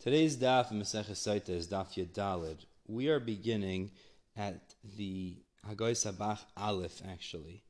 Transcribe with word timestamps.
Today's 0.00 0.36
daf 0.36 0.70
in 0.70 0.80
Masechah 0.80 1.10
Saita 1.10 1.48
is 1.48 1.66
daf 1.66 1.94
Yadalid. 1.96 2.58
We 2.86 3.08
are 3.08 3.18
beginning 3.18 3.90
at 4.36 4.60
the 4.96 5.34
Hagoy 5.68 5.90
Sabach 5.90 6.38
Aleph, 6.56 7.02
actually. 7.10 7.64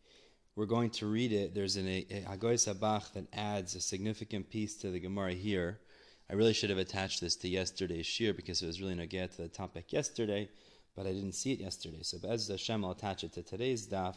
We're 0.55 0.67
going 0.67 0.91
to 0.91 1.07
read 1.07 1.33
it. 1.33 1.55
There's 1.55 1.77
an, 1.77 1.89
a, 1.89 2.07
a 2.11 2.37
Hagoy 2.37 2.57
Sabach 2.57 3.15
that 3.15 3.29
adds 3.33 3.75
a 3.75 3.81
significant 3.81 4.51
piece 4.51 4.77
to 4.77 4.91
the 4.91 5.01
Gemara 5.01 5.33
here. 5.33 5.81
I 6.29 6.35
really 6.35 6.53
should 6.53 6.69
have 6.69 6.79
attached 6.79 7.23
this 7.23 7.35
to 7.37 7.49
yesterday's 7.49 8.05
shir 8.05 8.35
because 8.35 8.61
it 8.61 8.67
was 8.67 8.83
really 8.83 8.95
no 8.95 9.07
get 9.07 9.33
to 9.37 9.43
the 9.43 9.49
topic 9.49 9.91
yesterday, 9.91 10.51
but 10.95 11.07
I 11.07 11.13
didn't 11.13 11.33
see 11.33 11.53
it 11.53 11.61
yesterday. 11.61 12.03
So 12.03 12.19
Bez 12.19 12.47
Hashem, 12.49 12.85
I'll 12.85 12.91
attach 12.91 13.25
it 13.25 13.33
to 13.33 13.43
today's 13.43 13.87
daf. 13.87 14.17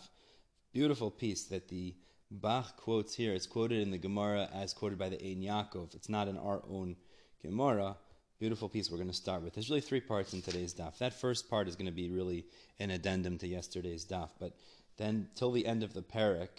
Beautiful 0.73 1.11
piece 1.11 1.45
that 1.45 1.69
the 1.69 1.95
Bach 2.29 2.75
quotes 2.75 3.15
here. 3.15 3.33
It's 3.33 3.47
quoted 3.47 3.79
in 3.79 3.91
the 3.91 3.97
Gemara 3.97 4.49
as 4.53 4.73
quoted 4.73 4.99
by 4.99 5.07
the 5.07 5.25
Ein 5.25 5.41
Yaakov. 5.41 5.95
It's 5.95 6.09
not 6.09 6.27
in 6.27 6.37
our 6.37 6.61
own 6.69 6.97
Gemara. 7.41 7.95
Beautiful 8.39 8.69
piece 8.69 8.89
we're 8.89 8.97
going 8.97 9.09
to 9.09 9.15
start 9.15 9.41
with. 9.41 9.53
There's 9.53 9.69
really 9.69 9.81
three 9.81 9.99
parts 9.99 10.33
in 10.33 10.41
today's 10.41 10.73
daf. 10.73 10.97
That 10.99 11.13
first 11.13 11.49
part 11.49 11.67
is 11.67 11.75
going 11.75 11.87
to 11.87 11.91
be 11.91 12.09
really 12.09 12.45
an 12.79 12.91
addendum 12.91 13.37
to 13.39 13.47
yesterday's 13.47 14.05
daf, 14.05 14.29
but 14.39 14.53
then 14.97 15.27
till 15.35 15.51
the 15.51 15.65
end 15.65 15.83
of 15.83 15.93
the 15.93 16.01
parak, 16.01 16.49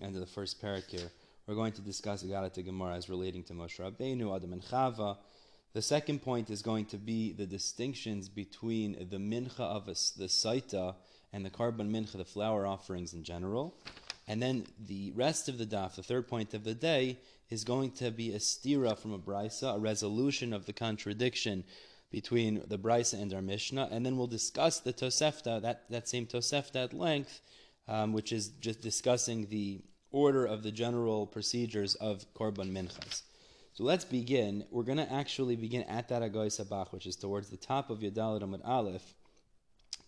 end 0.00 0.14
of 0.14 0.20
the 0.20 0.26
first 0.26 0.60
parak 0.60 0.90
here, 0.90 1.10
we're 1.46 1.54
going 1.54 1.72
to 1.72 1.80
discuss 1.80 2.22
Agalata 2.22 2.64
Gemara 2.64 2.94
as 2.94 3.08
relating 3.08 3.42
to 3.44 3.52
Moshe 3.52 3.78
Rabbeinu, 3.78 4.34
Adam 4.34 4.52
and 4.52 4.62
Chava. 4.62 5.18
The 5.72 5.82
second 5.82 6.22
point 6.22 6.50
is 6.50 6.62
going 6.62 6.86
to 6.86 6.98
be 6.98 7.32
the 7.32 7.46
distinctions 7.46 8.28
between 8.28 9.08
the 9.10 9.18
mincha 9.18 9.60
of 9.60 9.86
the 9.86 9.92
saita 9.92 10.94
and 11.32 11.44
the 11.44 11.50
korban 11.50 11.90
mincha, 11.90 12.18
the 12.18 12.24
flour 12.24 12.66
offerings 12.66 13.14
in 13.14 13.24
general. 13.24 13.74
And 14.28 14.40
then 14.40 14.66
the 14.78 15.12
rest 15.16 15.48
of 15.48 15.58
the 15.58 15.66
daf, 15.66 15.96
the 15.96 16.02
third 16.02 16.28
point 16.28 16.54
of 16.54 16.62
the 16.62 16.74
day, 16.74 17.18
is 17.52 17.64
going 17.64 17.90
to 17.90 18.10
be 18.10 18.32
a 18.32 18.38
stira 18.38 18.98
from 18.98 19.12
a 19.12 19.18
brisa, 19.18 19.76
a 19.76 19.78
resolution 19.78 20.54
of 20.54 20.64
the 20.64 20.72
contradiction 20.72 21.62
between 22.10 22.62
the 22.66 22.78
brisa 22.78 23.20
and 23.20 23.32
our 23.34 23.42
Mishnah, 23.42 23.88
and 23.92 24.04
then 24.04 24.16
we'll 24.16 24.26
discuss 24.26 24.80
the 24.80 24.92
Tosefta, 24.92 25.60
that, 25.60 25.84
that 25.90 26.08
same 26.08 26.26
Tosefta 26.26 26.84
at 26.84 26.94
length, 26.94 27.40
um, 27.88 28.14
which 28.14 28.32
is 28.32 28.48
just 28.48 28.80
discussing 28.80 29.46
the 29.48 29.82
order 30.10 30.46
of 30.46 30.62
the 30.62 30.72
general 30.72 31.26
procedures 31.26 31.94
of 31.96 32.24
Korban 32.34 32.72
Minchas. 32.72 33.22
So 33.74 33.84
let's 33.84 34.04
begin. 34.04 34.64
We're 34.70 34.82
going 34.82 34.98
to 34.98 35.12
actually 35.12 35.56
begin 35.56 35.82
at 35.82 36.08
that 36.08 36.22
Agoy 36.22 36.48
Sabach, 36.48 36.90
which 36.92 37.06
is 37.06 37.16
towards 37.16 37.50
the 37.50 37.56
top 37.56 37.90
of 37.90 38.00
Yadalit 38.00 38.42
Amud 38.42 38.66
Aleph. 38.66 39.14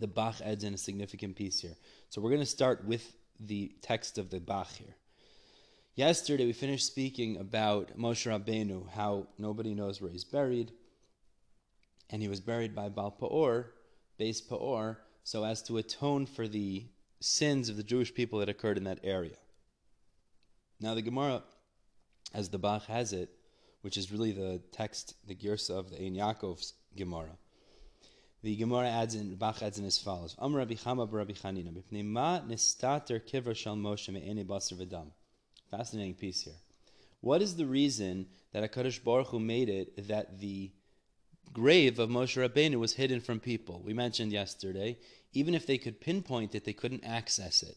The 0.00 0.06
Bach 0.06 0.40
adds 0.42 0.64
in 0.64 0.74
a 0.74 0.78
significant 0.78 1.36
piece 1.36 1.60
here. 1.60 1.76
So 2.08 2.20
we're 2.20 2.30
going 2.30 2.40
to 2.40 2.46
start 2.46 2.86
with 2.86 3.16
the 3.38 3.72
text 3.82 4.18
of 4.18 4.30
the 4.30 4.40
Bach 4.40 4.70
here. 4.72 4.94
Yesterday 5.96 6.44
we 6.44 6.52
finished 6.52 6.88
speaking 6.88 7.36
about 7.36 7.96
Moshe 7.96 8.26
Rabbeinu, 8.26 8.90
how 8.90 9.28
nobody 9.38 9.74
knows 9.74 10.00
where 10.00 10.10
he's 10.10 10.24
buried, 10.24 10.72
and 12.10 12.20
he 12.20 12.26
was 12.26 12.40
buried 12.40 12.74
by 12.74 12.88
Baal 12.88 13.12
Peor, 13.12 13.70
Beis 14.18 14.40
Peor, 14.40 14.98
so 15.22 15.44
as 15.44 15.62
to 15.62 15.76
atone 15.76 16.26
for 16.26 16.48
the 16.48 16.86
sins 17.20 17.68
of 17.68 17.76
the 17.76 17.84
Jewish 17.84 18.12
people 18.12 18.40
that 18.40 18.48
occurred 18.48 18.76
in 18.76 18.82
that 18.84 18.98
area. 19.04 19.36
Now 20.80 20.96
the 20.96 21.02
Gemara, 21.02 21.44
as 22.34 22.48
the 22.48 22.58
Bach 22.58 22.86
has 22.86 23.12
it, 23.12 23.30
which 23.82 23.96
is 23.96 24.10
really 24.10 24.32
the 24.32 24.60
text, 24.72 25.14
the 25.28 25.36
Girsa 25.36 25.78
of 25.78 25.90
the 25.90 26.04
Ein 26.04 26.16
Yaakov's 26.16 26.74
Gemara, 26.96 27.38
the 28.42 28.56
Gemara 28.56 28.88
adds 28.88 29.14
in, 29.14 29.36
Bach 29.36 29.62
adds 29.62 29.78
in 29.78 29.84
as 29.84 29.98
follows: 29.98 30.34
Am 30.42 30.56
Rabbi 30.56 30.74
Chama 30.74 31.10
Rabbi 31.10 31.34
Chanina, 31.34 31.72
ma 32.04 32.40
nistater 32.40 33.24
kiver 33.24 33.54
shal 33.54 33.76
Moshe 33.76 34.12
me'ene 34.12 34.44
basar 34.44 34.74
v'dam. 34.74 35.12
Fascinating 35.76 36.14
piece 36.14 36.42
here. 36.42 36.54
What 37.20 37.42
is 37.42 37.56
the 37.56 37.66
reason 37.66 38.26
that 38.52 38.62
Hakadosh 38.62 39.02
Baruch 39.02 39.28
Hu 39.28 39.40
made 39.40 39.68
it 39.68 40.08
that 40.08 40.38
the 40.38 40.70
grave 41.52 41.98
of 41.98 42.10
Moshe 42.10 42.36
Rabbeinu 42.36 42.76
was 42.76 42.92
hidden 42.92 43.20
from 43.20 43.40
people? 43.40 43.82
We 43.84 43.92
mentioned 43.92 44.30
yesterday, 44.30 44.98
even 45.32 45.52
if 45.52 45.66
they 45.66 45.78
could 45.78 46.00
pinpoint 46.00 46.54
it, 46.54 46.64
they 46.64 46.72
couldn't 46.74 47.04
access 47.04 47.64
it. 47.64 47.76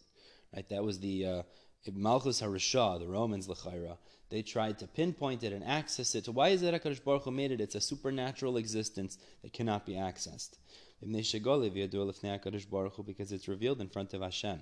Right? 0.53 0.69
That 0.69 0.83
was 0.83 0.99
the 0.99 1.25
uh, 1.25 1.41
Malchus 1.91 2.39
Harishah, 2.39 2.99
the 2.99 3.07
Romans 3.07 3.47
Lechaira. 3.47 3.97
They 4.29 4.43
tried 4.43 4.77
to 4.79 4.87
pinpoint 4.87 5.43
it 5.43 5.53
and 5.53 5.63
access 5.63 6.13
it. 6.13 6.25
So 6.25 6.33
why 6.33 6.49
is 6.49 6.61
it 6.61 6.75
Hakadosh 6.75 7.03
Baruch 7.03 7.23
Hu 7.23 7.31
made 7.31 7.51
it? 7.51 7.61
It's 7.61 7.73
a 7.73 7.81
supernatural 7.81 8.57
existence 8.57 9.17
that 9.41 9.53
cannot 9.53 9.87
be 9.87 9.93
accessed. 9.93 10.59
Because 13.05 13.31
it's 13.31 13.47
revealed 13.47 13.81
in 13.81 13.89
front 13.89 14.13
of 14.13 14.21
Hashem. 14.21 14.59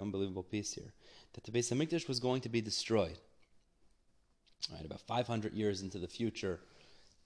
Unbelievable 0.00 0.42
piece 0.42 0.72
here. 0.72 0.92
That 1.34 1.44
the 1.44 1.52
Beis 1.52 1.72
Hamikdash 1.72 2.08
was 2.08 2.20
going 2.20 2.42
to 2.42 2.48
be 2.48 2.60
destroyed. 2.60 3.18
Right, 4.72 4.84
about 4.84 5.00
500 5.00 5.54
years 5.54 5.82
into 5.82 5.98
the 5.98 6.06
future, 6.06 6.60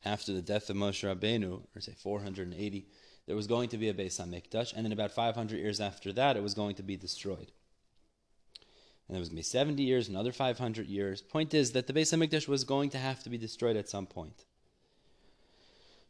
after 0.05 0.33
the 0.33 0.43
death 0.43 0.71
of 0.71 0.77
Moshe 0.77 1.05
Rabbeinu, 1.05 1.63
or 1.75 1.81
say 1.81 1.93
480, 1.97 2.87
there 3.27 3.37
was 3.37 3.47
going 3.47 3.69
to 3.71 3.79
be 3.79 3.89
a 3.89 3.95
Beis 3.95 4.21
Hamikdash, 4.21 4.73
and 4.75 4.85
then 4.85 4.93
about 4.93 5.11
500 5.11 5.57
years 5.57 5.81
after 5.81 6.13
that, 6.13 6.37
it 6.37 6.43
was 6.43 6.55
going 6.55 6.77
to 6.77 6.83
be 6.83 6.97
destroyed 6.97 7.51
and 9.09 9.15
there 9.15 9.21
was 9.21 9.29
going 9.29 9.37
to 9.37 9.41
be 9.41 9.43
70 9.43 9.83
years, 9.83 10.09
another 10.09 10.33
500 10.33 10.87
years. 10.87 11.23
Point 11.23 11.55
is 11.55 11.73
that 11.73 11.87
the 11.87 11.93
Beis 11.93 12.13
Hamikdash 12.13 12.49
was 12.49 12.65
going 12.65 12.91
to 12.91 12.99
have 12.99 13.23
to 13.23 13.31
be 13.31 13.39
destroyed 13.39 13.77
at 13.77 13.89
some 13.89 14.07
point. 14.07 14.45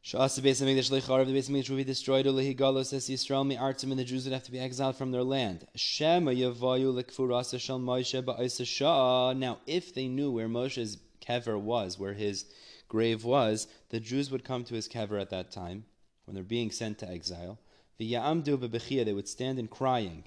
Shas 0.07 0.41
the 0.41 0.49
Beis 0.49 0.63
Hamikdash 0.63 0.89
lecharv, 0.93 1.27
the 1.27 1.33
Beis 1.33 1.51
Hamikdash 1.51 1.69
will 1.69 1.79
be 1.79 1.83
destroyed. 1.83 2.27
Ulehi 2.27 2.57
galos 2.57 2.93
as 2.93 3.09
Yisrael 3.09 3.45
mi'artzim, 3.45 3.91
and 3.91 3.99
the 3.99 4.05
Jews 4.05 4.23
would 4.23 4.33
have 4.33 4.45
to 4.45 4.53
be 4.53 4.61
exiled 4.61 4.95
from 4.95 5.11
their 5.11 5.25
land. 5.25 5.67
Shema 5.75 6.31
yavayu 6.31 6.95
lekfurasa 6.95 7.59
shal 7.59 7.81
Moshe. 7.81 9.37
Now, 9.37 9.59
if 9.67 9.93
they 9.95 10.07
knew 10.07 10.31
where 10.31 10.47
Moshe's 10.47 10.99
kever 11.21 11.61
was, 11.61 11.99
where 11.99 12.13
his 12.13 12.45
grave 12.87 13.25
was, 13.25 13.67
the 13.89 13.99
Jews 13.99 14.31
would 14.31 14.45
come 14.45 14.63
to 14.63 14.75
his 14.75 14.87
kever 14.87 15.21
at 15.21 15.31
that 15.31 15.51
time 15.51 15.87
when 16.25 16.37
they're 16.37 16.45
being 16.45 16.71
sent 16.71 16.99
to 16.99 17.11
exile. 17.11 17.59
V'ya'amdu 17.99 18.59
bebechia, 18.59 19.05
they 19.05 19.13
would 19.13 19.27
stand 19.27 19.59
in 19.59 19.67
crying. 19.67 20.23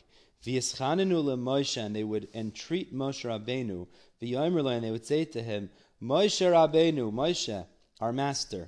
V'yischanenu 0.45 1.23
Moshe, 1.39 1.77
and 1.77 1.95
they 1.95 2.03
would 2.03 2.27
entreat 2.33 2.93
Moshe 2.93 3.23
Rabbeinu. 3.23 3.87
V'yomer 4.21 4.75
and 4.75 4.83
they 4.83 4.91
would 4.91 5.05
say 5.05 5.23
to 5.23 5.41
him, 5.41 5.69
Moshe 6.03 6.45
Rabbeinu, 6.45 7.13
Moshe, 7.13 7.65
our 8.01 8.11
master, 8.11 8.67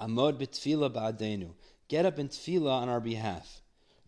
Amod 0.00 0.38
b'tfila 0.38 0.90
ba'adenu, 0.92 1.50
get 1.88 2.06
up 2.06 2.18
in 2.18 2.28
tefillah 2.28 2.82
on 2.82 2.88
our 2.88 3.00
behalf. 3.00 3.62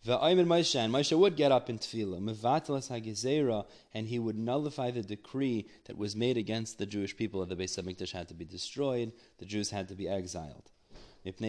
V'aymer 0.06 0.46
Moshe, 0.46 0.76
and 0.76 0.92
Moshe 0.92 1.18
would 1.18 1.36
get 1.36 1.52
up 1.52 1.68
in 1.68 1.78
tefillah, 1.78 2.20
mevatelas 2.20 2.90
hagizera, 2.90 3.66
and 3.92 4.06
he 4.06 4.18
would 4.18 4.38
nullify 4.38 4.90
the 4.90 5.02
decree 5.02 5.66
that 5.86 5.98
was 5.98 6.14
made 6.16 6.36
against 6.36 6.78
the 6.78 6.86
Jewish 6.86 7.16
people 7.16 7.44
that 7.44 7.54
the 7.54 7.62
Beis 7.62 7.76
Hamikdash 7.76 8.12
had 8.12 8.28
to 8.28 8.34
be 8.34 8.44
destroyed, 8.44 9.12
the 9.38 9.44
Jews 9.44 9.70
had 9.70 9.88
to 9.88 9.94
be 9.94 10.08
exiled. 10.08 10.70
Because 11.22 11.40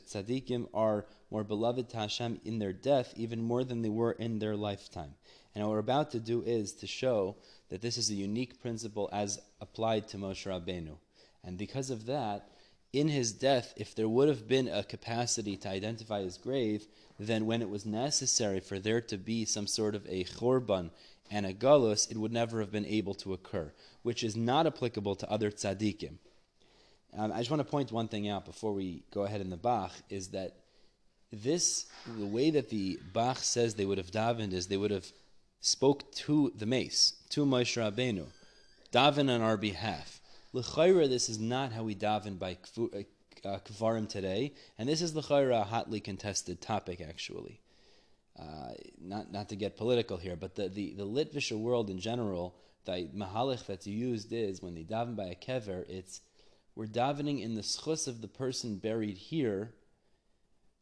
tzaddikim 0.00 0.68
are 0.74 1.06
more 1.30 1.44
beloved 1.44 1.88
to 1.88 1.96
Hashem 1.96 2.40
in 2.44 2.58
their 2.58 2.72
death 2.74 3.14
even 3.16 3.40
more 3.40 3.64
than 3.64 3.80
they 3.80 3.88
were 3.88 4.12
in 4.12 4.40
their 4.40 4.56
lifetime. 4.56 5.14
And 5.54 5.64
what 5.64 5.70
we're 5.70 5.78
about 5.78 6.10
to 6.10 6.20
do 6.20 6.42
is 6.42 6.74
to 6.74 6.86
show 6.86 7.36
that 7.70 7.80
this 7.80 7.96
is 7.96 8.10
a 8.10 8.14
unique 8.14 8.60
principle 8.60 9.08
as 9.12 9.40
applied 9.60 10.08
to 10.08 10.18
Moshe 10.18 10.46
Rabbeinu. 10.46 10.96
And 11.42 11.56
because 11.56 11.90
of 11.90 12.06
that, 12.06 12.48
in 12.92 13.08
his 13.08 13.32
death, 13.32 13.72
if 13.76 13.94
there 13.94 14.08
would 14.08 14.28
have 14.28 14.46
been 14.46 14.68
a 14.68 14.82
capacity 14.82 15.56
to 15.58 15.68
identify 15.68 16.22
his 16.22 16.36
grave, 16.36 16.86
then 17.18 17.46
when 17.46 17.62
it 17.62 17.70
was 17.70 17.86
necessary 17.86 18.60
for 18.60 18.78
there 18.78 19.00
to 19.00 19.16
be 19.16 19.44
some 19.44 19.66
sort 19.66 19.94
of 19.94 20.04
a 20.08 20.24
chorban 20.24 20.90
and 21.30 21.46
a 21.46 21.54
galus, 21.54 22.10
it 22.10 22.16
would 22.16 22.32
never 22.32 22.60
have 22.60 22.72
been 22.72 22.86
able 22.86 23.14
to 23.14 23.32
occur 23.32 23.72
which 24.02 24.24
is 24.24 24.36
not 24.36 24.66
applicable 24.66 25.14
to 25.16 25.30
other 25.30 25.50
tzaddikim. 25.50 26.14
Um, 27.16 27.32
I 27.32 27.38
just 27.38 27.50
want 27.50 27.60
to 27.60 27.70
point 27.70 27.90
one 27.90 28.08
thing 28.08 28.28
out 28.28 28.44
before 28.44 28.72
we 28.72 29.02
go 29.12 29.24
ahead 29.24 29.40
in 29.40 29.50
the 29.50 29.56
Bach 29.56 29.92
is 30.08 30.28
that 30.28 30.56
this, 31.32 31.86
the 32.18 32.26
way 32.26 32.50
that 32.50 32.70
the 32.70 32.98
Bach 33.12 33.38
says 33.38 33.74
they 33.74 33.84
would 33.84 33.98
have 33.98 34.10
davened 34.10 34.52
is 34.52 34.66
they 34.66 34.76
would 34.76 34.90
have 34.90 35.10
spoke 35.60 36.10
to 36.12 36.52
the 36.56 36.66
mace, 36.66 37.14
to 37.30 37.44
Moshe 37.44 37.76
Rabbeinu, 37.76 38.26
daven 38.92 39.32
on 39.34 39.40
our 39.40 39.56
behalf. 39.56 40.20
L'chayra, 40.52 41.08
this 41.08 41.28
is 41.28 41.38
not 41.38 41.72
how 41.72 41.82
we 41.82 41.94
daven 41.94 42.38
by 42.38 42.56
uh, 42.76 42.98
uh, 43.44 43.58
kvarim 43.60 44.08
today, 44.08 44.52
and 44.78 44.88
this 44.88 45.02
is 45.02 45.14
l'chayra 45.14 45.60
a 45.60 45.64
hotly 45.64 46.00
contested 46.00 46.60
topic 46.60 47.00
actually. 47.00 47.60
Uh, 48.38 48.72
not 49.00 49.30
not 49.32 49.48
to 49.48 49.56
get 49.56 49.76
political 49.76 50.16
here, 50.16 50.36
but 50.36 50.54
the, 50.54 50.68
the, 50.68 50.94
the 50.96 51.06
Litvisha 51.06 51.58
world 51.58 51.90
in 51.90 51.98
general 51.98 52.54
the 52.84 53.08
mahalich 53.14 53.66
that's 53.66 53.86
used 53.86 54.32
is 54.32 54.62
when 54.62 54.74
they 54.74 54.84
daven 54.84 55.16
by 55.16 55.26
a 55.26 55.34
kever, 55.34 55.84
it's 55.88 56.20
we're 56.74 56.86
davening 56.86 57.42
in 57.42 57.54
the 57.54 57.62
schus 57.62 58.08
of 58.08 58.22
the 58.22 58.28
person 58.28 58.76
buried 58.76 59.18
here, 59.18 59.74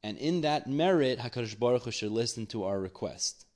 and 0.02 0.16
in 0.18 0.42
that 0.42 0.66
merit, 0.68 1.18
Hakadosh 1.18 1.58
Baruch 1.58 1.84
Hu 1.84 1.90
should 1.90 2.12
listen 2.12 2.46
to 2.46 2.64
our 2.64 2.78
request. 2.78 3.46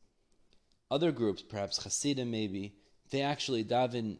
Other 0.93 1.11
groups, 1.11 1.41
perhaps 1.41 1.83
Hasidim, 1.83 2.31
maybe 2.31 2.75
they 3.09 3.23
actually 3.23 3.65
daven. 3.65 4.19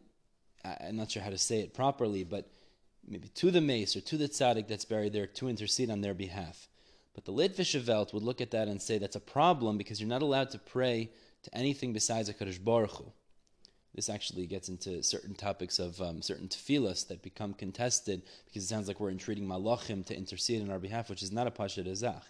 I'm 0.65 0.97
not 0.97 1.11
sure 1.11 1.21
how 1.21 1.29
to 1.29 1.37
say 1.37 1.61
it 1.61 1.75
properly, 1.75 2.25
but 2.25 2.51
maybe 3.07 3.29
to 3.29 3.51
the 3.51 3.61
mace 3.61 3.95
or 3.95 4.01
to 4.01 4.17
the 4.17 4.27
tzaddik 4.27 4.69
that's 4.69 4.87
buried 4.87 5.13
there 5.13 5.27
to 5.27 5.51
intercede 5.51 5.91
on 5.91 6.01
their 6.01 6.15
behalf. 6.15 6.69
But 7.15 7.27
the 7.27 7.33
Litvische 7.33 7.87
Welt 7.87 8.15
would 8.15 8.23
look 8.23 8.41
at 8.41 8.53
that 8.53 8.69
and 8.69 8.81
say 8.81 8.97
that's 8.97 9.17
a 9.17 9.21
problem 9.21 9.77
because 9.77 10.01
you're 10.01 10.09
not 10.09 10.23
allowed 10.23 10.49
to 10.53 10.59
pray 10.59 11.11
to 11.43 11.55
anything 11.55 11.93
besides 11.93 12.31
Hakadosh 12.31 12.65
Baruch 12.65 12.93
Hu. 12.93 13.13
This 13.95 14.09
actually 14.09 14.47
gets 14.47 14.71
into 14.71 15.03
certain 15.03 15.35
topics 15.35 15.79
of 15.79 16.01
um, 16.01 16.23
certain 16.23 16.49
tefillas 16.49 17.07
that 17.09 17.23
become 17.23 17.53
contested 17.53 18.23
because 18.47 18.65
it 18.65 18.69
sounds 18.69 18.89
like 18.89 18.99
we're 18.99 19.11
entreating 19.11 19.47
malachim 19.47 20.07
to 20.07 20.17
intercede 20.17 20.63
on 20.63 20.71
our 20.71 20.79
behalf, 20.79 21.11
which 21.11 21.23
is 21.23 21.33
not 21.33 21.47
a 21.47 21.51
pasha 21.51 21.83
ezach. 21.83 22.23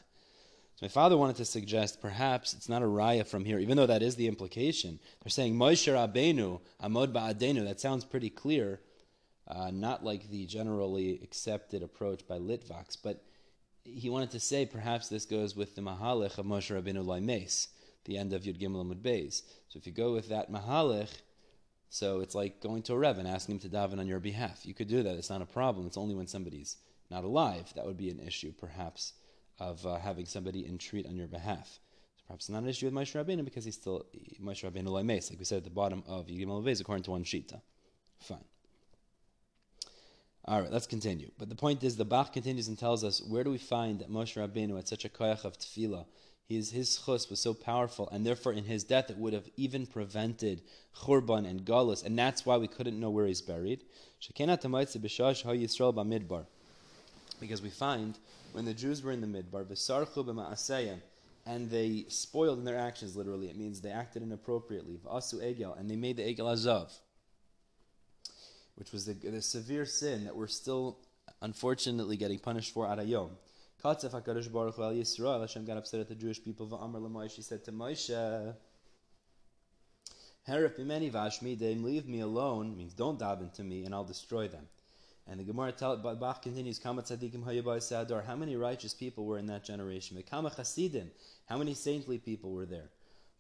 So 0.77 0.87
my 0.87 0.89
father 0.89 1.17
wanted 1.17 1.37
to 1.37 1.45
suggest 1.45 2.01
perhaps 2.01 2.55
it's 2.55 2.69
not 2.69 2.83
a 2.83 2.87
raya 2.87 3.27
from 3.27 3.45
here, 3.45 3.59
even 3.59 3.77
though 3.77 3.87
that 3.87 4.03
is 4.03 4.17
the 4.17 4.27
implication. 4.27 4.99
They're 5.23 5.31
saying 5.31 5.55
Moshe 5.55 5.93
Rabbeinu, 5.93 6.61
Amod 6.83 7.13
Ba'adenu. 7.13 7.65
That 7.65 7.81
sounds 7.81 8.05
pretty 8.05 8.31
clear, 8.31 8.81
uh, 9.47 9.71
not 9.71 10.05
like 10.05 10.31
the 10.31 10.47
generally 10.47 11.21
accepted 11.23 11.83
approach 11.83 12.27
by 12.27 12.39
Litvaks, 12.39 12.97
but 13.03 13.23
he 13.85 14.11
wanted 14.11 14.31
to 14.31 14.41
say 14.41 14.65
perhaps 14.65 15.09
this 15.09 15.25
goes 15.25 15.57
with 15.57 15.75
the 15.75 15.83
Mahalech 15.83 16.39
of 16.39 16.47
Moshe 16.47 16.71
Rabbeinu 16.71 17.05
Laimes, 17.05 17.69
the 18.05 18.17
end 18.17 18.33
of 18.33 18.43
Yud 18.43 18.61
Gimel 18.61 18.85
Amud 18.85 19.03
Beis. 19.03 19.43
So 19.69 19.79
if 19.79 19.87
you 19.87 19.93
go 19.93 20.13
with 20.13 20.29
that 20.29 20.51
Mahalech, 20.51 21.11
so 21.93 22.21
it's 22.21 22.35
like 22.35 22.61
going 22.61 22.83
to 22.85 22.95
a 22.95 22.99
Rev 22.99 23.19
and 23.19 23.29
asking 23.29 23.57
him 23.57 23.61
to 23.61 23.69
daven 23.69 23.99
on 23.99 24.07
your 24.07 24.19
behalf. 24.19 24.65
You 24.65 24.73
could 24.73 24.89
do 24.89 25.03
that. 25.03 25.17
It's 25.17 25.29
not 25.29 25.43
a 25.43 25.47
problem. 25.47 25.87
It's 25.87 25.99
only 25.99 26.15
when 26.15 26.27
somebody's 26.27 26.79
not 27.11 27.23
alive 27.25 27.71
that 27.77 27.85
would 27.85 27.99
be 27.99 28.09
an 28.09 28.19
issue, 28.19 28.53
perhaps, 28.59 29.13
of 29.59 29.87
uh, 29.87 29.99
having 29.99 30.27
somebody 30.27 30.67
entreat 30.67 31.07
on 31.07 31.17
your 31.17 31.29
behalf. 31.29 31.79
So 32.17 32.25
perhaps 32.27 32.49
not 32.49 32.63
an 32.63 32.69
issue 32.69 32.87
with 32.87 32.95
Moshe 32.95 33.15
Rabbeinu 33.15 33.45
because 33.45 33.65
he's 33.65 33.75
still 33.75 34.07
Moshe 34.43 34.69
Rabbeinu 34.69 34.89
Laimes, 34.89 35.31
like 35.31 35.39
we 35.39 35.45
said 35.45 35.59
at 35.59 35.65
the 35.65 35.71
bottom 35.71 36.03
of 36.07 36.27
Yud 36.27 36.41
Gimel 36.41 36.63
Amud 36.63 36.67
Beis, 36.67 36.81
according 36.81 37.05
to 37.05 37.11
one 37.11 37.25
Shita. 37.25 37.61
Fine. 38.21 38.45
All 40.45 40.61
right, 40.61 40.73
let's 40.73 40.89
continue. 40.89 41.31
But 41.39 41.49
the 41.49 41.55
point 41.55 41.85
is, 41.85 41.97
the 41.97 42.05
Bach 42.05 42.33
continues 42.33 42.67
and 42.67 42.77
tells 42.77 43.05
us, 43.05 43.23
where 43.23 43.45
do 43.45 43.51
we 43.51 43.59
find 43.59 44.01
that 44.01 44.11
Moshe 44.11 44.37
Rabbeinu 44.37 44.75
had 44.75 44.89
such 44.89 45.05
a 45.05 45.09
koyach 45.09 45.45
of 45.45 45.57
tefillah? 45.57 46.05
His, 46.49 46.73
his 46.73 46.99
chus 46.99 47.31
was 47.31 47.39
so 47.41 47.55
powerful, 47.55 48.09
and 48.11 48.27
therefore 48.27 48.53
in 48.53 48.65
his 48.65 48.83
death 48.83 49.09
it 49.09 49.17
would 49.17 49.33
have 49.33 49.49
even 49.57 49.87
prevented 49.87 50.63
churban 50.97 51.49
and 51.49 51.65
galus, 51.65 52.05
and 52.05 52.19
that's 52.19 52.45
why 52.45 52.57
we 52.57 52.67
couldn't 52.67 52.99
know 52.99 53.11
where 53.11 53.27
he's 53.27 53.41
buried. 53.41 53.83
Because 57.41 57.63
we 57.63 57.71
find 57.71 58.19
when 58.53 58.65
the 58.65 58.75
Jews 58.75 59.03
were 59.03 59.13
in 59.13 59.21
the 59.21 59.27
midbar, 59.27 59.67
and 61.45 61.71
they 61.71 62.05
spoiled 62.09 62.59
in 62.59 62.65
their 62.65 62.79
actions, 62.79 63.17
literally, 63.17 63.49
it 63.49 63.57
means 63.57 63.81
they 63.81 63.91
acted 63.91 64.23
inappropriately, 64.23 65.01
V'asu 65.05 65.43
egel, 65.43 65.79
and 65.79 65.91
they 65.91 65.97
made 65.97 66.17
the 66.17 66.23
egel 66.23 66.53
azav 66.53 66.93
which 68.77 68.93
was 68.93 69.07
the, 69.07 69.15
the, 69.15 69.43
severe 69.43 69.85
sin 69.85 70.25
that 70.25 70.35
we're 70.35 70.47
still, 70.47 70.99
unfortunately, 71.41 72.17
getting 72.17 72.39
punished 72.39 72.73
for 72.73 72.89
at 72.89 72.99
Ayom. 72.99 73.31
Katzef 73.85 74.11
HaKadosh 74.11 74.51
Baruch 74.51 74.77
Hu 74.77 74.83
Yisrael, 74.83 75.41
Hashem 75.41 75.65
got 75.65 75.77
upset 75.77 76.01
at 76.01 76.09
the 76.09 76.15
Jewish 76.15 76.43
people, 76.43 76.67
V'amar 76.67 77.01
l'Moshe, 77.01 77.33
he 77.33 77.43
said 77.43 77.65
to 77.65 77.73
Moshe, 77.73 78.55
Herif 80.49 80.77
b'meni 80.79 81.13
vashmidim, 81.13 81.83
leave 81.85 82.09
me 82.09 82.21
alone, 82.21 82.77
means 82.77 82.95
don't 82.95 83.19
daven 83.19 83.53
to 83.55 83.63
me, 83.63 83.85
and 83.85 83.95
I'll 83.95 84.05
destroy 84.05 84.49
them. 84.49 84.67
And 85.27 85.39
the 85.39 85.45
Gemara 85.45 85.73
tell, 85.73 85.97
Bach 85.97 86.43
continues, 86.43 86.81
tzadikim 86.81 88.25
how 88.27 88.37
many 88.37 88.57
righteous 88.57 88.95
people 88.95 89.25
were 89.25 89.39
in 89.39 89.47
that 89.47 89.65
generation? 89.65 90.23
How 90.31 91.59
many 91.59 91.75
saintly 91.75 92.19
people 92.19 92.53
were 92.53 92.67
there? 92.67 92.91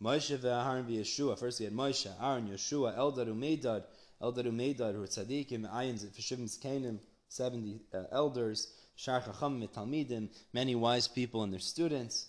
Moshe 0.02 0.36
ve'aharon 0.36 0.86
v'Yeshua, 0.86 1.38
first 1.38 1.60
we 1.60 1.64
had 1.64 1.74
Moshe, 1.74 2.10
Aaron, 2.20 2.48
Yeshua, 2.48 2.96
Eldad, 2.96 3.28
Umedad, 3.28 3.84
Eldad 4.20 4.46
Umeidar, 4.46 4.94
who 4.94 5.02
are 5.02 5.06
tzaddikim, 5.06 5.70
ayin 5.72 5.94
v'shivim 5.94 6.48
zkenim, 6.50 6.98
70 7.28 7.80
uh, 7.94 8.04
elders, 8.10 8.72
shar 8.96 9.20
chacham 9.20 9.66
talmidim, 9.68 10.28
many 10.52 10.74
wise 10.74 11.06
people 11.06 11.44
and 11.44 11.52
their 11.52 11.60
students. 11.60 12.26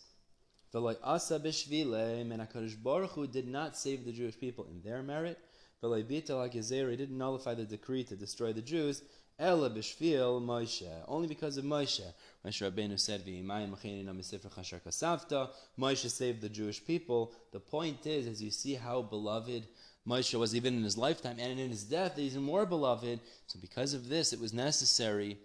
V'loi 0.74 0.96
asa 1.04 1.40
b'shvile, 1.40 2.22
and 2.22 2.32
HaKadosh 2.32 2.82
Baruch 2.82 3.12
Hu 3.12 3.28
did 3.28 3.48
not 3.48 3.76
save 3.76 4.06
the 4.06 4.12
Jewish 4.12 4.40
people 4.40 4.66
in 4.66 4.82
their 4.82 5.02
merit. 5.02 5.40
V'loi 5.82 6.04
bitel 6.04 6.48
HaGezer, 6.48 6.92
he 6.92 6.96
didn't 6.96 7.18
nullify 7.18 7.56
the 7.56 7.66
decree 7.66 8.04
to 8.04 8.16
destroy 8.16 8.54
the 8.54 8.62
Jews. 8.62 9.02
Ela 9.44 9.70
b'shvil 9.70 10.42
Moshe, 10.42 10.90
only 11.06 11.28
because 11.28 11.58
of 11.58 11.66
Moshe. 11.66 12.06
Moshe 12.46 12.72
Rabbeinu 12.72 12.98
said, 12.98 13.26
"V'imayim 13.26 13.72
machinin 13.72 14.06
amisifra 14.06 14.50
chashar 14.50 14.80
kasavta." 14.82 15.50
Moshe 15.78 16.10
saved 16.10 16.40
the 16.40 16.48
Jewish 16.48 16.86
people. 16.86 17.34
The 17.52 17.60
point 17.60 18.08
is, 18.08 18.26
as 18.26 18.42
you 18.42 18.52
see 18.52 18.76
how 18.76 19.02
beloved 19.02 19.68
Moshe 20.08 20.34
was 20.40 20.56
even 20.56 20.78
in 20.78 20.84
his 20.84 20.98
lifetime, 20.98 21.40
and 21.40 21.60
in 21.60 21.70
his 21.70 21.84
death, 21.84 22.16
he's 22.16 22.32
even 22.32 22.44
more 22.44 22.66
beloved. 22.66 23.20
So, 23.48 23.60
because 23.60 23.94
of 23.94 24.08
this, 24.08 24.32
it 24.32 24.40
was 24.40 24.54
necessary 24.54 25.38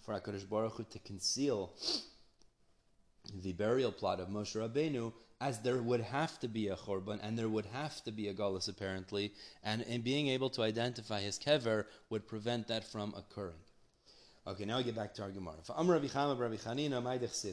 for 0.00 0.14
Hakadosh 0.14 0.48
Baruch 0.48 0.72
Hu 0.72 0.84
to 0.90 0.98
conceal 0.98 1.74
the 3.40 3.52
burial 3.52 3.92
plot 3.92 4.18
of 4.18 4.30
Moshe 4.30 4.56
Rabbeinu, 4.56 5.12
as 5.40 5.60
there 5.60 5.82
would 5.82 6.00
have 6.00 6.38
to 6.40 6.48
be 6.48 6.68
a 6.68 6.76
korban 6.76 7.18
and 7.22 7.38
there 7.38 7.48
would 7.48 7.66
have 7.66 8.02
to 8.04 8.12
be 8.12 8.28
a 8.28 8.34
galus 8.34 8.68
apparently, 8.68 9.32
and 9.62 9.82
in 9.82 10.00
being 10.00 10.28
able 10.28 10.50
to 10.50 10.62
identify 10.62 11.20
his 11.20 11.38
kever 11.38 11.86
would 12.10 12.26
prevent 12.26 12.68
that 12.68 12.84
from 12.84 13.14
occurring. 13.16 13.60
Okay, 14.46 14.64
now 14.64 14.76
we 14.76 14.84
get 14.84 14.94
back 14.94 15.14
to 15.14 15.22
our 15.22 15.30
Gemara. 15.30 15.56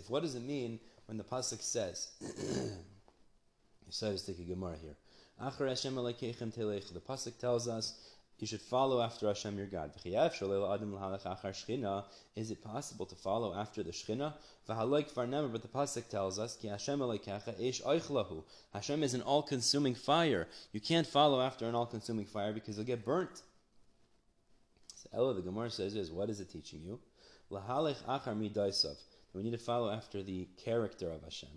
What 0.07 0.22
does 0.22 0.36
it 0.36 0.44
mean 0.44 0.80
when 1.06 1.18
the 1.18 1.24
pasuk 1.24 1.62
says? 1.62 2.10
so 3.89 4.12
I 4.12 4.16
take 4.18 4.39
a 4.39 4.44
Gemara 4.44 4.75
here. 4.81 4.98
The 5.39 7.01
pasuk 7.07 7.38
tells 7.39 7.68
us 7.68 7.94
you 8.42 8.48
should 8.48 8.60
follow 8.60 9.02
after 9.02 9.28
Hashem 9.28 9.56
your 9.56 9.68
God. 9.68 9.92
Is 12.36 12.52
it 12.52 12.64
possible 12.64 13.06
to 13.06 13.16
follow 13.16 13.54
after 13.54 13.84
the 13.84 13.92
Shechina? 13.92 14.34
But 14.66 15.62
the 15.62 15.68
pasuk 15.68 16.10
tells 16.10 16.40
us 16.40 16.58
Hashem 18.74 19.04
is 19.04 19.14
an 19.14 19.22
all-consuming 19.22 19.94
fire. 19.94 20.48
You 20.72 20.82
can't 20.82 21.06
follow 21.06 21.40
after 21.40 21.68
an 21.68 21.76
all-consuming 21.76 22.26
fire 22.26 22.52
because 22.52 22.78
you'll 22.78 22.86
get 22.88 23.06
burnt. 23.06 23.44
So 24.96 25.10
Ella, 25.14 25.36
the 25.36 25.44
Gemara 25.44 25.70
says 25.70 25.94
is 25.96 26.10
what 26.12 26.32
is 26.32 26.40
it 26.40 26.50
teaching 26.50 26.82
you? 26.84 27.00
We 27.52 27.60
need 29.44 29.52
to 29.52 29.58
follow 29.60 29.92
after 29.92 30.24
the 30.24 30.48
character 30.66 31.12
of 31.12 31.22
Hashem. 31.24 31.50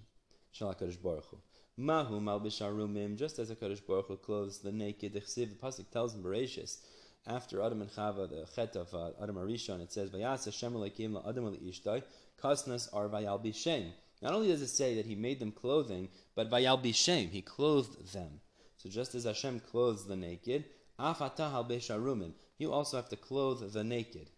Shalakadosh 0.54 1.00
Baruch. 1.02 1.38
Mahu 1.76 2.20
malbish 2.20 2.62
arumim, 2.62 3.16
just 3.16 3.38
as 3.40 3.50
a 3.50 3.56
Kaddish 3.56 3.80
Baruch 3.80 4.06
Hu 4.06 4.16
clothes 4.16 4.58
the 4.58 4.70
naked. 4.70 5.12
The 5.12 5.20
Chsiv, 5.20 5.48
the 5.50 5.56
pasuk 5.56 5.90
tells 5.90 6.14
in 6.14 6.22
Bereshis, 6.22 6.78
after 7.26 7.62
Adam 7.62 7.82
and 7.82 7.90
Chava, 7.90 8.28
the 8.28 8.46
chet 8.54 8.76
of 8.76 8.94
uh, 8.94 9.10
Adam 9.20 9.36
Arishon, 9.36 9.80
it 9.80 9.92
says, 9.92 10.10
"Vayas 10.10 10.44
Hashem 10.44 10.74
Elokim 10.74 11.26
Adam 11.28 11.56
Ishtai, 11.56 12.02
kasnas 12.40 12.88
are 12.92 13.08
vayal 13.08 13.42
bishem." 13.42 13.90
Not 14.22 14.34
only 14.34 14.48
does 14.48 14.62
it 14.62 14.68
say 14.68 14.94
that 14.94 15.06
He 15.06 15.16
made 15.16 15.40
them 15.40 15.50
clothing, 15.50 16.10
but 16.36 16.50
vayal 16.50 16.80
bishem, 16.80 17.30
He 17.30 17.42
clothed 17.42 18.12
them. 18.12 18.40
So 18.76 18.88
just 18.88 19.14
as 19.14 19.24
Hashem 19.24 19.60
clothes 19.60 20.06
the 20.06 20.16
naked, 20.16 20.66
afatah 21.00 21.52
al 21.52 21.64
besharumim, 21.64 22.34
you 22.58 22.72
also 22.72 22.98
have 22.98 23.08
to 23.08 23.16
clothe 23.16 23.72
the 23.72 23.82
naked. 23.82 24.30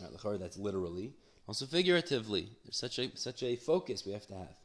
That's 0.00 0.56
literally, 0.56 1.14
also 1.46 1.66
figuratively. 1.66 2.48
There's 2.64 2.78
such 2.78 2.98
a 2.98 3.14
such 3.16 3.42
a 3.42 3.56
focus 3.56 4.06
we 4.06 4.12
have 4.12 4.26
to 4.28 4.34
have. 4.34 4.56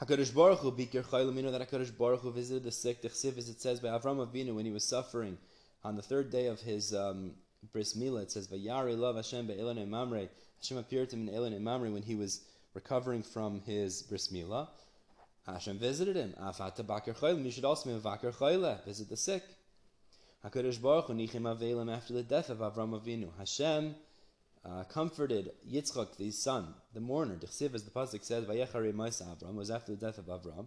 Hakadosh 0.00 0.34
Baruch 0.34 0.58
Hu 0.58 0.72
bikir 0.72 1.02
chaylamino 1.02 1.50
that 1.52 1.70
Hakadosh 1.70 1.96
Baruch 1.96 2.20
Hu 2.20 2.30
visited 2.30 2.64
the 2.64 2.70
sick. 2.70 3.00
The 3.00 3.08
chsiv, 3.08 3.38
as 3.38 3.48
it 3.48 3.62
says 3.62 3.80
by 3.80 3.88
Avram 3.88 4.26
Avinu 4.26 4.54
when 4.54 4.66
he 4.66 4.70
was 4.70 4.84
suffering 4.84 5.38
on 5.82 5.96
the 5.96 6.02
third 6.02 6.30
day 6.30 6.48
of 6.48 6.60
his 6.60 6.94
um, 6.94 7.32
bris 7.72 7.94
milah, 7.96 8.24
it 8.24 8.30
says 8.30 8.46
Vayari 8.48 8.98
love 8.98 9.16
Hashem 9.16 9.46
be'elon 9.46 9.88
mamre. 9.88 10.28
Hashem 10.60 10.76
appeared 10.76 11.08
to 11.10 11.16
him 11.16 11.28
in 11.28 11.34
Elon 11.34 11.64
mamre 11.64 11.90
when 11.90 12.02
he 12.02 12.14
was 12.14 12.42
recovering 12.74 13.22
from 13.22 13.62
his 13.62 14.02
bris 14.02 14.28
milah. 14.28 14.68
Hashem 15.46 15.78
visited 15.78 16.16
him. 16.16 16.34
Afata 16.42 16.84
bakir 16.84 17.16
chaylam. 17.16 17.44
You 17.46 17.50
should 17.50 17.64
also 17.64 17.88
be 17.88 17.98
vakir 17.98 18.34
chayle. 18.34 18.84
Visit 18.84 19.08
the 19.08 19.16
sick. 19.16 19.44
Hakadosh 20.44 20.80
Baruch 20.82 21.06
Hu 21.06 21.14
nichim 21.14 21.42
avelim 21.42 21.90
after 21.90 22.12
the 22.12 22.22
death 22.22 22.50
of 22.50 22.58
Avram 22.58 23.00
Avinu. 23.00 23.30
Hashem 23.38 23.94
uh, 24.66 24.84
comforted 24.84 25.52
Yitzchak, 25.70 26.16
his 26.16 26.42
son, 26.42 26.74
the 26.92 27.00
mourner. 27.00 27.36
Dechsiv, 27.36 27.74
as 27.74 27.84
the 27.84 27.90
pasuk 27.90 28.24
says, 28.24 28.44
"Vayechare 28.44 28.92
Avram," 28.92 29.54
was 29.54 29.70
after 29.70 29.94
the 29.94 30.06
death 30.06 30.18
of 30.18 30.26
Avram. 30.26 30.66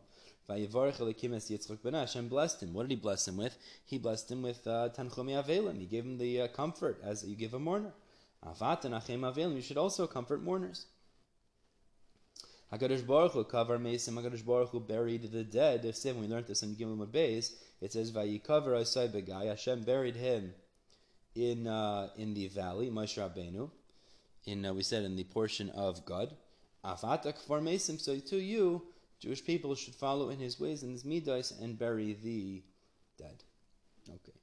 Vayevarech 0.49 0.97
Elikim 0.97 1.35
es 1.35 1.49
Yitzchak 1.49 1.83
ben 1.83 1.93
Hashem 1.93 2.27
blessed 2.27 2.63
him. 2.63 2.73
What 2.73 2.83
did 2.83 2.91
he 2.91 2.95
bless 2.95 3.27
him 3.27 3.37
with? 3.37 3.57
He 3.85 3.97
blessed 3.97 4.31
him 4.31 4.41
with 4.41 4.65
uh, 4.65 4.89
Tanchumi 4.95 5.43
Avelim. 5.43 5.79
He 5.79 5.85
gave 5.85 6.05
him 6.05 6.17
the 6.17 6.41
uh, 6.41 6.47
comfort 6.47 6.99
as 7.03 7.23
you 7.23 7.35
give 7.35 7.53
a 7.53 7.59
mourner. 7.59 7.91
Avat 8.45 8.85
and 8.85 8.95
Achem 8.95 9.19
Avelim. 9.19 9.55
You 9.55 9.61
should 9.61 9.77
also 9.77 10.07
comfort 10.07 10.41
mourners. 10.41 10.85
Hakadosh 12.71 13.05
Baruch 13.05 13.33
Hu 13.33 13.43
cover 13.43 13.77
Mesim. 13.77 14.13
Hakadosh 14.13 14.45
Baruch 14.45 14.69
Hu 14.69 14.79
buried 14.79 15.31
the 15.31 15.43
dead. 15.43 15.83
Dechsiv, 15.83 16.15
we 16.15 16.27
learned 16.27 16.47
this 16.47 16.63
in 16.63 16.75
Gimel 16.75 17.05
Beis. 17.05 17.53
It 17.81 17.91
says, 17.91 18.11
"Vayikover 18.11 18.79
Asai 18.79 19.09
Begai." 19.09 19.47
Hashem 19.47 19.83
buried 19.83 20.15
him 20.15 20.53
in 21.35 21.67
uh, 21.67 22.09
in 22.15 22.33
the 22.33 22.47
valley. 22.47 22.89
Moshe 22.89 23.17
Rabbeinu 23.17 23.69
in 24.45 24.65
uh, 24.65 24.73
we 24.73 24.83
said 24.83 25.03
in 25.03 25.15
the 25.15 25.23
portion 25.23 25.69
of 25.69 26.05
God, 26.05 26.35
Afatak 26.83 27.37
for 27.37 27.59
Mesim, 27.59 27.99
so 27.99 28.17
to 28.17 28.37
you, 28.37 28.83
Jewish 29.19 29.43
people 29.43 29.75
should 29.75 29.95
follow 29.95 30.29
in 30.29 30.39
his 30.39 30.59
ways 30.59 30.81
and 30.83 30.91
his 30.91 31.03
midas 31.03 31.51
and 31.61 31.77
bury 31.77 32.17
the 32.23 32.63
dead. 33.17 33.43
Okay. 34.07 34.37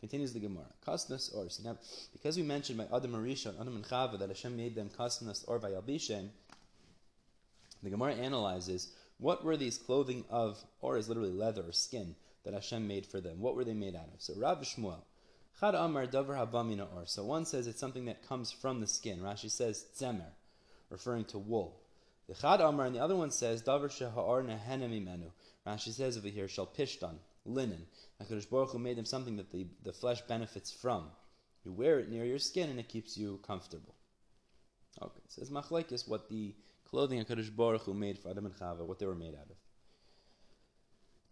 Continues 0.00 0.32
the 0.32 0.40
Gemara. 0.40 0.66
Kasnas 0.86 1.34
or 1.34 1.46
now, 1.64 1.78
because 2.12 2.36
we 2.36 2.42
mentioned 2.42 2.78
by 2.78 2.86
Adam 2.96 3.12
Arishon, 3.12 3.60
Adam 3.60 3.76
and 3.76 3.84
Chava 3.84 4.18
that 4.18 4.28
Hashem 4.28 4.56
made 4.56 4.74
them 4.74 4.90
kasnas 4.90 5.44
or 5.46 5.58
by 5.58 5.70
Albishem, 5.70 6.28
the 7.82 7.90
Gemara 7.90 8.14
analyzes 8.14 8.92
what 9.18 9.44
were 9.44 9.56
these 9.56 9.78
clothing 9.78 10.24
of, 10.30 10.62
or 10.80 10.96
is 10.96 11.08
literally 11.08 11.30
leather 11.30 11.62
or 11.62 11.72
skin, 11.72 12.16
that 12.44 12.54
Hashem 12.54 12.86
made 12.86 13.06
for 13.06 13.20
them. 13.20 13.40
What 13.40 13.54
were 13.54 13.64
they 13.64 13.74
made 13.74 13.94
out 13.94 14.08
of? 14.12 14.20
So 14.20 14.34
Rav 14.36 14.60
Shmuel, 14.62 15.02
Chad 15.60 15.74
Amar 15.74 16.06
Davar 16.06 16.36
Habamina 16.36 16.86
Or. 16.94 17.06
So 17.06 17.24
one 17.24 17.46
says 17.46 17.66
it's 17.66 17.80
something 17.80 18.06
that 18.06 18.26
comes 18.26 18.50
from 18.50 18.80
the 18.80 18.86
skin. 18.86 19.20
Rashi 19.20 19.50
says 19.50 19.86
Tzemer, 19.96 20.32
referring 20.90 21.24
to 21.26 21.38
wool. 21.38 21.80
The 22.28 22.34
Chad 22.34 22.60
Amar 22.60 22.86
and 22.86 22.94
the 22.94 23.00
other 23.00 23.16
one 23.16 23.30
says 23.30 23.62
Davar 23.62 23.88
Sheha'ar 23.88 24.44
Nehenem 24.44 24.90
Imenu. 24.90 25.30
Rashi 25.66 25.92
says 25.92 26.16
over 26.16 26.28
here 26.28 26.48
Shal 26.48 26.66
Pishtan, 26.66 27.16
linen. 27.44 27.86
HaKadosh 28.22 28.50
Baruch 28.50 28.70
Hu 28.70 28.78
made 28.78 28.96
them 28.96 29.04
something 29.04 29.36
that 29.36 29.52
the, 29.52 29.66
the 29.84 29.92
flesh 29.92 30.20
benefits 30.22 30.72
from. 30.72 31.06
You 31.64 31.72
wear 31.72 32.00
it 32.00 32.10
near 32.10 32.24
your 32.24 32.38
skin 32.38 32.70
and 32.70 32.80
it 32.80 32.88
keeps 32.88 33.16
you 33.16 33.38
comfortable. 33.46 33.94
Okay, 35.00 35.20
it 35.24 35.32
says 35.32 35.50
Machlekes 35.50 36.08
what 36.08 36.28
the 36.28 36.54
clothing 36.84 37.24
HaKadosh 37.24 37.54
Baruch 37.54 37.82
Hu 37.82 37.94
made 37.94 38.18
for 38.18 38.30
Adam 38.30 38.46
and 38.46 38.56
Chava, 38.56 38.84
what 38.84 38.98
they 38.98 39.06
were 39.06 39.14
made 39.14 39.34
out 39.34 39.48
of. 39.48 39.56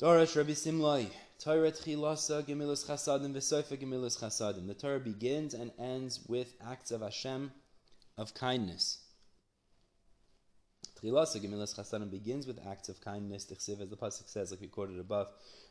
Darash 0.01 0.37
Rabbi 0.37 0.53
Simlai, 0.53 1.11
Torah 1.41 1.73
Tchilasa 1.73 2.43
Gemilus 2.47 2.87
Chasadim 2.87 3.33
Gemilus 3.33 4.21
Chasadim. 4.21 4.67
The 4.67 4.75
Torah 4.75 5.01
begins 5.01 5.55
and 5.55 5.73
ends 5.79 6.21
with 6.29 6.53
acts 6.71 6.91
of 6.91 7.01
Hashem 7.01 7.51
of 8.19 8.35
kindness. 8.35 8.99
Tchilasa 11.03 11.43
Gemilus 11.43 11.75
Chasadim 11.75 12.11
begins 12.11 12.47
with 12.47 12.59
acts 12.69 12.91
of 12.91 13.01
kindness. 13.01 13.47
Tichsiv, 13.47 13.81
as 13.81 13.89
the 13.89 13.97
pasuk 13.97 14.29
says, 14.29 14.51
like 14.51 14.61
we 14.61 14.67
quoted 14.67 14.99
above, 14.99 15.29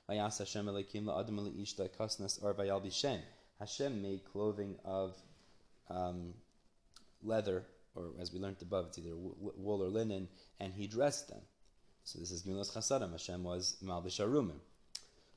Vayas 0.10 0.40
Hashem 0.40 0.66
Elokim 0.66 1.04
LaAdam 1.04 1.38
LaIshta 1.40 1.88
Kasnas 1.96 2.44
Ar 2.44 2.56
Vayal 2.56 2.84
Bishem. 2.84 3.20
Hashem 3.60 4.02
made 4.02 4.22
clothing 4.26 4.76
of 4.84 5.22
um, 5.92 6.34
leather, 7.22 7.64
or 7.94 8.06
as 8.20 8.34
we 8.34 8.40
learned 8.40 8.58
above, 8.64 8.88
it's 8.88 8.98
either 8.98 9.16
wool 9.16 9.84
or 9.84 9.90
linen, 9.90 10.30
and 10.60 10.74
he 10.74 10.88
dressed 10.88 11.28
them. 11.30 11.42
So 12.06 12.18
this 12.18 12.32
is 12.32 12.42
Gemilas 12.42 12.76
Chasadim. 12.76 13.12
Hashem 13.12 13.44
was 13.44 13.78
Malbish 13.84 14.20
Arumim. 14.20 14.62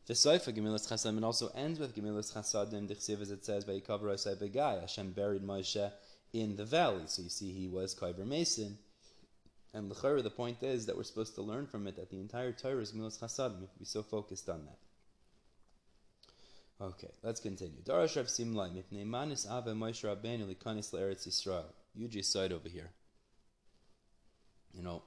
The 0.07 0.15
Soifa 0.15 0.53
Gemilas 0.53 0.91
Chasadim 0.91 1.23
also 1.23 1.49
ends 1.55 1.79
with 1.79 1.95
Gemilas 1.95 2.33
Chasadim. 2.35 2.89
Dichsiv 2.89 3.21
as 3.21 3.31
it 3.31 3.45
says, 3.45 3.65
Vayikavar 3.65 4.03
Osai 4.03 4.35
Begai. 4.37 4.81
Hashem 4.81 5.13
buried 5.13 5.43
Moshe 5.43 5.93
in 6.33 6.57
the 6.57 6.65
valley. 6.65 7.05
So 7.07 7.23
you 7.23 7.29
see, 7.29 7.53
he 7.53 7.69
was 7.69 7.95
Kaiver 7.95 8.27
Mason. 8.27 8.79
And 9.73 9.89
the 9.91 10.31
point 10.31 10.63
is 10.63 10.87
that 10.87 10.97
we're 10.97 11.05
supposed 11.05 11.37
to 11.37 11.43
learn 11.43 11.67
from 11.67 11.87
it 11.87 11.97
that 11.97 12.11
the 12.11 12.19
entire 12.19 12.53
Torah 12.53 12.83
is 12.83 12.93
Gemilas 12.93 13.21
Chasadim. 13.21 13.61
We 13.61 13.67
to 13.67 13.79
be 13.79 13.85
so 13.85 14.03
focused 14.03 14.49
on 14.49 14.67
that. 14.67 14.79
Okay, 16.85 17.13
let's 17.23 17.39
continue. 17.39 17.81
Darash 17.85 18.17
Rav 18.17 18.27
Simlai, 18.27 18.73
Mipnei 18.73 19.07
Manis 19.07 19.47
Ave 19.49 19.71
Moshe 19.71 20.05
Rabbeinu 20.05 20.53
Likanis 20.53 20.93
LaEretz 20.93 21.29
Yisrael. 21.29 21.67
You 21.95 22.09
just 22.09 22.33
side 22.33 22.51
over 22.51 22.69
here. 22.69 22.91
You 24.75 24.83
know, 24.83 25.03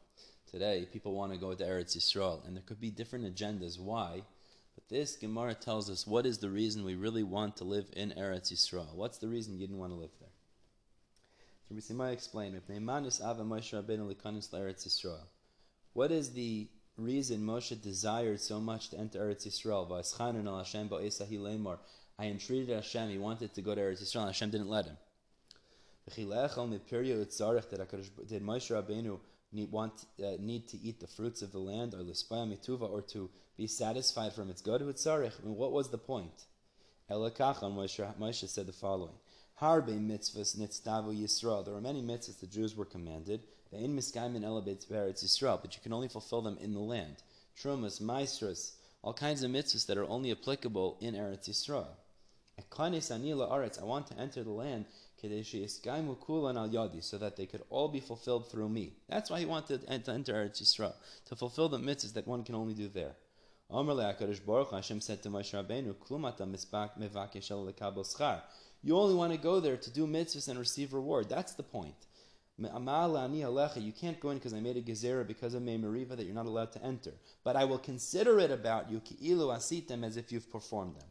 today, 0.50 0.88
people 0.94 1.14
want 1.14 1.34
to 1.34 1.38
go 1.38 1.54
to 1.54 1.64
Eretz 1.64 1.98
Yisrael, 1.98 2.48
and 2.48 2.56
there 2.56 2.64
could 2.66 2.80
be 2.80 2.92
different 2.92 3.26
agendas. 3.26 3.78
Why? 3.78 4.22
But 4.88 4.98
this 4.98 5.16
Gemara 5.16 5.56
tells 5.56 5.90
us 5.90 6.06
what 6.06 6.26
is 6.26 6.38
the 6.38 6.50
reason 6.50 6.84
we 6.84 6.96
really 6.96 7.24
want 7.24 7.58
to 7.58 7.64
live 7.64 7.88
in 7.94 8.12
Eretz 8.12 8.52
Yisrael. 8.54 8.94
What's 8.94 9.18
the 9.18 9.28
reason 9.28 9.54
you 9.54 9.60
didn't 9.60 9.80
want 9.80 9.92
to 9.92 9.98
live 9.98 10.12
there? 10.20 10.30
So 11.68 11.76
Rabbi 11.98 12.12
explain. 12.12 12.62
What 15.94 16.12
is 16.12 16.34
the 16.34 16.68
reason 16.98 17.42
Moshe 17.42 17.82
desired 17.82 18.40
so 18.40 18.60
much 18.60 18.90
to 18.90 18.98
enter 19.00 19.20
Eretz 19.20 19.48
Yisrael? 19.48 19.90
I 22.18 22.28
entreated 22.28 22.70
Hashem. 22.70 23.10
He 23.10 23.18
wanted 23.18 23.54
to 23.56 23.62
go 23.62 23.74
to 23.74 23.82
Eretz 23.82 24.04
Yisrael, 24.04 24.22
and 24.22 24.28
Hashem 24.28 24.52
didn't 24.52 24.70
let 24.70 24.86
him. 24.86 24.98
Did 26.16 26.28
Moshe 28.44 28.70
Rabbeinu 28.70 29.20
need, 29.52 29.72
want, 29.72 30.06
uh, 30.24 30.38
need 30.40 30.68
to 30.68 30.78
eat 30.78 31.00
the 31.00 31.08
fruits 31.08 31.42
of 31.42 31.52
the 31.52 31.60
land, 31.60 31.96
or 31.96 32.04
or 32.86 33.02
to 33.02 33.30
be 33.58 33.68
satisfied 33.68 34.34
from 34.34 34.50
its 34.50 34.62
good 34.62 34.82
hutzarich. 34.82 35.34
I 35.42 35.46
mean, 35.46 35.56
what 35.56 35.72
was 35.72 35.90
the 35.90 35.98
point? 35.98 36.46
Elakachon 37.10 37.76
Moshe, 38.20 38.50
said 38.50 38.66
the 38.66 38.74
following: 38.74 39.16
Harbe 39.62 40.00
mitzvahs 40.00 40.58
nitzdavu 40.58 41.14
Yisrael. 41.16 41.64
There 41.64 41.76
are 41.76 41.82
many 41.82 42.02
mitzvahs 42.02 42.40
the 42.40 42.48
Jews 42.48 42.76
were 42.76 42.86
commanded. 42.86 43.42
in 43.72 43.96
miskayim 43.96 44.40
elabit 44.40 44.88
beretz 44.88 45.24
Yisrael, 45.24 45.62
but 45.62 45.76
you 45.76 45.82
can 45.82 45.94
only 45.94 46.08
fulfill 46.08 46.42
them 46.42 46.58
in 46.60 46.74
the 46.74 46.80
land. 46.80 47.24
Trumas, 47.56 48.02
maestras, 48.02 48.74
all 49.02 49.14
kinds 49.14 49.44
of 49.44 49.52
mitzvahs 49.52 49.86
that 49.86 49.98
are 49.98 50.10
only 50.10 50.32
applicable 50.32 50.98
in 51.00 51.14
Eretz 51.14 51.48
Yisrael. 51.48 51.96
I 52.58 52.64
want 53.84 54.08
to 54.08 54.20
enter 54.20 54.44
the 54.44 54.50
land 54.50 54.86
so 57.02 57.18
that 57.18 57.36
they 57.36 57.46
could 57.46 57.64
all 57.70 57.88
be 57.88 58.00
fulfilled 58.00 58.50
through 58.50 58.70
me. 58.70 58.94
That's 59.10 59.30
why 59.30 59.40
he 59.40 59.46
wanted 59.46 59.82
to 59.82 59.90
enter 59.90 60.34
Eretz 60.34 60.62
Yisrael, 60.62 60.96
to 61.26 61.36
fulfill 61.36 61.70
the 61.70 61.78
mitzvahs 61.78 62.14
that 62.14 62.28
one 62.28 62.44
can 62.44 62.56
only 62.56 62.74
do 62.74 62.88
there. 62.88 63.16
Hashem 63.72 65.02
said 65.02 65.24
to 65.24 65.30
Moshe 65.30 65.54
Rabbeinu, 65.54 65.96
You 68.84 68.98
only 68.98 69.16
want 69.16 69.32
to 69.34 69.38
go 69.40 69.60
there 69.60 69.78
to 69.78 69.90
do 69.90 70.06
mitzvahs 70.06 70.48
and 70.48 70.60
receive 70.60 70.94
reward. 70.94 71.30
That's 71.30 71.54
the 71.54 71.64
point. 71.64 71.96
You 72.58 72.70
can't 74.00 74.20
go 74.20 74.30
in 74.30 74.38
because 74.38 74.54
I 74.54 74.62
made 74.62 74.78
a 74.78 74.82
gezerah 74.82 75.28
because 75.28 75.54
of 75.56 75.64
Meimeriva 75.64 76.16
that 76.16 76.26
you're 76.26 76.34
not 76.34 76.46
allowed 76.46 76.72
to 76.74 76.84
enter. 76.84 77.14
But 77.44 77.58
I 77.58 77.66
will 77.66 77.80
consider 77.80 78.40
it 78.40 78.52
about 78.52 78.90
you, 78.90 79.02
ki'ilu 79.02 79.54
asitem, 79.54 80.06
as 80.06 80.16
if 80.16 80.32
you've 80.32 80.50
performed 80.50 80.96
them. 80.96 81.08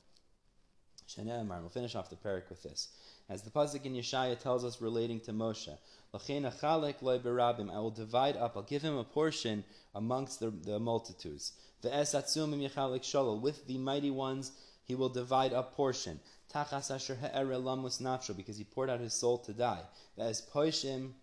We'll 1.17 1.69
finish 1.69 1.95
off 1.95 2.09
the 2.09 2.17
parak 2.17 2.49
with 2.49 2.63
this. 2.63 2.89
As 3.29 3.43
the 3.43 3.51
pasuk 3.51 3.85
in 3.85 3.95
Yeshaya 3.95 4.39
tells 4.39 4.65
us 4.65 4.81
relating 4.81 5.21
to 5.21 5.33
Moshe, 5.33 5.77
I 6.15 7.79
will 7.79 7.91
divide 7.91 8.37
up, 8.37 8.57
I'll 8.57 8.63
give 8.63 8.83
him 8.83 8.97
a 8.97 9.05
portion 9.05 9.65
amongst 9.95 10.41
the, 10.41 10.51
the 10.51 10.79
multitudes. 10.79 11.53
With 11.85 13.67
the 13.67 13.79
mighty 13.79 14.11
ones, 14.11 14.53
he 14.85 14.95
will 14.95 15.09
divide 15.09 15.53
a 15.53 15.63
portion. 15.63 16.21
Because 16.53 18.57
he 18.57 18.65
poured 18.65 18.91
out 18.91 19.01
his 19.01 19.15
soul 19.15 19.39
to 19.39 19.53
die. 19.53 19.83
As 20.17 20.43
poishim 20.43 21.15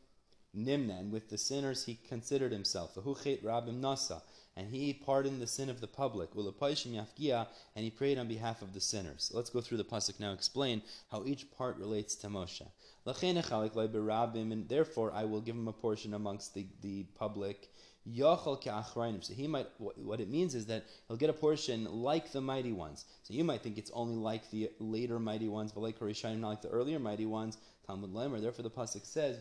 nimna, 0.56 1.00
and 1.00 1.12
with 1.12 1.30
the 1.30 1.38
sinners 1.38 1.86
he 1.86 1.96
considered 1.96 2.52
himself. 2.52 2.96
rabim 2.96 3.80
nasa 3.80 4.22
and 4.58 4.70
he 4.70 4.94
pardoned 4.94 5.42
the 5.42 5.48
sin 5.48 5.70
of 5.70 5.80
the 5.80 5.88
public. 5.88 6.30
And 6.36 7.46
he 7.76 7.90
prayed 7.90 8.18
on 8.18 8.28
behalf 8.28 8.62
of 8.62 8.74
the 8.74 8.82
sinners. 8.82 9.30
So 9.32 9.38
let's 9.38 9.50
go 9.50 9.62
through 9.62 9.78
the 9.78 9.86
pasuk 9.86 10.20
now, 10.20 10.34
explain 10.34 10.82
how 11.10 11.24
each 11.26 11.50
part 11.52 11.78
relates 11.78 12.16
to 12.16 12.28
Moshe. 12.28 12.68
And 13.06 14.70
therefore, 14.70 15.12
I 15.14 15.26
will 15.26 15.42
give 15.42 15.56
him 15.56 15.68
a 15.68 15.74
portion 15.74 16.14
amongst 16.14 16.54
the, 16.54 16.68
the 16.82 17.04
public. 17.18 17.70
So 18.04 19.34
he 19.36 19.48
might. 19.48 19.68
What 19.78 20.20
it 20.20 20.30
means 20.30 20.56
is 20.56 20.66
that 20.68 20.86
he'll 21.08 21.18
get 21.18 21.30
a 21.30 21.34
portion 21.34 21.86
like 21.86 22.32
the 22.32 22.42
mighty 22.42 22.72
ones. 22.72 23.06
So 23.24 23.34
you 23.34 23.44
might 23.44 23.62
think 23.62 23.78
it's 23.78 23.92
only 23.94 24.16
like 24.16 24.50
the 24.50 24.72
later 24.80 25.20
mighty 25.20 25.48
ones, 25.48 25.72
but 25.72 25.82
like 25.82 26.00
Harishayim, 26.00 26.40
not 26.40 26.50
like 26.50 26.62
the 26.62 26.70
earlier 26.70 27.00
mighty 27.00 27.26
ones. 27.26 27.58
Talmud 27.86 28.14
Lemer. 28.14 28.42
Therefore, 28.42 28.64
the 28.64 28.70
pasuk 28.70 29.06
says, 29.06 29.38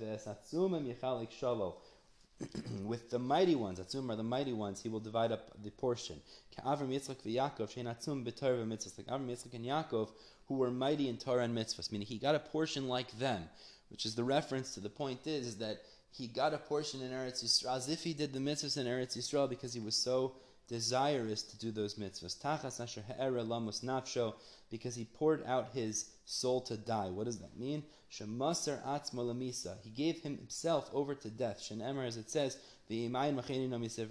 with 2.85 3.11
the 3.11 3.19
mighty 3.19 3.55
ones, 3.55 3.79
Atzum 3.79 4.11
are 4.11 4.17
the 4.17 4.23
mighty 4.23 4.53
ones, 4.53 4.83
he 4.83 4.89
will 4.89 5.01
divide 5.01 5.31
up 5.31 5.51
the 5.63 5.71
portion. 5.71 6.21
Avram 6.65 6.89
Yitzchak 6.89 7.23
v'Yakov, 7.23 7.69
shein 7.69 7.85
Atzum 7.85 8.25
b'Torah 8.25 8.65
v'mitzvahs, 8.65 8.99
like 8.99 9.07
Avram 9.09 9.29
Yitzchak 9.29 9.55
and 9.55 9.65
Yaakov, 9.65 10.09
who 10.49 10.55
were 10.55 10.71
mighty 10.71 11.09
in 11.09 11.17
Torah 11.17 11.45
and 11.45 11.57
mitzvahs, 11.57 11.93
meaning 11.93 12.07
he 12.07 12.19
got 12.19 12.35
a 12.35 12.39
portion 12.39 12.89
like 12.89 13.11
them, 13.19 13.45
which 13.91 14.07
is 14.07 14.15
the 14.15 14.25
reference 14.25 14.75
to 14.75 14.81
the 14.81 14.89
point 14.89 15.27
is, 15.27 15.47
is 15.47 15.57
that 15.59 15.83
he 16.13 16.27
got 16.27 16.55
a 16.55 16.59
portion 16.59 17.03
in 17.03 17.11
Eretz 17.11 17.45
Yisrael, 17.45 17.77
as 17.77 17.89
if 17.89 18.03
he 18.03 18.13
did 18.13 18.33
the 18.33 18.39
mitzvahs 18.39 18.77
in 18.77 18.87
Eretz 18.87 19.17
Yisrael, 19.17 19.49
because 19.49 19.73
he 19.73 19.81
was 19.81 19.97
so 19.97 20.35
desirous 20.69 21.43
to 21.43 21.59
do 21.59 21.71
those 21.71 21.95
mitzvahs. 21.95 22.41
Tachas 22.41 22.81
asher 22.81 23.03
he'era 23.07 23.43
lamus 23.43 23.85
nafsho, 23.85 24.35
because 24.71 24.95
he 24.95 25.05
poured 25.05 25.45
out 25.47 25.69
his 25.73 26.11
soul 26.25 26.61
to 26.63 26.77
die. 26.77 27.11
What 27.11 27.27
does 27.27 27.39
that 27.39 27.59
mean? 27.59 27.85
Shemaser 28.11 28.85
atzma 28.85 29.25
lamisa. 29.25 29.77
He 29.83 29.91
gave 29.91 30.23
himself 30.23 30.91
over 30.93 31.15
to 31.15 31.31
death. 31.31 31.61
Shenemer, 31.61 32.07
as 32.07 32.17
it 32.17 32.31
says. 32.31 32.59
Moshe 32.91 34.03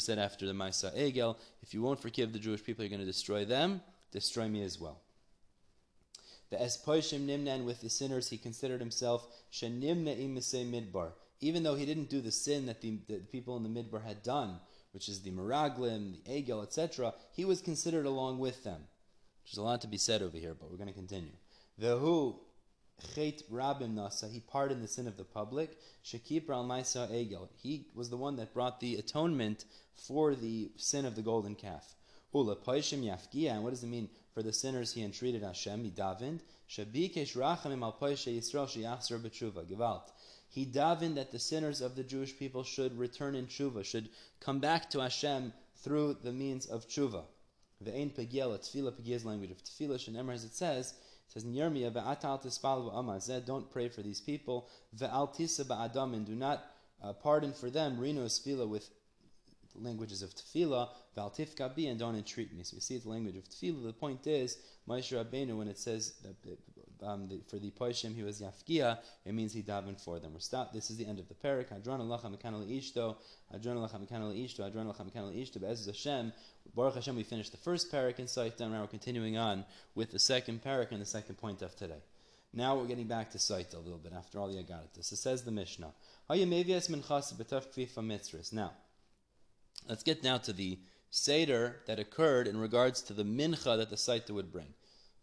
said 0.00 0.18
after 0.18 0.46
the 0.46 0.54
Maisa 0.54 0.96
Egel, 0.96 1.36
if 1.62 1.74
you 1.74 1.82
won't 1.82 2.00
forgive 2.00 2.32
the 2.32 2.38
Jewish 2.38 2.64
people, 2.64 2.82
you're 2.82 2.88
going 2.88 3.00
to 3.00 3.06
destroy 3.06 3.44
them, 3.44 3.82
destroy 4.10 4.48
me 4.48 4.62
as 4.62 4.80
well. 4.80 5.02
The 6.50 6.56
Espoishim 6.56 7.26
Nimnan 7.26 7.64
with 7.64 7.80
the 7.80 7.90
sinners, 7.90 8.30
he 8.30 8.38
considered 8.38 8.80
himself 8.80 9.26
Shanimna 9.52 10.16
Midbar. 10.16 11.12
Even 11.40 11.62
though 11.62 11.74
he 11.74 11.86
didn't 11.86 12.08
do 12.08 12.20
the 12.20 12.32
sin 12.32 12.66
that 12.66 12.80
the, 12.80 12.98
the 13.06 13.18
people 13.18 13.56
in 13.56 13.62
the 13.62 13.82
Midbar 13.82 14.04
had 14.04 14.22
done, 14.22 14.58
which 14.92 15.08
is 15.08 15.20
the 15.20 15.30
Meraglim, 15.30 16.24
the 16.24 16.42
Egel, 16.42 16.62
etc., 16.62 17.14
he 17.32 17.44
was 17.44 17.60
considered 17.60 18.06
along 18.06 18.38
with 18.38 18.64
them. 18.64 18.82
There's 19.44 19.58
a 19.58 19.62
lot 19.62 19.82
to 19.82 19.88
be 19.88 19.98
said 19.98 20.22
over 20.22 20.36
here, 20.36 20.54
but 20.54 20.70
we're 20.70 20.76
going 20.76 20.88
to 20.88 20.94
continue. 20.94 21.32
The 21.78 21.96
who 21.96 22.40
Chet 23.14 23.42
Rabim 23.50 23.94
Nasa, 23.94 24.30
he 24.30 24.40
pardoned 24.40 24.82
the 24.82 24.88
sin 24.88 25.06
of 25.06 25.16
the 25.16 25.24
public. 25.24 25.78
Shekip 26.04 26.48
Ral 26.48 26.64
Maisa 26.64 27.08
Egel, 27.10 27.48
he 27.56 27.86
was 27.94 28.10
the 28.10 28.16
one 28.16 28.36
that 28.36 28.52
brought 28.52 28.80
the 28.80 28.96
atonement 28.96 29.64
for 29.94 30.34
the 30.34 30.72
sin 30.76 31.04
of 31.04 31.14
the 31.14 31.22
golden 31.22 31.54
calf. 31.54 31.94
Ula 32.34 32.56
Yafgia, 32.56 33.52
and 33.52 33.62
what 33.62 33.70
does 33.70 33.84
it 33.84 33.88
mean? 33.88 34.08
For 34.38 34.44
the 34.44 34.52
sinners 34.52 34.92
he 34.92 35.02
entreated 35.02 35.42
Hashem, 35.42 35.82
he 35.82 35.90
davened. 35.90 36.42
Shabikesh 36.70 37.34
Rachamim 37.34 37.82
Al 37.82 37.92
Yisrael 37.98 38.68
Sheyachzer 38.68 39.20
B'tshuva, 39.20 39.66
Gewalt. 39.66 40.12
He 40.48 40.64
davened 40.64 41.16
that 41.16 41.32
the 41.32 41.40
sinners 41.40 41.80
of 41.80 41.96
the 41.96 42.04
Jewish 42.04 42.38
people 42.38 42.62
should 42.62 42.96
return 42.96 43.34
in 43.34 43.48
tshuva, 43.48 43.84
should 43.84 44.10
come 44.38 44.60
back 44.60 44.90
to 44.90 45.00
Hashem 45.00 45.52
through 45.78 46.18
the 46.22 46.30
means 46.30 46.66
of 46.66 46.86
tshuva. 46.86 47.24
Ve'ein 47.84 48.14
pegiel, 48.14 48.56
tefillah, 48.56 48.92
pegiel 48.92 49.16
is 49.16 49.24
language 49.24 49.50
of 49.50 49.64
tefillah, 49.64 49.98
shenemar 49.98 50.34
as 50.34 50.44
it 50.44 50.54
says, 50.54 50.92
it 50.92 51.32
says 51.32 51.42
in 51.42 51.52
Yirmiyah, 51.52 51.90
ve'atal 51.90 52.40
tispal 52.40 52.92
v'amazeh, 52.92 53.44
don't 53.44 53.68
pray 53.72 53.88
for 53.88 54.02
these 54.02 54.20
people, 54.20 54.68
ve'al 54.96 55.34
tisa 55.34 56.14
and 56.14 56.24
do 56.24 56.36
not 56.36 56.64
uh, 57.02 57.12
pardon 57.12 57.52
for 57.52 57.70
them, 57.70 57.98
rino 57.98 58.24
tefillah 58.26 58.68
with 58.68 58.88
languages 59.74 60.22
of 60.22 60.34
tefillah, 60.34 60.88
val 61.14 61.30
tifka 61.30 61.90
and 61.90 61.98
don't 61.98 62.16
entreat 62.16 62.54
me. 62.54 62.64
So 62.64 62.76
we 62.76 62.80
see 62.80 62.98
the 62.98 63.08
language 63.08 63.36
of 63.36 63.48
tefillah. 63.48 63.86
The 63.86 63.92
point 63.92 64.26
is, 64.26 64.58
Moshe 64.88 65.12
Rabbeinu, 65.12 65.56
when 65.56 65.68
it 65.68 65.78
says 65.78 66.14
that 66.22 66.58
um, 67.02 67.28
the, 67.28 67.40
for 67.48 67.58
the 67.58 67.70
Poishim 67.70 68.14
he 68.14 68.22
was 68.22 68.40
Yafkia, 68.40 68.98
it 69.24 69.32
means 69.32 69.52
he 69.52 69.62
davened 69.62 70.00
for 70.00 70.18
them. 70.18 70.32
We're 70.32 70.40
stop. 70.40 70.72
This 70.72 70.90
is 70.90 70.96
the 70.96 71.06
end 71.06 71.18
of 71.18 71.28
the 71.28 71.34
parak. 71.34 71.68
Hadron 71.68 72.00
Allah 72.00 72.20
Mekanal 72.24 72.66
Ishto, 72.68 73.16
Hadron 73.52 73.76
Allah 73.76 73.90
Mekanal 73.90 74.34
Ishto, 74.34 74.64
Hadron 74.64 74.86
Allah 74.86 74.94
Mekanal 74.94 75.34
Ishto, 75.34 75.60
Be'ez 75.60 75.86
Hashem. 75.86 76.32
Baruch 76.74 76.96
Hashem, 76.96 77.16
we 77.16 77.22
finished 77.22 77.52
the 77.52 77.58
first 77.58 77.92
parak 77.92 78.18
in 78.18 78.26
Saitam, 78.26 78.72
now 78.72 78.80
we're 78.80 78.88
continuing 78.88 79.38
on 79.38 79.64
with 79.94 80.10
the 80.10 80.18
second 80.18 80.62
parak 80.62 80.90
and 80.90 81.00
the 81.00 81.06
second 81.06 81.36
point 81.36 81.62
of 81.62 81.74
today. 81.76 82.02
Now 82.52 82.76
we're 82.76 82.86
getting 82.86 83.06
back 83.06 83.30
to 83.32 83.38
Saita 83.38 83.74
a 83.74 83.78
little 83.78 83.98
bit 83.98 84.12
after 84.12 84.38
all 84.38 84.48
the 84.48 84.62
Agaritas. 84.62 85.12
It 85.12 85.16
says 85.16 85.42
the 85.42 85.50
Mishnah. 85.50 85.92
Now, 88.52 88.72
let's 89.88 90.02
get 90.02 90.22
now 90.22 90.38
to 90.38 90.52
the 90.52 90.78
Seder 91.10 91.76
that 91.86 91.98
occurred 91.98 92.46
in 92.46 92.58
regards 92.58 93.00
to 93.02 93.14
the 93.14 93.24
mincha 93.24 93.76
that 93.76 93.90
the 93.90 93.96
Saita 93.96 94.30
would 94.30 94.52
bring. 94.52 94.74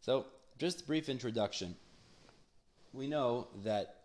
So, 0.01 0.25
just 0.57 0.81
a 0.81 0.83
brief 0.85 1.09
introduction. 1.09 1.75
We 2.91 3.07
know 3.07 3.47
that 3.63 3.95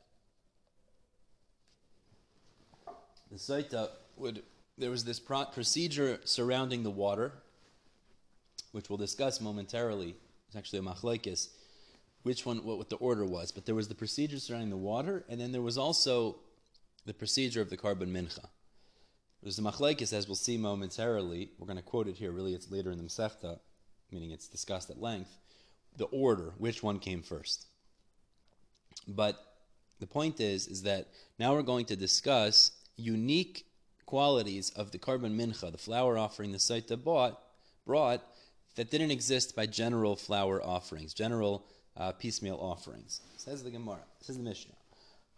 the 3.31 3.39
Saita 3.39 3.89
would, 4.17 4.43
there 4.77 4.91
was 4.91 5.05
this 5.05 5.19
pro- 5.19 5.47
procedure 5.47 6.21
surrounding 6.25 6.83
the 6.83 6.91
water, 6.91 7.33
which 8.73 8.91
we'll 8.91 8.99
discuss 8.99 9.41
momentarily. 9.41 10.17
It's 10.49 10.57
actually 10.57 10.81
a 10.81 10.83
machlaikis, 10.83 11.49
which 12.25 12.45
one, 12.45 12.59
what, 12.59 12.79
what 12.79 12.91
the 12.91 12.97
order 12.97 13.25
was. 13.25 13.53
But 13.53 13.65
there 13.65 13.75
was 13.75 13.89
the 13.89 13.95
procedure 13.95 14.39
surrounding 14.39 14.71
the 14.71 14.77
water, 14.77 15.25
and 15.29 15.41
then 15.41 15.53
there 15.53 15.63
was 15.63 15.79
also 15.79 16.37
the 17.07 17.15
procedure 17.15 17.63
of 17.63 17.71
the 17.71 17.77
korban 17.77 18.11
mincha. 18.11 18.47
There's 19.43 19.57
the 19.57 19.63
machlaikis, 19.63 20.13
as 20.13 20.29
we'll 20.29 20.35
see 20.35 20.59
momentarily. 20.59 21.51
We're 21.59 21.67
going 21.67 21.79
to 21.79 21.83
quote 21.83 22.09
it 22.09 22.17
here. 22.17 22.31
Really, 22.31 22.55
it's 22.55 22.71
later 22.71 22.91
in 22.91 22.99
the 22.99 23.05
Masechta, 23.05 23.59
meaning 24.11 24.31
it's 24.31 24.49
discussed 24.49 24.91
at 24.91 25.01
length 25.01 25.31
the 25.97 26.05
order, 26.07 26.53
which 26.59 26.83
one 26.83 26.99
came 26.99 27.23
first. 27.23 27.67
But 29.09 29.37
the 29.99 30.07
point 30.07 30.41
is, 30.41 30.67
is 30.67 30.83
that 30.83 31.09
now 31.39 31.55
we're 31.55 31.63
going 31.63 31.87
to 31.87 31.97
discuss 31.97 32.73
unique 32.97 33.67
qualities 34.07 34.71
of 34.71 34.91
the 34.91 34.99
korban 34.99 35.35
mincha, 35.35 35.71
the 35.71 35.79
flour 35.79 36.19
offering 36.19 36.53
the 36.53 36.59
Saita 36.59 37.03
bought, 37.03 37.41
brought, 37.87 38.23
that 38.77 38.91
didn't 38.91 39.11
exist 39.11 39.57
by 39.57 39.67
general 39.67 40.17
flour 40.17 40.65
offerings, 40.65 41.13
general 41.13 41.67
uh, 41.97 42.13
piecemeal 42.13 42.59
offerings. 42.61 43.21
Says 43.37 43.63
the 43.63 43.71
Gemara, 43.71 44.01
says 44.21 44.37
the 44.37 44.43
Mishnah. 44.43 44.75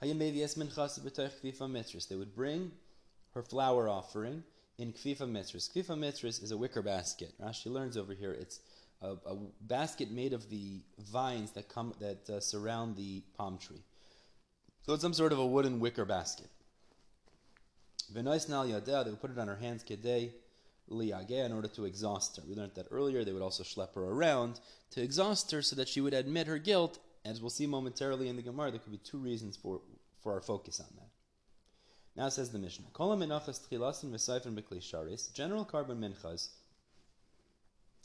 They 0.00 2.16
would 2.16 2.34
bring 2.34 2.72
her 3.34 3.42
flour 3.42 3.88
offering 3.88 4.42
in 4.78 4.92
kfifa 4.92 5.28
mitzris. 5.28 5.70
Kfifa 5.70 5.98
mitzris 5.98 6.42
is 6.42 6.50
a 6.50 6.56
wicker 6.56 6.82
basket. 6.82 7.32
Rashi 7.40 7.66
learns 7.66 7.96
over 7.96 8.14
here 8.14 8.32
it's 8.32 8.60
a, 9.00 9.12
a 9.26 9.36
basket 9.62 10.10
made 10.10 10.32
of 10.32 10.48
the 10.50 10.80
vines 10.98 11.52
that 11.52 11.68
come 11.68 11.94
that 12.00 12.28
uh, 12.30 12.40
surround 12.40 12.96
the 12.96 13.22
palm 13.36 13.58
tree. 13.58 13.82
So 14.86 14.94
it's 14.94 15.02
some 15.02 15.14
sort 15.14 15.32
of 15.32 15.38
a 15.38 15.46
wooden 15.46 15.80
wicker 15.80 16.04
basket. 16.04 16.48
V'nois 18.12 18.48
nal 18.48 18.66
yadeh, 18.66 19.04
they 19.04 19.10
would 19.10 19.20
put 19.20 19.30
it 19.30 19.38
on 19.38 19.48
her 19.48 19.56
hands 19.56 19.84
kedei 19.84 20.32
liyageh 20.90 21.46
in 21.46 21.52
order 21.52 21.68
to 21.68 21.84
exhaust 21.84 22.36
her. 22.36 22.42
We 22.48 22.54
learned 22.54 22.74
that 22.74 22.86
earlier. 22.90 23.24
They 23.24 23.32
would 23.32 23.42
also 23.42 23.62
schlep 23.62 23.94
her 23.94 24.02
around 24.02 24.60
to 24.90 25.02
exhaust 25.02 25.50
her 25.52 25.62
so 25.62 25.76
that 25.76 25.88
she 25.88 26.00
would 26.00 26.14
admit 26.14 26.46
her 26.46 26.58
guilt. 26.58 26.98
As 27.24 27.40
we'll 27.40 27.50
see 27.50 27.66
momentarily 27.66 28.28
in 28.28 28.36
the 28.36 28.42
Gemara, 28.42 28.72
there 28.72 28.80
could 28.80 28.90
be 28.90 28.98
two 28.98 29.18
reasons 29.18 29.56
for, 29.56 29.80
for 30.22 30.32
our 30.32 30.40
focus 30.40 30.80
on 30.80 30.88
that. 30.96 31.11
Now 32.14 32.28
says 32.28 32.50
the 32.50 32.58
Mishnah. 32.58 32.88
General 32.94 33.16
korban 35.64 35.98
minchas 35.98 36.48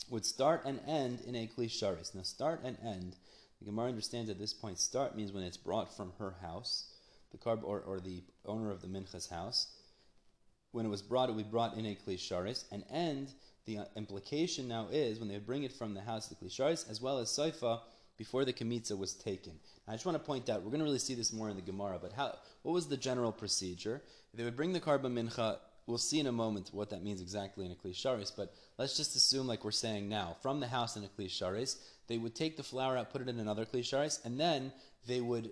would 0.09 0.25
start 0.25 0.61
and 0.65 0.79
end 0.87 1.19
in 1.27 1.35
a 1.35 1.47
klisharis. 1.47 2.15
Now, 2.15 2.23
start 2.23 2.61
and 2.63 2.77
end, 2.83 3.17
the 3.59 3.65
Gemara 3.65 3.89
understands 3.89 4.29
at 4.29 4.39
this 4.39 4.53
point, 4.53 4.79
start 4.79 5.15
means 5.15 5.33
when 5.33 5.43
it's 5.43 5.57
brought 5.57 5.95
from 5.95 6.13
her 6.19 6.35
house, 6.41 6.85
the 7.31 7.37
carb 7.37 7.63
or, 7.63 7.81
or 7.81 7.99
the 7.99 8.23
owner 8.45 8.71
of 8.71 8.81
the 8.81 8.87
mincha's 8.87 9.27
house. 9.27 9.67
When 10.71 10.85
it 10.85 10.89
was 10.89 11.01
brought, 11.01 11.29
it 11.29 11.33
would 11.33 11.45
be 11.45 11.51
brought 11.51 11.75
in 11.75 11.85
a 11.85 11.95
klisharis. 11.95 12.63
And 12.71 12.85
end, 12.89 13.33
the 13.65 13.79
implication 13.97 14.67
now 14.67 14.87
is 14.89 15.19
when 15.19 15.27
they 15.27 15.39
bring 15.39 15.63
it 15.63 15.73
from 15.73 15.93
the 15.93 16.01
house, 16.01 16.27
the 16.27 16.35
klisharis, 16.35 16.89
as 16.89 17.01
well 17.01 17.17
as 17.17 17.29
saifa, 17.29 17.81
before 18.17 18.45
the 18.45 18.53
kamitza 18.53 18.97
was 18.97 19.13
taken. 19.13 19.53
I 19.87 19.93
just 19.93 20.05
want 20.05 20.17
to 20.17 20.23
point 20.23 20.49
out, 20.49 20.63
we're 20.63 20.71
going 20.71 20.79
to 20.79 20.85
really 20.85 20.99
see 20.99 21.15
this 21.15 21.31
more 21.31 21.49
in 21.49 21.55
the 21.55 21.61
Gemara, 21.61 21.99
but 22.01 22.13
how, 22.13 22.35
what 22.63 22.73
was 22.73 22.87
the 22.87 22.97
general 22.97 23.31
procedure? 23.31 24.01
They 24.33 24.43
would 24.43 24.55
bring 24.55 24.73
the 24.73 24.79
karba 24.79 25.11
mincha 25.11 25.57
we'll 25.87 25.97
see 25.97 26.19
in 26.19 26.27
a 26.27 26.31
moment 26.31 26.69
what 26.73 26.89
that 26.89 27.01
means 27.01 27.21
exactly 27.21 27.65
in 27.65 27.71
a 27.71 27.75
klisharis, 27.75 28.31
but 28.35 28.53
let's 28.77 28.95
just 28.95 29.15
assume, 29.15 29.47
like 29.47 29.63
we're 29.63 29.71
saying 29.71 30.07
now, 30.07 30.35
from 30.41 30.59
the 30.59 30.67
house 30.67 30.97
in 30.97 31.03
a 31.03 31.07
klisharis, 31.07 31.77
they 32.07 32.17
would 32.17 32.35
take 32.35 32.57
the 32.57 32.63
flour 32.63 32.97
out, 32.97 33.09
put 33.09 33.21
it 33.21 33.29
in 33.29 33.39
another 33.39 33.65
klisharis, 33.65 34.23
and 34.25 34.39
then 34.39 34.71
they 35.07 35.21
would 35.21 35.51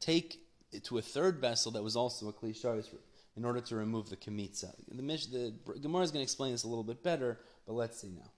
take 0.00 0.40
it 0.72 0.84
to 0.84 0.98
a 0.98 1.02
third 1.02 1.38
vessel 1.38 1.72
that 1.72 1.82
was 1.82 1.96
also 1.96 2.28
a 2.28 2.32
klisharis 2.32 2.88
in 3.36 3.44
order 3.44 3.60
to 3.60 3.76
remove 3.76 4.10
the 4.10 4.16
kamitza. 4.16 4.74
The, 4.88 5.54
the 5.74 5.78
Gemara 5.78 6.02
is 6.02 6.10
going 6.10 6.20
to 6.20 6.24
explain 6.24 6.52
this 6.52 6.64
a 6.64 6.68
little 6.68 6.84
bit 6.84 7.02
better, 7.02 7.38
but 7.66 7.74
let's 7.74 8.00
see 8.00 8.10
now. 8.10 8.30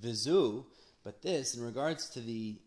Vizu, 0.00 0.64
but 1.04 1.22
this, 1.22 1.54
in 1.54 1.62
regards 1.62 2.08
to 2.10 2.20
the 2.20 2.58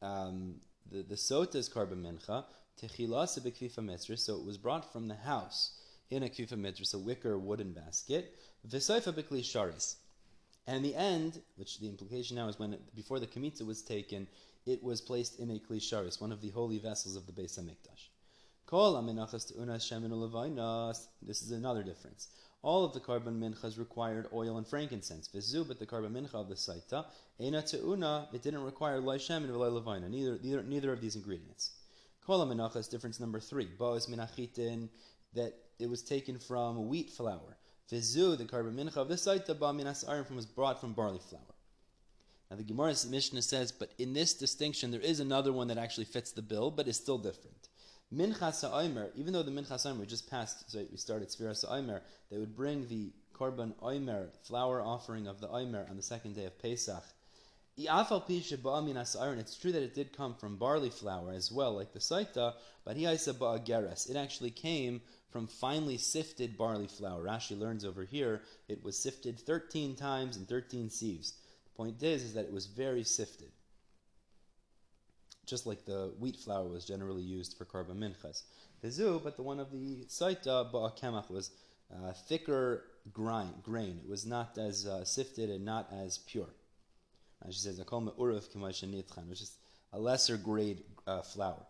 um, 0.00 0.56
the, 0.90 1.02
the 1.02 1.16
sota's 1.16 1.68
korban 1.68 2.02
mincha, 2.02 2.44
techilasa 2.80 4.18
so 4.18 4.36
it 4.36 4.44
was 4.44 4.58
brought 4.58 4.92
from 4.92 5.08
the 5.08 5.14
house 5.14 5.78
in 6.10 6.22
a 6.22 6.28
kufa 6.28 6.56
midrash, 6.56 6.92
a 6.94 6.98
wicker 6.98 7.38
wooden 7.38 7.72
basket, 7.72 8.34
v'soifa 8.68 9.12
b'kli 9.12 9.40
sharis. 9.40 9.96
And 10.66 10.76
in 10.76 10.82
the 10.82 10.94
end, 10.94 11.40
which 11.56 11.80
the 11.80 11.88
implication 11.88 12.36
now 12.36 12.48
is 12.48 12.58
when 12.58 12.74
it, 12.74 12.94
before 12.94 13.18
the 13.18 13.26
kamitza 13.26 13.66
was 13.66 13.82
taken, 13.82 14.26
it 14.66 14.82
was 14.82 15.00
placed 15.00 15.40
in 15.40 15.50
a 15.50 15.58
kli 15.58 15.78
sharis, 15.78 16.20
one 16.20 16.32
of 16.32 16.40
the 16.40 16.50
holy 16.50 16.78
vessels 16.78 17.16
of 17.16 17.26
the 17.26 17.32
Beis 17.32 17.58
Hamikdash. 17.58 18.08
This 21.22 21.42
is 21.42 21.50
another 21.50 21.82
difference. 21.82 22.28
All 22.62 22.84
of 22.84 22.92
the 22.92 23.00
korban 23.00 23.40
minchas 23.40 23.76
required 23.76 24.28
oil 24.32 24.56
and 24.56 24.66
frankincense. 24.66 25.28
Vizu, 25.28 25.66
but 25.66 25.80
the 25.80 25.86
korban 25.86 26.12
mincha 26.12 26.34
of 26.34 26.48
the 26.48 26.54
saita, 26.54 27.06
ena 27.40 27.60
te'una, 27.60 28.28
it 28.32 28.42
didn't 28.42 28.62
require 28.62 29.00
loy 29.00 29.18
and 29.28 29.50
levina, 29.50 30.08
neither, 30.08 30.38
neither, 30.42 30.62
neither 30.62 30.92
of 30.92 31.00
these 31.00 31.16
ingredients. 31.16 31.72
Kol 32.24 32.46
aminachas, 32.46 32.88
difference 32.88 33.18
number 33.18 33.40
three. 33.40 33.66
Boas 33.66 34.06
minachitin, 34.06 34.88
that 35.34 35.54
it 35.80 35.90
was 35.90 36.02
taken 36.02 36.38
from 36.38 36.88
wheat 36.88 37.10
flour. 37.10 37.56
Vizu, 37.90 38.38
the 38.38 38.44
korban 38.44 38.74
mincha 38.74 38.96
of 38.98 39.08
this 39.08 39.22
site, 39.22 39.44
the 39.44 39.54
minas 39.54 40.04
arim 40.04 40.36
was 40.36 40.46
brought 40.46 40.80
from 40.80 40.92
barley 40.92 41.18
flour. 41.18 41.42
Now 42.48 42.58
the 42.58 42.64
Gemara's 42.64 43.08
Mishnah 43.08 43.42
says, 43.42 43.72
but 43.72 43.92
in 43.98 44.12
this 44.12 44.34
distinction, 44.34 44.90
there 44.90 45.00
is 45.00 45.20
another 45.20 45.52
one 45.52 45.68
that 45.68 45.78
actually 45.78 46.04
fits 46.04 46.32
the 46.32 46.42
bill, 46.42 46.70
but 46.70 46.86
is 46.86 46.96
still 46.96 47.18
different. 47.18 47.70
Minchas 48.14 48.60
ha'omer, 48.60 49.10
even 49.16 49.32
though 49.32 49.42
the 49.42 49.50
minchas 49.50 49.84
ha'omer 49.84 50.04
just 50.04 50.28
passed, 50.28 50.70
so 50.70 50.84
we 50.90 50.98
started 50.98 51.28
Sfiras 51.28 51.64
ha'omer, 51.64 52.02
they 52.30 52.36
would 52.36 52.54
bring 52.54 52.86
the 52.88 53.10
korban 53.34 53.72
omer, 53.80 54.28
flour 54.42 54.82
offering 54.82 55.26
of 55.26 55.40
the 55.40 55.48
omer 55.48 55.86
on 55.88 55.96
the 55.96 56.02
second 56.02 56.34
day 56.34 56.44
of 56.44 56.58
Pesach. 56.60 57.02
It's 57.74 59.56
true 59.56 59.72
that 59.72 59.82
it 59.82 59.94
did 59.94 60.14
come 60.14 60.34
from 60.34 60.56
barley 60.58 60.90
flour 60.90 61.32
as 61.32 61.50
well, 61.50 61.72
like 61.72 61.94
the 61.94 62.00
saita, 62.00 62.52
but 62.84 62.98
geres. 62.98 64.10
It 64.10 64.16
actually 64.16 64.50
came 64.50 65.00
from 65.30 65.46
finely 65.46 65.96
sifted 65.96 66.58
barley 66.58 66.88
flour. 66.88 67.24
Rashi 67.24 67.58
learns 67.58 67.86
over 67.86 68.04
here 68.04 68.42
it 68.68 68.84
was 68.84 68.98
sifted 68.98 69.40
13 69.40 69.96
times 69.96 70.36
in 70.36 70.44
13 70.44 70.90
sieves. 70.90 71.32
The 71.64 71.70
point 71.74 72.02
is, 72.02 72.24
is 72.24 72.34
that 72.34 72.44
it 72.44 72.52
was 72.52 72.66
very 72.66 73.04
sifted. 73.04 73.52
Just 75.46 75.66
like 75.66 75.84
the 75.84 76.12
wheat 76.18 76.36
flour 76.36 76.68
was 76.68 76.84
generally 76.84 77.22
used 77.22 77.56
for 77.56 77.64
korban 77.64 77.98
minchas. 77.98 78.42
Vizu, 78.84 79.22
but 79.22 79.36
the 79.36 79.42
one 79.42 79.60
of 79.60 79.70
the 79.72 80.04
saita 80.08 80.72
ba'akemach 80.72 81.30
was 81.30 81.50
uh, 81.92 82.12
thicker 82.12 82.84
grind, 83.12 83.62
grain. 83.62 84.00
It 84.04 84.08
was 84.08 84.24
not 84.24 84.56
as 84.58 84.86
uh, 84.86 85.04
sifted 85.04 85.50
and 85.50 85.64
not 85.64 85.88
as 85.92 86.18
pure. 86.18 86.48
And 87.42 87.52
She 87.52 87.60
says, 87.60 87.80
I 87.80 87.84
call 87.84 88.02
uruf 88.02 89.28
which 89.28 89.42
is 89.42 89.56
a 89.92 89.98
lesser 89.98 90.36
grade 90.36 90.82
uh, 91.06 91.22
flour. 91.22 91.66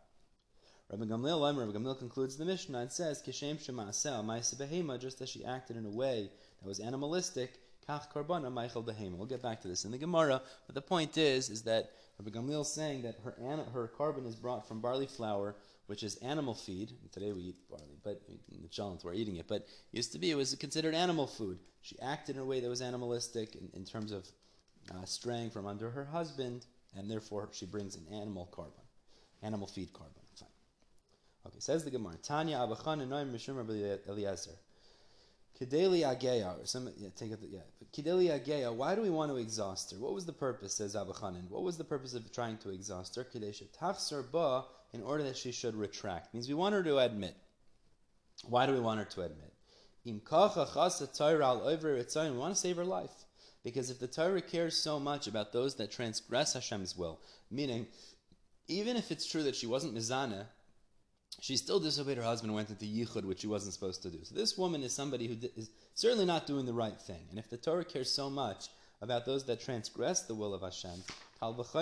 Rabbi 0.91 1.05
Gamliel, 1.05 1.59
Rabbi 1.59 1.79
Gamliel 1.79 1.99
concludes 1.99 2.37
the 2.37 2.45
Mishnah 2.45 2.81
and 2.81 2.93
says, 2.93 3.23
Kishem 3.23 3.57
Shemasel, 3.57 4.23
Maisa 4.25 4.57
Behema, 4.57 5.01
just 5.01 5.23
as 5.23 5.31
she 5.31 5.45
acted 5.45 5.77
in 5.77 5.87
a 5.87 5.91
way 5.91 6.31
that 6.61 6.69
was 6.69 6.81
animalistic, 6.81 7.55
Kach 7.89 8.13
Karbana, 8.13 8.53
Michael 8.53 8.83
Behema. 8.83 9.17
We'll 9.17 9.27
get 9.27 9.43
back 9.43 9.63
to 9.63 9.69
this 9.69 9.87
in 9.87 9.91
the 9.91 9.99
Gemara, 9.99 10.43
but 10.67 10.75
the 10.75 10.83
point 10.83 11.17
is, 11.17 11.49
is 11.49 11.63
that 11.63 11.93
Rabbi 12.19 12.31
Gamliel 12.31 12.63
is 12.63 12.73
saying 12.73 13.03
that 13.03 13.17
her, 13.25 13.35
her 13.73 13.93
korban 13.99 14.27
is 14.27 14.37
brought 14.37 14.69
from 14.69 14.81
barley 14.81 15.07
flour, 15.07 15.57
which 15.87 16.03
is 16.03 16.17
animal 16.17 16.55
feed. 16.55 16.93
Today 17.11 17.33
we 17.33 17.43
eat 17.43 17.69
barley, 17.69 17.99
but 18.05 18.23
in 18.29 18.63
the 18.63 18.69
Chalent 18.69 19.05
we're 19.05 19.15
eating 19.15 19.37
it. 19.37 19.49
But 19.49 19.67
used 19.91 20.13
to 20.13 20.19
be 20.19 20.31
it 20.31 20.37
was 20.37 20.55
considered 20.55 20.95
animal 20.95 21.27
food. 21.27 21.59
She 21.81 21.99
acted 22.01 22.37
in 22.37 22.43
a 22.43 22.45
way 22.45 22.61
that 22.61 22.69
was 22.69 22.81
animalistic 22.81 23.57
in, 23.57 23.69
in 23.75 23.85
terms 23.85 24.13
of 24.13 24.27
uh, 24.91 25.05
straying 25.05 25.51
from 25.51 25.67
under 25.67 25.91
her 25.91 26.05
husband, 26.05 26.67
and 26.97 27.11
therefore 27.11 27.49
she 27.53 27.67
brings 27.67 27.97
an 27.97 28.07
animal 28.13 28.49
korban, 28.53 28.87
animal 29.43 29.67
feed 29.67 29.93
korban. 29.93 30.23
Fine. 30.39 30.49
Okay, 31.47 31.59
says 31.59 31.85
the 31.85 31.91
Gemara. 31.91 32.17
Tanya 32.23 32.59
Abachan 32.59 33.07
Mishum 33.33 33.59
Eliezer. 34.09 34.59
Kideli 35.63 36.01
Ageya, 36.01 36.61
or 36.61 36.67
some, 36.67 36.91
yeah, 36.97 37.11
take 37.15 37.31
it, 37.31 37.39
yeah. 37.49 37.61
Kideli 37.97 38.31
Ageya, 38.31 38.75
why 38.75 38.95
do 38.97 39.03
we 39.03 39.11
want 39.11 39.31
to 39.31 39.37
exhaust 39.37 39.93
her? 39.93 39.99
What 39.99 40.13
was 40.13 40.27
the 40.27 40.33
purpose, 40.33 40.75
says 40.75 40.97
Abba 40.97 41.13
Chanan? 41.13 41.49
What 41.49 41.63
was 41.63 41.79
the 41.79 41.85
purpose 41.85 42.15
of 42.15 42.33
trying 42.33 42.59
to 42.59 42.71
exhaust 42.71 43.15
her? 43.15 43.25
Kadesha 43.25 43.69
Tachsar 43.79 44.29
Ba, 44.31 44.65
in 44.93 45.03
order 45.03 45.23
that 45.23 45.37
she 45.37 45.53
should 45.53 45.77
retract. 45.77 46.35
Means 46.35 46.49
we 46.49 46.55
want 46.55 46.75
her 46.75 46.83
to 46.83 46.99
admit. 46.99 47.37
Why 48.45 48.67
do 48.67 48.73
we 48.73 48.81
want 48.81 48.99
her 48.99 49.05
to 49.05 49.23
admit? 49.23 49.53
Im 50.05 50.21
kacha 50.21 50.67
chasa 50.67 51.17
Torah 51.17 51.47
al 51.47 51.65
we 51.65 52.39
want 52.39 52.55
to 52.55 52.61
save 52.61 52.77
her 52.77 52.85
life. 52.85 53.25
Because 53.63 53.91
if 53.91 54.01
the 54.01 54.09
Torah 54.09 54.43
cares 54.43 54.77
so 54.77 54.99
much 54.99 55.29
about 55.29 55.53
those 55.53 55.77
that 55.77 55.93
transgress 55.93 56.55
Hashem's 56.55 56.97
will, 56.97 57.21
meaning, 57.51 57.87
even 58.67 58.97
if 58.97 59.13
it's 59.13 59.27
true 59.27 59.45
that 59.45 59.55
she 59.55 59.69
wasn't 59.69 59.95
mizana, 59.95 60.47
she 61.41 61.57
still 61.57 61.81
disobeyed 61.81 62.19
her 62.19 62.23
husband 62.23 62.51
and 62.51 62.57
went 62.57 62.71
into 62.71 62.85
yichud, 62.85 63.25
which 63.25 63.41
she 63.41 63.47
wasn't 63.47 63.75
supposed 63.75 64.03
to 64.03 64.11
do. 64.11 64.19
So 64.23 64.35
this 64.35 64.57
woman 64.57 64.83
is 64.83 64.93
somebody 64.93 65.27
who 65.27 65.37
is 65.57 65.71
certainly 65.95 66.27
not 66.27 66.47
doing 66.47 66.67
the 66.67 66.73
right 66.73 67.01
thing. 67.01 67.27
And 67.31 67.39
if 67.39 67.49
the 67.51 67.57
Torah 67.57 67.85
cares 67.85 68.11
so 68.11 68.31
much 68.31 68.69
about 69.01 69.25
those 69.25 69.45
that 69.47 69.61
transgress 69.61 70.23
the 70.23 70.35
will 70.35 70.55
of 70.55 70.63
Hashem, 70.63 71.03
how 71.41 71.51
much 71.51 71.73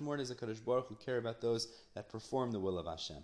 more 0.00 0.16
does 0.16 0.28
the 0.28 0.34
Kadosh 0.34 0.64
Baruch 0.64 0.88
Hu 0.88 0.96
care 0.96 1.18
about 1.18 1.40
those 1.40 1.68
that 1.94 2.08
perform 2.08 2.50
the 2.50 2.58
will 2.58 2.78
of 2.78 2.86
Hashem? 2.86 3.22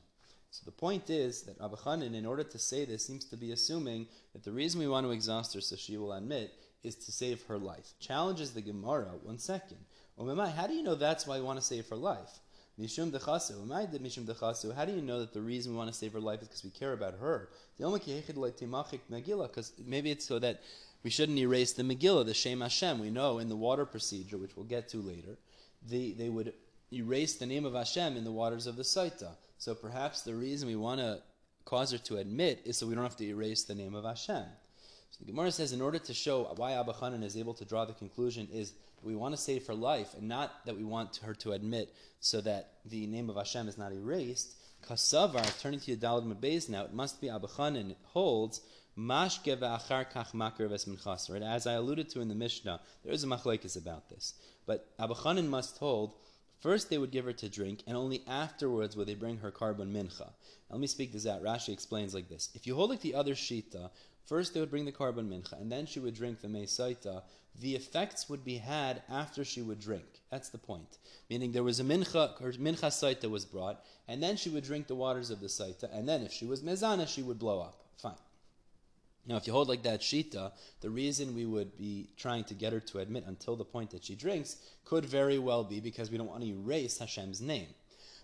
So 0.50 0.62
the 0.64 0.70
point 0.70 1.10
is 1.10 1.42
that 1.42 1.60
Abba 1.60 1.76
Chanan, 1.76 2.14
in 2.14 2.24
order 2.24 2.44
to 2.44 2.58
say 2.58 2.84
this, 2.84 3.04
seems 3.04 3.24
to 3.26 3.36
be 3.36 3.50
assuming 3.52 4.06
that 4.32 4.44
the 4.44 4.52
reason 4.52 4.80
we 4.80 4.88
want 4.88 5.04
to 5.04 5.10
exhaust 5.10 5.52
her 5.54 5.60
so 5.60 5.76
she 5.76 5.96
will 5.96 6.12
admit 6.12 6.52
is 6.84 6.94
to 6.94 7.12
save 7.12 7.42
her 7.46 7.58
life. 7.58 7.94
Challenges 7.98 8.52
the 8.52 8.62
Gemara, 8.62 9.10
one 9.22 9.38
second. 9.38 9.78
Oh, 10.16 10.34
how 10.46 10.66
do 10.66 10.74
you 10.74 10.82
know 10.82 10.94
that's 10.94 11.26
why 11.26 11.38
we 11.38 11.44
want 11.44 11.58
to 11.58 11.64
save 11.64 11.88
her 11.88 11.96
life? 11.96 12.40
Mishum 12.80 13.10
dechasu. 13.10 13.66
Mishum 13.66 14.24
dechasu. 14.24 14.74
How 14.74 14.84
do 14.84 14.92
you 14.92 15.02
know 15.02 15.18
that 15.20 15.32
the 15.32 15.40
reason 15.40 15.72
we 15.72 15.78
want 15.78 15.90
to 15.90 15.96
save 15.96 16.12
her 16.12 16.20
life 16.20 16.42
is 16.42 16.48
because 16.48 16.64
we 16.64 16.70
care 16.70 16.92
about 16.92 17.14
her? 17.20 17.48
Because 17.76 19.72
maybe 19.84 20.10
it's 20.10 20.26
so 20.26 20.38
that 20.38 20.60
we 21.02 21.10
shouldn't 21.10 21.38
erase 21.38 21.72
the 21.72 21.82
Megillah, 21.82 22.26
the 22.26 22.34
Shem 22.34 22.60
Hashem. 22.60 22.98
We 22.98 23.10
know 23.10 23.38
in 23.38 23.48
the 23.48 23.56
water 23.56 23.84
procedure, 23.84 24.38
which 24.38 24.56
we'll 24.56 24.66
get 24.66 24.88
to 24.90 24.98
later, 24.98 25.38
the, 25.88 26.12
they 26.12 26.28
would 26.28 26.52
erase 26.92 27.36
the 27.36 27.46
name 27.46 27.64
of 27.64 27.74
Hashem 27.74 28.16
in 28.16 28.24
the 28.24 28.32
waters 28.32 28.66
of 28.66 28.76
the 28.76 28.82
Saita. 28.82 29.30
So 29.58 29.74
perhaps 29.74 30.22
the 30.22 30.34
reason 30.34 30.68
we 30.68 30.76
want 30.76 31.00
to 31.00 31.20
cause 31.64 31.90
her 31.92 31.98
to 31.98 32.16
admit 32.16 32.62
is 32.64 32.78
so 32.78 32.86
we 32.86 32.94
don't 32.94 33.04
have 33.04 33.16
to 33.16 33.26
erase 33.26 33.64
the 33.64 33.74
name 33.74 33.94
of 33.94 34.04
Hashem. 34.04 34.44
So 35.10 35.18
the 35.20 35.32
Gemara 35.32 35.50
says, 35.52 35.72
in 35.72 35.80
order 35.80 35.98
to 35.98 36.14
show 36.14 36.44
why 36.56 36.72
Abba 36.72 36.92
Hanan 36.94 37.22
is 37.22 37.36
able 37.36 37.54
to 37.54 37.64
draw 37.64 37.84
the 37.84 37.92
conclusion, 37.92 38.48
is 38.52 38.72
we 39.02 39.14
want 39.14 39.34
to 39.34 39.40
save 39.40 39.66
her 39.66 39.74
life, 39.74 40.14
and 40.14 40.28
not 40.28 40.64
that 40.66 40.76
we 40.76 40.84
want 40.84 41.16
her 41.18 41.34
to 41.34 41.52
admit 41.52 41.94
so 42.20 42.40
that 42.40 42.72
the 42.84 43.06
name 43.06 43.30
of 43.30 43.36
Hashem 43.36 43.68
is 43.68 43.78
not 43.78 43.92
erased. 43.92 44.54
Kasavar, 44.86 45.60
turning 45.60 45.80
to 45.80 45.96
Yadalad 45.96 46.24
Mabez 46.24 46.68
now, 46.68 46.84
it 46.84 46.92
must 46.92 47.20
be 47.20 47.28
Abba 47.28 47.48
Hanan 47.56 47.96
holds 48.12 48.60
Mashke 48.96 49.56
v'achar 49.56 50.10
kach 50.10 50.34
makar 50.34 50.68
v'esminchas. 50.68 51.30
Right, 51.30 51.42
as 51.42 51.66
I 51.66 51.74
alluded 51.74 52.08
to 52.10 52.20
in 52.20 52.28
the 52.28 52.34
Mishnah, 52.34 52.80
there 53.04 53.12
is 53.12 53.22
a 53.22 53.26
machlekes 53.26 53.76
about 53.76 54.08
this. 54.08 54.34
But 54.66 54.88
Abba 54.98 55.14
Hanan 55.14 55.48
must 55.48 55.78
hold 55.78 56.14
First, 56.60 56.90
they 56.90 56.98
would 56.98 57.12
give 57.12 57.24
her 57.24 57.32
to 57.34 57.48
drink, 57.48 57.84
and 57.86 57.96
only 57.96 58.22
afterwards 58.26 58.96
would 58.96 59.06
they 59.06 59.14
bring 59.14 59.38
her 59.38 59.52
korban 59.52 59.92
mincha. 59.92 60.26
Now, 60.26 60.32
let 60.70 60.80
me 60.80 60.88
speak 60.88 61.12
this 61.12 61.26
out. 61.26 61.42
Rashi 61.42 61.72
explains 61.72 62.14
like 62.14 62.28
this: 62.28 62.50
If 62.54 62.66
you 62.66 62.74
hold 62.74 62.90
like 62.90 63.00
the 63.00 63.14
other 63.14 63.34
shita, 63.34 63.90
First, 64.28 64.52
they 64.52 64.60
would 64.60 64.70
bring 64.70 64.84
the 64.84 64.92
korban 64.92 65.26
mincha, 65.26 65.58
and 65.58 65.72
then 65.72 65.86
she 65.86 66.00
would 66.00 66.14
drink 66.14 66.42
the 66.42 66.48
meisaita. 66.48 67.22
The 67.58 67.74
effects 67.74 68.28
would 68.28 68.44
be 68.44 68.58
had 68.58 69.02
after 69.08 69.42
she 69.42 69.62
would 69.62 69.80
drink. 69.80 70.20
That's 70.30 70.50
the 70.50 70.58
point. 70.58 70.98
Meaning 71.30 71.52
there 71.52 71.62
was 71.62 71.80
a 71.80 71.84
mincha, 71.84 72.38
her 72.38 72.52
mincha 72.52 72.88
saita 72.88 73.30
was 73.30 73.46
brought, 73.46 73.82
and 74.06 74.22
then 74.22 74.36
she 74.36 74.50
would 74.50 74.64
drink 74.64 74.86
the 74.86 74.94
waters 74.94 75.30
of 75.30 75.40
the 75.40 75.46
saita, 75.46 75.88
and 75.90 76.06
then 76.06 76.22
if 76.22 76.32
she 76.32 76.44
was 76.44 76.60
mezana, 76.60 77.08
she 77.08 77.22
would 77.22 77.38
blow 77.38 77.60
up. 77.60 77.86
Fine. 77.96 78.20
Now, 79.26 79.36
if 79.36 79.46
you 79.46 79.54
hold 79.54 79.68
like 79.68 79.82
that 79.84 80.02
shita, 80.02 80.52
the 80.82 80.90
reason 80.90 81.34
we 81.34 81.46
would 81.46 81.78
be 81.78 82.10
trying 82.18 82.44
to 82.44 82.54
get 82.54 82.74
her 82.74 82.80
to 82.80 82.98
admit 82.98 83.24
until 83.26 83.56
the 83.56 83.64
point 83.64 83.90
that 83.92 84.04
she 84.04 84.14
drinks 84.14 84.56
could 84.84 85.06
very 85.06 85.38
well 85.38 85.64
be 85.64 85.80
because 85.80 86.10
we 86.10 86.18
don't 86.18 86.28
want 86.28 86.42
to 86.42 86.48
erase 86.48 86.98
Hashem's 86.98 87.40
name. 87.40 87.68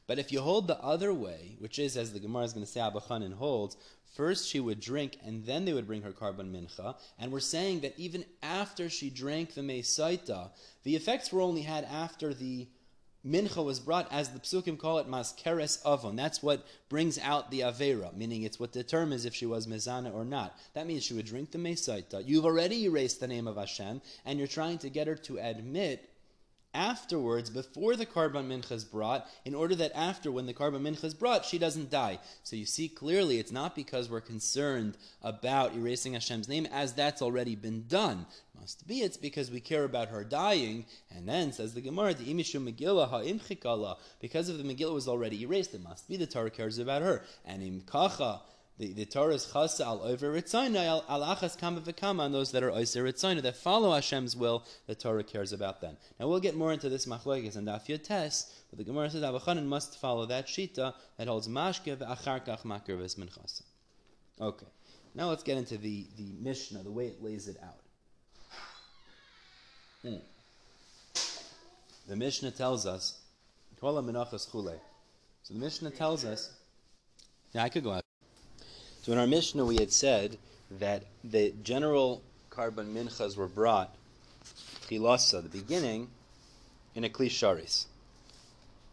But 0.06 0.18
if 0.18 0.30
you 0.30 0.42
hold 0.42 0.66
the 0.66 0.78
other 0.80 1.14
way, 1.14 1.56
which 1.60 1.78
is, 1.78 1.96
as 1.96 2.12
the 2.12 2.20
Gemara 2.20 2.44
is 2.44 2.52
going 2.52 2.66
to 2.66 2.70
say, 2.70 2.80
Abba 2.80 3.00
Chanan 3.00 3.32
holds, 3.32 3.76
first 4.14 4.48
she 4.48 4.60
would 4.60 4.80
drink 4.80 5.18
and 5.24 5.44
then 5.44 5.64
they 5.64 5.72
would 5.72 5.86
bring 5.86 6.02
her 6.02 6.12
korban 6.12 6.50
mincha, 6.50 6.96
and 7.18 7.30
we're 7.30 7.40
saying 7.40 7.80
that 7.80 7.98
even 7.98 8.24
after 8.42 8.88
she 8.88 9.10
drank 9.10 9.54
the 9.54 9.60
mesaita, 9.60 10.50
the 10.82 10.96
effects 10.96 11.32
were 11.32 11.40
only 11.40 11.62
had 11.62 11.84
after 11.84 12.32
the 12.32 12.66
mincha 13.26 13.64
was 13.64 13.80
brought, 13.80 14.12
as 14.12 14.30
the 14.30 14.38
psukim 14.38 14.78
call 14.78 14.98
it, 14.98 15.08
maskeres 15.08 15.78
avon. 15.86 16.14
That's 16.16 16.42
what 16.42 16.66
brings 16.88 17.18
out 17.18 17.50
the 17.50 17.60
avera, 17.60 18.14
meaning 18.14 18.42
it's 18.42 18.60
what 18.60 18.72
determines 18.72 19.24
if 19.24 19.34
she 19.34 19.46
was 19.46 19.66
mezana 19.66 20.12
or 20.12 20.24
not. 20.24 20.58
That 20.74 20.86
means 20.86 21.04
she 21.04 21.14
would 21.14 21.26
drink 21.26 21.50
the 21.50 21.58
mesaita. 21.58 22.26
You've 22.26 22.44
already 22.44 22.84
erased 22.84 23.20
the 23.20 23.28
name 23.28 23.48
of 23.48 23.56
Hashem, 23.56 24.02
and 24.24 24.38
you're 24.38 24.46
trying 24.48 24.78
to 24.78 24.90
get 24.90 25.06
her 25.06 25.16
to 25.16 25.38
admit 25.38 26.10
afterwards, 26.74 27.48
before 27.48 27.96
the 27.96 28.04
korban 28.04 28.48
mincha 28.48 28.72
is 28.72 28.84
brought, 28.84 29.26
in 29.44 29.54
order 29.54 29.74
that 29.76 29.92
after, 29.94 30.30
when 30.30 30.46
the 30.46 30.52
korban 30.52 30.82
mincha 30.82 31.04
is 31.04 31.14
brought, 31.14 31.44
she 31.44 31.58
doesn't 31.58 31.90
die. 31.90 32.18
So 32.42 32.56
you 32.56 32.66
see 32.66 32.88
clearly, 32.88 33.38
it's 33.38 33.52
not 33.52 33.74
because 33.74 34.10
we're 34.10 34.20
concerned 34.20 34.96
about 35.22 35.74
erasing 35.74 36.14
Hashem's 36.14 36.48
name, 36.48 36.66
as 36.72 36.92
that's 36.92 37.22
already 37.22 37.56
been 37.56 37.86
done. 37.86 38.26
Must 38.60 38.86
be 38.86 39.00
it's 39.00 39.16
because 39.16 39.50
we 39.50 39.60
care 39.60 39.84
about 39.84 40.08
her 40.08 40.24
dying, 40.24 40.86
and 41.14 41.28
then 41.28 41.52
says 41.52 41.74
the 41.74 41.80
Gemara, 41.80 42.14
the 42.14 42.32
imishu 42.32 42.62
Megillah 42.62 43.08
ha'imchikala, 43.08 43.96
because 44.20 44.48
of 44.48 44.58
the 44.58 44.64
Megillah 44.64 44.94
was 44.94 45.08
already 45.08 45.42
erased, 45.42 45.74
it 45.74 45.82
must 45.82 46.08
be 46.08 46.16
the 46.16 46.26
Torah 46.26 46.50
cares 46.50 46.78
about 46.78 47.02
her. 47.02 47.22
And 47.44 47.62
im 47.62 47.82
kacha, 47.82 48.40
the, 48.78 48.92
the 48.92 49.04
Torah 49.04 49.34
is 49.34 49.46
chasa 49.46 49.86
al 49.86 50.02
over 50.02 50.32
ritzayna 50.32 51.02
al, 51.08 51.20
achas 51.20 51.56
kama 51.56 51.80
v'kama 51.80 52.20
on 52.20 52.32
those 52.32 52.50
that 52.50 52.62
are 52.64 52.70
oiser 52.70 53.04
ritzayna 53.04 53.40
that 53.42 53.56
follow 53.56 53.92
Hashem's 53.92 54.34
will. 54.34 54.64
The 54.86 54.96
Torah 54.96 55.22
cares 55.22 55.52
about 55.52 55.80
them. 55.80 55.96
Now 56.18 56.26
we'll 56.26 56.40
get 56.40 56.56
more 56.56 56.72
into 56.72 56.88
this 56.88 57.06
machlokes 57.06 57.54
and 57.56 57.68
daf 57.68 57.86
tes, 57.86 58.52
but 58.70 58.78
the 58.78 58.84
Gemara 58.84 59.10
says 59.10 59.22
Avachanan 59.22 59.66
must 59.66 60.00
follow 60.00 60.26
that 60.26 60.48
shita 60.48 60.94
that 61.18 61.28
holds 61.28 61.46
mashke 61.46 61.96
v'achar 61.96 62.44
kach 62.44 62.62
makir 62.62 62.98
v'esmin 62.98 63.28
Okay, 64.40 64.66
now 65.14 65.28
let's 65.28 65.44
get 65.44 65.56
into 65.56 65.78
the 65.78 66.06
the 66.16 66.32
Mishnah, 66.40 66.82
the 66.82 66.90
way 66.90 67.06
it 67.06 67.22
lays 67.22 67.46
it 67.46 67.56
out. 67.62 67.78
Hmm. 70.02 70.16
The 72.08 72.16
Mishnah 72.16 72.50
tells 72.50 72.86
us, 72.86 73.20
So 73.80 74.02
the 75.50 75.58
Mishnah 75.58 75.90
tells 75.90 76.24
us, 76.24 76.52
yeah, 77.54 77.62
I 77.62 77.68
could 77.70 77.84
go 77.84 77.92
out. 77.92 78.04
So 79.04 79.12
in 79.12 79.18
our 79.18 79.26
Mishnah, 79.26 79.66
we 79.66 79.76
had 79.76 79.92
said 79.92 80.38
that 80.70 81.02
the 81.22 81.52
general 81.62 82.22
korban 82.48 82.94
minchas 82.94 83.36
were 83.36 83.46
brought, 83.46 83.94
chilasa, 84.88 85.42
the 85.42 85.50
beginning, 85.50 86.08
in 86.94 87.04
a 87.04 87.10
klisharis, 87.10 87.84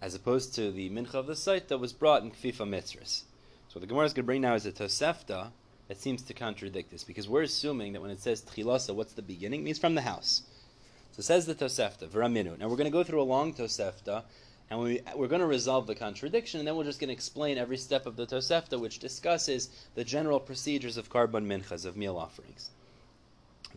as 0.01 0.13
opposed 0.13 0.53
to 0.55 0.69
the 0.69 0.89
mincha 0.89 1.13
of 1.13 1.27
the 1.27 1.35
site 1.37 1.69
that 1.69 1.77
was 1.77 1.93
brought 1.93 2.23
in 2.23 2.31
kfifa 2.31 2.67
mitzris. 2.67 3.21
So 3.69 3.75
what 3.75 3.81
the 3.83 3.87
Gemara 3.87 4.03
is 4.03 4.11
going 4.11 4.23
to 4.23 4.27
bring 4.27 4.41
now 4.41 4.55
is 4.55 4.65
a 4.65 4.73
tosefta 4.73 5.51
that 5.87 5.97
seems 5.97 6.23
to 6.23 6.33
contradict 6.33 6.91
this, 6.91 7.05
because 7.05 7.29
we're 7.29 7.43
assuming 7.43 7.93
that 7.93 8.01
when 8.01 8.11
it 8.11 8.19
says 8.19 8.41
tchilasa, 8.41 8.93
what's 8.93 9.13
the 9.13 9.21
beginning? 9.21 9.61
It 9.61 9.63
means 9.63 9.79
from 9.79 9.95
the 9.95 10.01
house. 10.01 10.41
So 11.13 11.21
says 11.21 11.45
the 11.45 11.55
tosefta, 11.55 12.09
v'raminu. 12.09 12.59
Now 12.59 12.67
we're 12.67 12.75
going 12.75 12.83
to 12.83 12.89
go 12.91 13.05
through 13.05 13.21
a 13.21 13.23
long 13.23 13.53
tosefta, 13.53 14.23
and 14.71 14.79
we, 14.79 15.01
we're 15.17 15.27
going 15.27 15.41
to 15.41 15.47
resolve 15.47 15.85
the 15.85 15.93
contradiction, 15.93 16.59
and 16.59 16.67
then 16.67 16.77
we're 16.77 16.85
just 16.85 17.01
going 17.01 17.09
to 17.09 17.13
explain 17.13 17.57
every 17.57 17.75
step 17.75 18.05
of 18.05 18.15
the 18.15 18.25
Tosefta, 18.25 18.79
which 18.79 18.99
discusses 18.99 19.69
the 19.95 20.03
general 20.05 20.39
procedures 20.39 20.95
of 20.95 21.09
korban 21.09 21.45
minchas, 21.45 21.85
of 21.85 21.97
meal 21.97 22.17
offerings. 22.17 22.69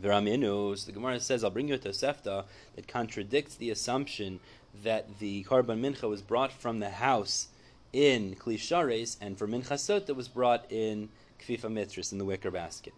V'raminus, 0.01 0.87
the 0.87 0.93
Gemara 0.93 1.19
says, 1.19 1.43
I'll 1.43 1.51
bring 1.51 1.67
you 1.67 1.75
a 1.75 1.79
Tosefta 1.79 2.45
that 2.77 2.87
contradicts 2.87 3.57
the 3.57 3.71
assumption 3.71 4.39
that 4.85 5.19
the 5.19 5.43
korban 5.45 5.81
mincha 5.81 6.09
was 6.09 6.23
brought 6.23 6.53
from 6.53 6.79
the 6.79 6.91
house 6.91 7.49
in 7.93 8.37
Klishares, 8.37 9.17
and 9.21 9.37
for 9.37 9.49
minchasot 9.49 10.07
that 10.07 10.15
was 10.15 10.29
brought 10.29 10.65
in 10.71 11.09
Kfifa 11.41 11.73
Mitris, 11.73 12.13
in 12.13 12.19
the 12.19 12.25
wicker 12.25 12.53
basket 12.53 12.95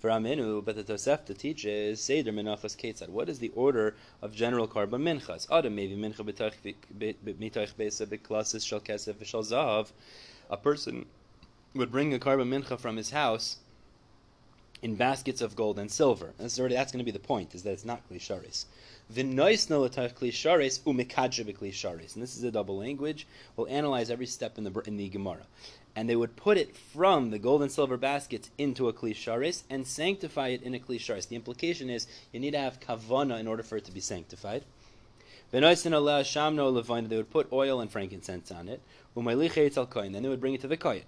for 0.00 0.08
Aminu, 0.08 0.64
but 0.64 0.76
the 0.76 0.82
Tosefta 0.82 1.36
teaches 1.36 2.02
Seder 2.02 2.32
Menachas 2.32 2.74
Ketzad. 2.76 3.10
What 3.10 3.28
is 3.28 3.38
the 3.38 3.52
order 3.54 3.94
of 4.22 4.34
general 4.34 4.66
korban 4.66 5.02
minchas? 5.02 5.46
Adam 5.52 5.74
maybe 5.74 5.94
mincha 5.94 6.24
mitoich 6.24 7.74
besa 7.76 8.06
beklasis 8.06 8.66
shal 8.66 8.80
kesef 8.80 9.14
v'shal 9.14 9.44
zahav. 9.44 9.92
A 10.48 10.56
person 10.56 11.04
would 11.74 11.92
bring 11.92 12.14
a 12.14 12.18
korban 12.18 12.48
mincha 12.48 12.80
from 12.80 12.96
his 12.96 13.10
house 13.10 13.58
in 14.82 14.96
baskets 14.96 15.42
of 15.42 15.54
gold 15.54 15.78
and 15.78 15.92
silver. 15.92 16.32
That's 16.38 16.58
already 16.58 16.74
that's 16.74 16.92
going 16.92 17.04
to 17.04 17.04
be 17.04 17.10
the 17.10 17.18
point, 17.18 17.54
is 17.54 17.62
that 17.64 17.72
it's 17.72 17.84
not 17.84 18.00
klisharis. 18.08 18.64
And 19.14 19.38
this 22.22 22.36
is 22.36 22.44
a 22.44 22.50
double 22.50 22.78
language. 22.78 23.26
We'll 23.56 23.66
analyze 23.68 24.10
every 24.10 24.26
step 24.26 24.56
in 24.56 24.64
the 24.64 24.80
in 24.86 24.96
the 24.96 25.08
Gemara. 25.08 25.46
And 25.96 26.08
they 26.08 26.16
would 26.16 26.36
put 26.36 26.56
it 26.56 26.76
from 26.76 27.30
the 27.30 27.38
gold 27.38 27.62
and 27.62 27.70
silver 27.70 27.96
baskets 27.96 28.50
into 28.56 28.88
a 28.88 28.92
klisharis 28.92 29.64
and 29.68 29.86
sanctify 29.86 30.48
it 30.48 30.62
in 30.62 30.74
a 30.74 30.78
klisharis. 30.78 31.28
The 31.28 31.36
implication 31.36 31.90
is 31.90 32.06
you 32.32 32.40
need 32.40 32.52
to 32.52 32.58
have 32.58 32.80
kavana 32.80 33.38
in 33.40 33.46
order 33.46 33.62
for 33.62 33.76
it 33.76 33.84
to 33.86 33.92
be 33.92 34.00
sanctified. 34.00 34.64
They 35.50 35.60
would 35.60 37.30
put 37.30 37.52
oil 37.52 37.80
and 37.80 37.90
frankincense 37.90 38.52
on 38.52 38.68
it. 38.68 38.80
Then 39.16 39.24
they 40.22 40.28
would 40.28 40.40
bring 40.40 40.54
it 40.54 40.60
to 40.60 40.68
the 40.68 40.76
kohen. 40.76 41.02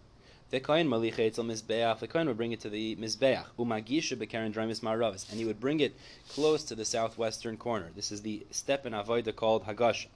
The 0.51 0.59
kohen 0.59 0.89
mizbeach. 0.89 2.01
The 2.01 2.25
would 2.27 2.37
bring 2.37 2.53
it 2.53 2.61
to 2.61 2.69
the 2.69 2.97
mizbeach. 2.97 3.45
Umagisha 3.59 4.17
bekaren 4.17 4.53
drimis 4.53 4.81
maravis, 4.81 5.31
and 5.31 5.39
he 5.39 5.45
would 5.45 5.61
bring 5.61 5.79
it 5.79 5.95
close 6.29 6.65
to 6.65 6.75
the 6.75 6.85
southwestern 6.85 7.57
corner. 7.57 7.91
This 7.95 8.11
is 8.11 8.23
the 8.23 8.45
step 8.51 8.85
in 8.85 8.93
avodah 8.93 9.35
called 9.37 9.65
hagasha. 9.65 10.09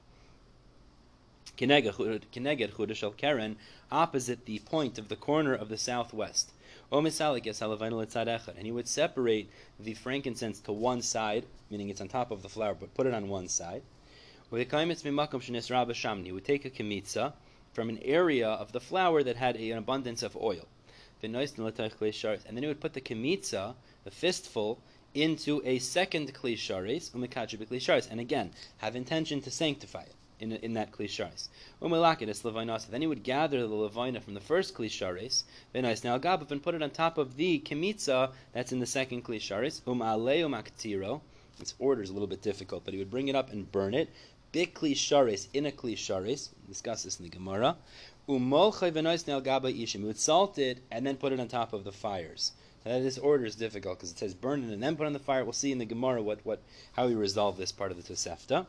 Kineged 1.56 1.94
chudashal 1.94 3.16
karen, 3.16 3.56
opposite 3.90 4.44
the 4.44 4.58
point 4.58 4.98
of 4.98 5.08
the 5.08 5.16
corner 5.16 5.54
of 5.54 5.70
the 5.70 5.78
southwest. 5.78 6.52
And 6.92 7.06
he 7.06 8.70
would 8.70 8.86
separate 8.86 9.50
the 9.80 9.94
frankincense 9.94 10.60
to 10.60 10.72
one 10.72 11.00
side, 11.00 11.46
meaning 11.70 11.88
it's 11.88 12.02
on 12.02 12.08
top 12.08 12.30
of 12.30 12.42
the 12.42 12.50
flour, 12.50 12.74
but 12.74 12.92
put 12.92 13.06
it 13.06 13.14
on 13.14 13.30
one 13.30 13.48
side. 13.48 13.80
He 14.50 14.56
would 14.58 14.68
take 14.68 14.84
a 16.66 16.70
kemitza 16.70 17.32
from 17.72 17.88
an 17.88 17.98
area 18.02 18.48
of 18.48 18.72
the 18.72 18.80
flour 18.80 19.22
that 19.22 19.36
had 19.36 19.56
an 19.56 19.78
abundance 19.78 20.22
of 20.22 20.36
oil. 20.36 20.68
And 21.22 21.34
then 21.34 21.46
he 22.62 22.66
would 22.66 22.80
put 22.80 22.92
the 22.92 23.00
kemitza, 23.00 23.74
the 24.04 24.10
fistful, 24.10 24.78
into 25.14 25.62
a 25.64 25.78
second 25.78 26.34
klisharis, 26.34 27.14
and 28.10 28.20
again, 28.20 28.50
have 28.76 28.94
intention 28.94 29.40
to 29.40 29.50
sanctify 29.50 30.02
it 30.02 30.12
in, 30.40 30.52
in 30.52 30.74
that 30.74 30.92
klisharis. 30.92 31.48
Then 32.90 33.00
he 33.00 33.06
would 33.06 33.22
gather 33.22 33.66
the 33.66 33.74
levina 33.74 34.20
from 34.20 34.34
the 34.34 34.40
first 34.40 34.74
klisharis, 34.74 35.44
and 35.74 36.62
put 36.62 36.74
it 36.74 36.82
on 36.82 36.90
top 36.90 37.18
of 37.18 37.36
the 37.36 37.58
kemitza 37.60 38.32
that's 38.52 38.72
in 38.72 38.80
the 38.80 38.86
second 38.86 39.24
klisharis. 39.24 39.80
Its 41.58 41.74
order 41.78 42.02
is 42.02 42.10
a 42.10 42.12
little 42.12 42.28
bit 42.28 42.42
difficult, 42.42 42.84
but 42.84 42.92
he 42.92 42.98
would 42.98 43.10
bring 43.10 43.28
it 43.28 43.34
up 43.34 43.50
and 43.50 43.72
burn 43.72 43.94
it 43.94 44.10
bikli 44.56 44.92
sharis 44.92 45.48
in 45.52 45.66
a 45.66 45.70
kli 45.70 45.94
sharis. 45.94 46.48
Discuss 46.66 47.02
this 47.02 47.18
in 47.18 47.24
the 47.24 47.30
Gemara. 47.30 47.76
Umol 48.26 48.72
chayvenois 48.72 49.44
gaba 49.44 49.70
ishim. 49.70 50.00
He 50.00 50.06
would 50.06 50.18
salt 50.18 50.58
it 50.58 50.78
and 50.90 51.06
then 51.06 51.16
put 51.16 51.32
it 51.32 51.40
on 51.40 51.48
top 51.48 51.74
of 51.74 51.84
the 51.84 51.92
fires. 51.92 52.52
That 52.84 53.02
this 53.02 53.18
order 53.18 53.44
is 53.44 53.56
difficult 53.56 53.98
because 53.98 54.12
it 54.12 54.18
says 54.18 54.32
burn 54.32 54.64
it 54.64 54.72
and 54.72 54.82
then 54.82 54.96
put 54.96 55.06
on 55.06 55.12
the 55.12 55.18
fire. 55.18 55.44
We'll 55.44 55.52
see 55.52 55.72
in 55.72 55.78
the 55.78 55.84
Gemara 55.84 56.22
what, 56.22 56.38
what 56.44 56.62
how 56.92 57.06
we 57.06 57.14
resolve 57.14 57.58
this 57.58 57.72
part 57.72 57.90
of 57.90 57.96
the 57.96 58.14
Tosefta. 58.14 58.66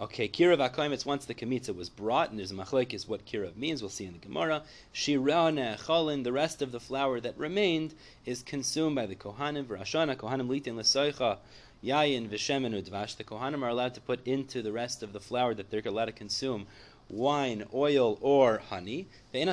Okay, 0.00 0.28
kirav 0.28 0.58
akoim. 0.58 0.92
It's 0.92 1.04
once 1.04 1.24
the 1.24 1.34
kemitza 1.34 1.74
was 1.74 1.88
brought, 1.88 2.30
and 2.30 2.38
there's 2.38 2.52
a 2.52 2.54
machlek 2.54 2.94
is 2.94 3.08
what 3.08 3.26
kirav 3.26 3.56
means. 3.56 3.82
We'll 3.82 3.88
see 3.88 4.04
in 4.04 4.12
the 4.12 4.20
Gemara. 4.20 4.62
Shirane 4.94 5.76
cholin. 5.76 6.22
The 6.22 6.30
rest 6.30 6.62
of 6.62 6.70
the 6.70 6.78
flour 6.78 7.18
that 7.18 7.36
remained 7.36 7.94
is 8.24 8.44
consumed 8.44 8.94
by 8.94 9.06
the 9.06 9.16
kohanim. 9.16 9.64
V'rashana 9.64 10.14
kohanim 10.14 10.46
litin 10.46 10.76
lesoicha 10.76 11.38
yayin 11.82 12.28
v'shemen 12.28 12.80
udvash, 12.80 13.16
the 13.16 13.24
kohanim 13.24 13.64
are 13.64 13.70
allowed 13.70 13.94
to 13.94 14.00
put 14.00 14.24
into 14.24 14.62
the 14.62 14.70
rest 14.70 15.02
of 15.02 15.12
the 15.12 15.18
flour 15.18 15.52
that 15.54 15.68
they're 15.72 15.82
allowed 15.84 16.04
to 16.04 16.12
consume 16.12 16.68
wine, 17.10 17.64
oil, 17.74 18.18
or 18.20 18.58
honey. 18.58 19.08
They're 19.32 19.48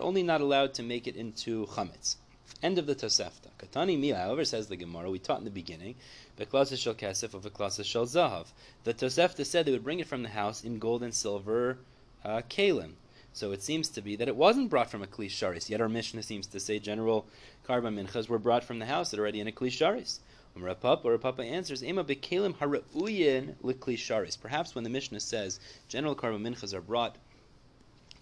only 0.00 0.22
not 0.22 0.40
allowed 0.40 0.72
to 0.74 0.82
make 0.82 1.06
it 1.06 1.16
into 1.16 1.66
chametz. 1.66 2.16
End 2.62 2.78
of 2.78 2.86
the 2.86 2.94
Tosefta. 2.94 3.48
Katani 3.58 3.98
Mia, 3.98 4.16
however, 4.16 4.44
says 4.44 4.66
the 4.66 4.76
Gemara, 4.76 5.10
we 5.10 5.18
taught 5.18 5.38
in 5.38 5.44
the 5.44 5.50
beginning, 5.50 5.94
Beklasa 6.38 6.76
shel 6.76 6.94
kesef 6.94 7.32
of 7.32 7.42
Beklasa 7.42 7.84
shel 7.84 8.04
zahav. 8.04 8.52
The 8.84 8.92
Tosefta 8.92 9.46
said 9.46 9.64
they 9.64 9.72
would 9.72 9.84
bring 9.84 10.00
it 10.00 10.06
from 10.06 10.22
the 10.22 10.28
house 10.28 10.62
in 10.62 10.78
gold 10.78 11.02
and 11.02 11.14
silver 11.14 11.78
uh, 12.22 12.42
kalim. 12.50 12.92
So 13.32 13.52
it 13.52 13.62
seems 13.62 13.88
to 13.90 14.02
be 14.02 14.16
that 14.16 14.28
it 14.28 14.36
wasn't 14.36 14.68
brought 14.68 14.90
from 14.90 15.02
a 15.02 15.06
klisharis. 15.06 15.70
Yet 15.70 15.80
our 15.80 15.88
Mishnah 15.88 16.22
seems 16.22 16.46
to 16.48 16.60
say 16.60 16.78
general 16.78 17.26
karba 17.66 17.88
minchas 17.88 18.28
were 18.28 18.38
brought 18.38 18.64
from 18.64 18.78
the 18.78 18.86
house 18.86 19.10
that 19.10 19.20
already 19.20 19.40
in 19.40 19.48
a 19.48 19.52
klisharis. 19.52 20.18
Rav 20.56 20.80
Pappa, 20.80 21.06
or 21.06 21.12
Rav 21.12 21.22
Pappa 21.22 21.42
answers, 21.42 21.82
Ema 21.82 22.04
bekalim 22.04 22.54
harauyin 22.56 23.54
liklisharis. 23.62 24.38
Perhaps 24.38 24.74
when 24.74 24.84
the 24.84 24.90
Mishnah 24.90 25.20
says 25.20 25.60
general 25.88 26.14
karma 26.14 26.38
minchas 26.38 26.74
are 26.74 26.80
brought, 26.80 27.16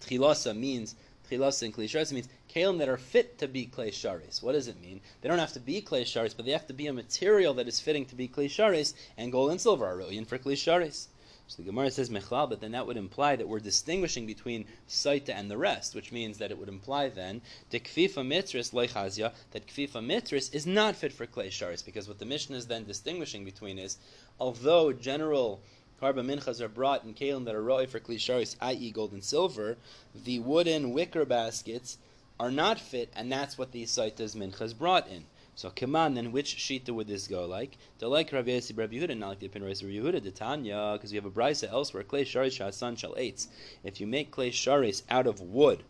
tchilasa 0.02 0.56
means 0.56 0.94
tchilasa 1.28 1.62
and 1.62 1.74
klisharis 1.74 2.12
means 2.12 2.28
kalim 2.48 2.78
that 2.78 2.88
are 2.88 2.96
fit 2.96 3.38
to 3.38 3.48
be 3.48 3.66
klisharis. 3.66 4.42
What 4.42 4.52
does 4.52 4.68
it 4.68 4.80
mean? 4.80 5.00
They 5.20 5.28
don't 5.28 5.38
have 5.38 5.52
to 5.52 5.60
be 5.60 5.82
klisharis, 5.82 6.36
but 6.36 6.44
they 6.44 6.52
have 6.52 6.66
to 6.68 6.72
be 6.72 6.86
a 6.86 6.92
material 6.92 7.54
that 7.54 7.68
is 7.68 7.80
fitting 7.80 8.06
to 8.06 8.14
be 8.14 8.28
klisharis, 8.28 8.94
and 9.16 9.32
gold 9.32 9.50
and 9.50 9.60
silver 9.60 9.86
are 9.86 9.96
ruyin 9.96 10.26
for 10.26 10.38
klisharis. 10.38 11.06
So 11.50 11.62
the 11.62 11.70
Gemara 11.70 11.90
says 11.90 12.10
mechlal, 12.10 12.50
but 12.50 12.60
then 12.60 12.72
that 12.72 12.86
would 12.86 12.98
imply 12.98 13.34
that 13.34 13.48
we're 13.48 13.58
distinguishing 13.58 14.26
between 14.26 14.66
saita 14.86 15.30
and 15.30 15.50
the 15.50 15.56
rest, 15.56 15.94
which 15.94 16.12
means 16.12 16.36
that 16.36 16.50
it 16.50 16.58
would 16.58 16.68
imply 16.68 17.08
then 17.08 17.40
the 17.70 17.80
kfifa 17.80 18.22
mitris 18.22 18.74
leichazia 18.74 19.32
that 19.52 19.66
kfifa 19.66 20.04
mitris 20.04 20.52
is 20.54 20.66
not 20.66 20.94
fit 20.94 21.10
for 21.10 21.26
klei 21.26 21.46
sharis, 21.46 21.82
because 21.82 22.06
what 22.06 22.18
the 22.18 22.26
Mishnah 22.26 22.56
is 22.58 22.66
then 22.66 22.84
distinguishing 22.84 23.46
between 23.46 23.78
is, 23.78 23.96
although 24.38 24.92
general 24.92 25.62
karba 26.00 26.24
minchas 26.24 26.60
are 26.60 26.68
brought 26.68 27.04
in 27.04 27.14
kalim 27.14 27.44
that 27.44 27.54
are 27.54 27.62
roi 27.62 27.86
for 27.86 28.00
klisharis, 28.00 28.56
i.e., 28.60 28.90
gold 28.90 29.12
and 29.12 29.24
silver, 29.24 29.76
the 30.14 30.38
wooden 30.38 30.92
wicker 30.92 31.24
baskets 31.24 31.98
are 32.40 32.50
not 32.50 32.78
fit, 32.78 33.12
and 33.16 33.30
that's 33.32 33.58
what 33.58 33.72
the 33.72 33.84
saitas 33.84 34.36
minchas 34.36 34.76
brought 34.76 35.08
in. 35.08 35.24
So 35.58 35.70
Kaman, 35.70 36.14
then 36.14 36.30
which 36.30 36.56
shita 36.56 36.90
would 36.90 37.08
this 37.08 37.26
go 37.26 37.44
like? 37.44 37.76
To 37.98 38.06
like 38.06 38.32
Rav 38.32 38.46
Yossi 38.46 38.74
Yehuda, 38.74 39.18
not 39.18 39.28
like 39.30 39.40
the 39.40 39.46
of 39.46 39.54
Rav 39.54 39.72
Yehuda, 39.72 40.22
the 40.22 40.30
Tanya, 40.30 40.92
because 40.92 41.10
we 41.10 41.16
have 41.16 41.24
a 41.24 41.30
brisa 41.32 41.68
elsewhere, 41.68 42.04
klei 42.04 42.22
sharis 42.22 42.56
shasan 42.56 42.96
shal 42.96 43.16
eitz. 43.16 43.48
If 43.82 44.00
you 44.00 44.06
make 44.06 44.30
klei 44.30 44.50
sharis 44.50 45.02
out 45.10 45.26
of 45.26 45.40
wood, 45.40 45.82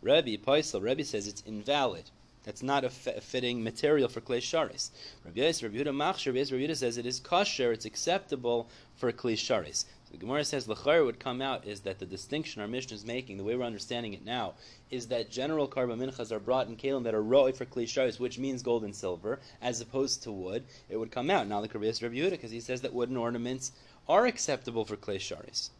Rabbi 0.00 0.36
Paisel, 0.36 0.82
Rabbi 0.82 1.02
says 1.02 1.28
it's 1.28 1.42
invalid. 1.42 2.10
That's 2.46 2.62
not 2.62 2.84
a, 2.84 2.86
f- 2.86 3.08
a 3.08 3.20
fitting 3.20 3.62
material 3.62 4.08
for 4.08 4.20
klei 4.20 4.38
sharis. 4.38 4.90
Rav 5.24 5.34
Yossi, 5.34 5.64
Rav 5.64 5.72
Yehuda 5.72 5.92
Machshir, 5.92 6.28
Rav 6.28 6.60
Yehuda 6.60 6.76
says 6.76 6.96
it 6.96 7.04
is 7.04 7.20
kosher, 7.20 7.72
it's 7.72 7.84
acceptable 7.84 8.70
for 8.94 9.12
klei 9.12 9.34
sharis. 9.34 9.84
The 10.12 10.18
Gemara 10.18 10.44
says 10.44 10.68
Lachar 10.68 11.04
would 11.04 11.18
come 11.18 11.42
out 11.42 11.66
is 11.66 11.80
that 11.80 11.98
the 11.98 12.06
distinction 12.06 12.62
our 12.62 12.68
Mishnah 12.68 12.94
is 12.94 13.04
making, 13.04 13.36
the 13.36 13.42
way 13.42 13.56
we're 13.56 13.64
understanding 13.64 14.14
it 14.14 14.24
now, 14.24 14.54
is 14.92 15.08
that 15.08 15.28
general 15.28 15.66
karba 15.66 15.96
minchas 15.96 16.30
are 16.30 16.38
brought 16.38 16.68
in 16.68 16.76
kalim 16.76 17.02
that 17.02 17.14
are 17.14 17.22
roi 17.22 17.50
for 17.50 17.64
klisharis, 17.64 18.20
which 18.20 18.38
means 18.38 18.62
gold 18.62 18.84
and 18.84 18.94
silver, 18.94 19.40
as 19.60 19.80
opposed 19.80 20.22
to 20.22 20.30
wood. 20.30 20.62
It 20.88 20.98
would 20.98 21.10
come 21.10 21.28
out. 21.28 21.48
Now 21.48 21.60
the 21.60 21.68
Karbias 21.68 22.00
Rav 22.00 22.12
Yehuda, 22.12 22.30
because 22.30 22.52
he 22.52 22.60
says 22.60 22.82
that 22.82 22.94
wooden 22.94 23.16
ornaments 23.16 23.72
are 24.08 24.26
acceptable 24.26 24.84
for 24.84 24.96
klisharis. 24.96 25.70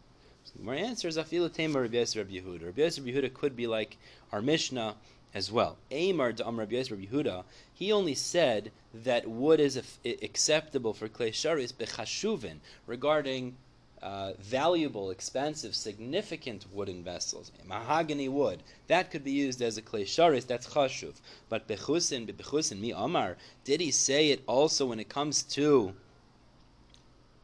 So 0.43 0.53
the 0.55 0.59
Gemara 0.59 0.79
answers 0.79 1.17
Afilu 1.17 1.53
Tema 1.53 1.81
Rabbi 1.81 1.95
Yehuda. 1.95 2.67
Rabbi 2.67 2.81
Yehuda 2.81 3.33
could 3.33 3.55
be 3.55 3.69
like 3.69 3.97
our 4.33 4.43
Mishnah 4.43 4.97
as 5.37 5.53
well. 5.53 5.77
Amar 5.91 6.33
to 6.33 6.45
Rabbi 6.45 6.77
Yehuda, 6.77 7.45
he 7.75 7.93
only 7.93 8.15
said 8.15 8.73
that 8.95 9.29
wood 9.29 9.61
is 9.61 9.77
acceptable 10.23 10.95
for 10.95 11.09
klisharis 11.11 11.75
bechashuvin 11.75 12.57
regarding 12.87 13.55
uh, 14.01 14.33
valuable, 14.39 15.11
expensive, 15.11 15.75
significant 15.75 16.65
wooden 16.73 17.05
vessels, 17.05 17.53
mahogany 17.67 18.31
wood, 18.31 18.63
that 18.87 19.11
could 19.11 19.25
be 19.25 19.33
used 19.33 19.61
as 19.61 19.77
a 19.77 19.83
klei 19.83 20.05
sharis, 20.05 20.47
that's 20.47 20.69
chashuv. 20.69 21.15
But 21.51 21.69
bechusin, 21.69 22.27
bechusin, 22.33 22.81
mi 22.81 22.93
amar, 22.93 23.37
did 23.65 23.83
he 23.83 23.91
say 23.91 24.31
it 24.31 24.43
also 24.47 24.87
when 24.87 25.01
it 25.01 25.11
comes 25.11 25.43
to 25.43 25.93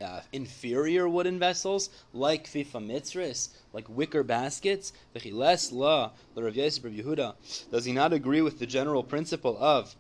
uh, 0.02 0.22
inferior 0.32 1.08
wooden 1.08 1.38
vessels, 1.38 1.88
like 2.12 2.46
fifa 2.46 2.84
mitzris, 2.84 3.48
like 3.72 3.88
wicker 3.88 4.22
baskets? 4.22 4.92
La, 5.14 6.10
the 6.34 6.42
Rav 6.42 6.54
Yehuda, 6.54 7.34
does 7.70 7.84
he 7.84 7.92
not 7.92 8.12
agree 8.12 8.42
with 8.42 8.58
the 8.58 8.66
general 8.66 9.02
principle 9.02 9.56
of 9.58 9.94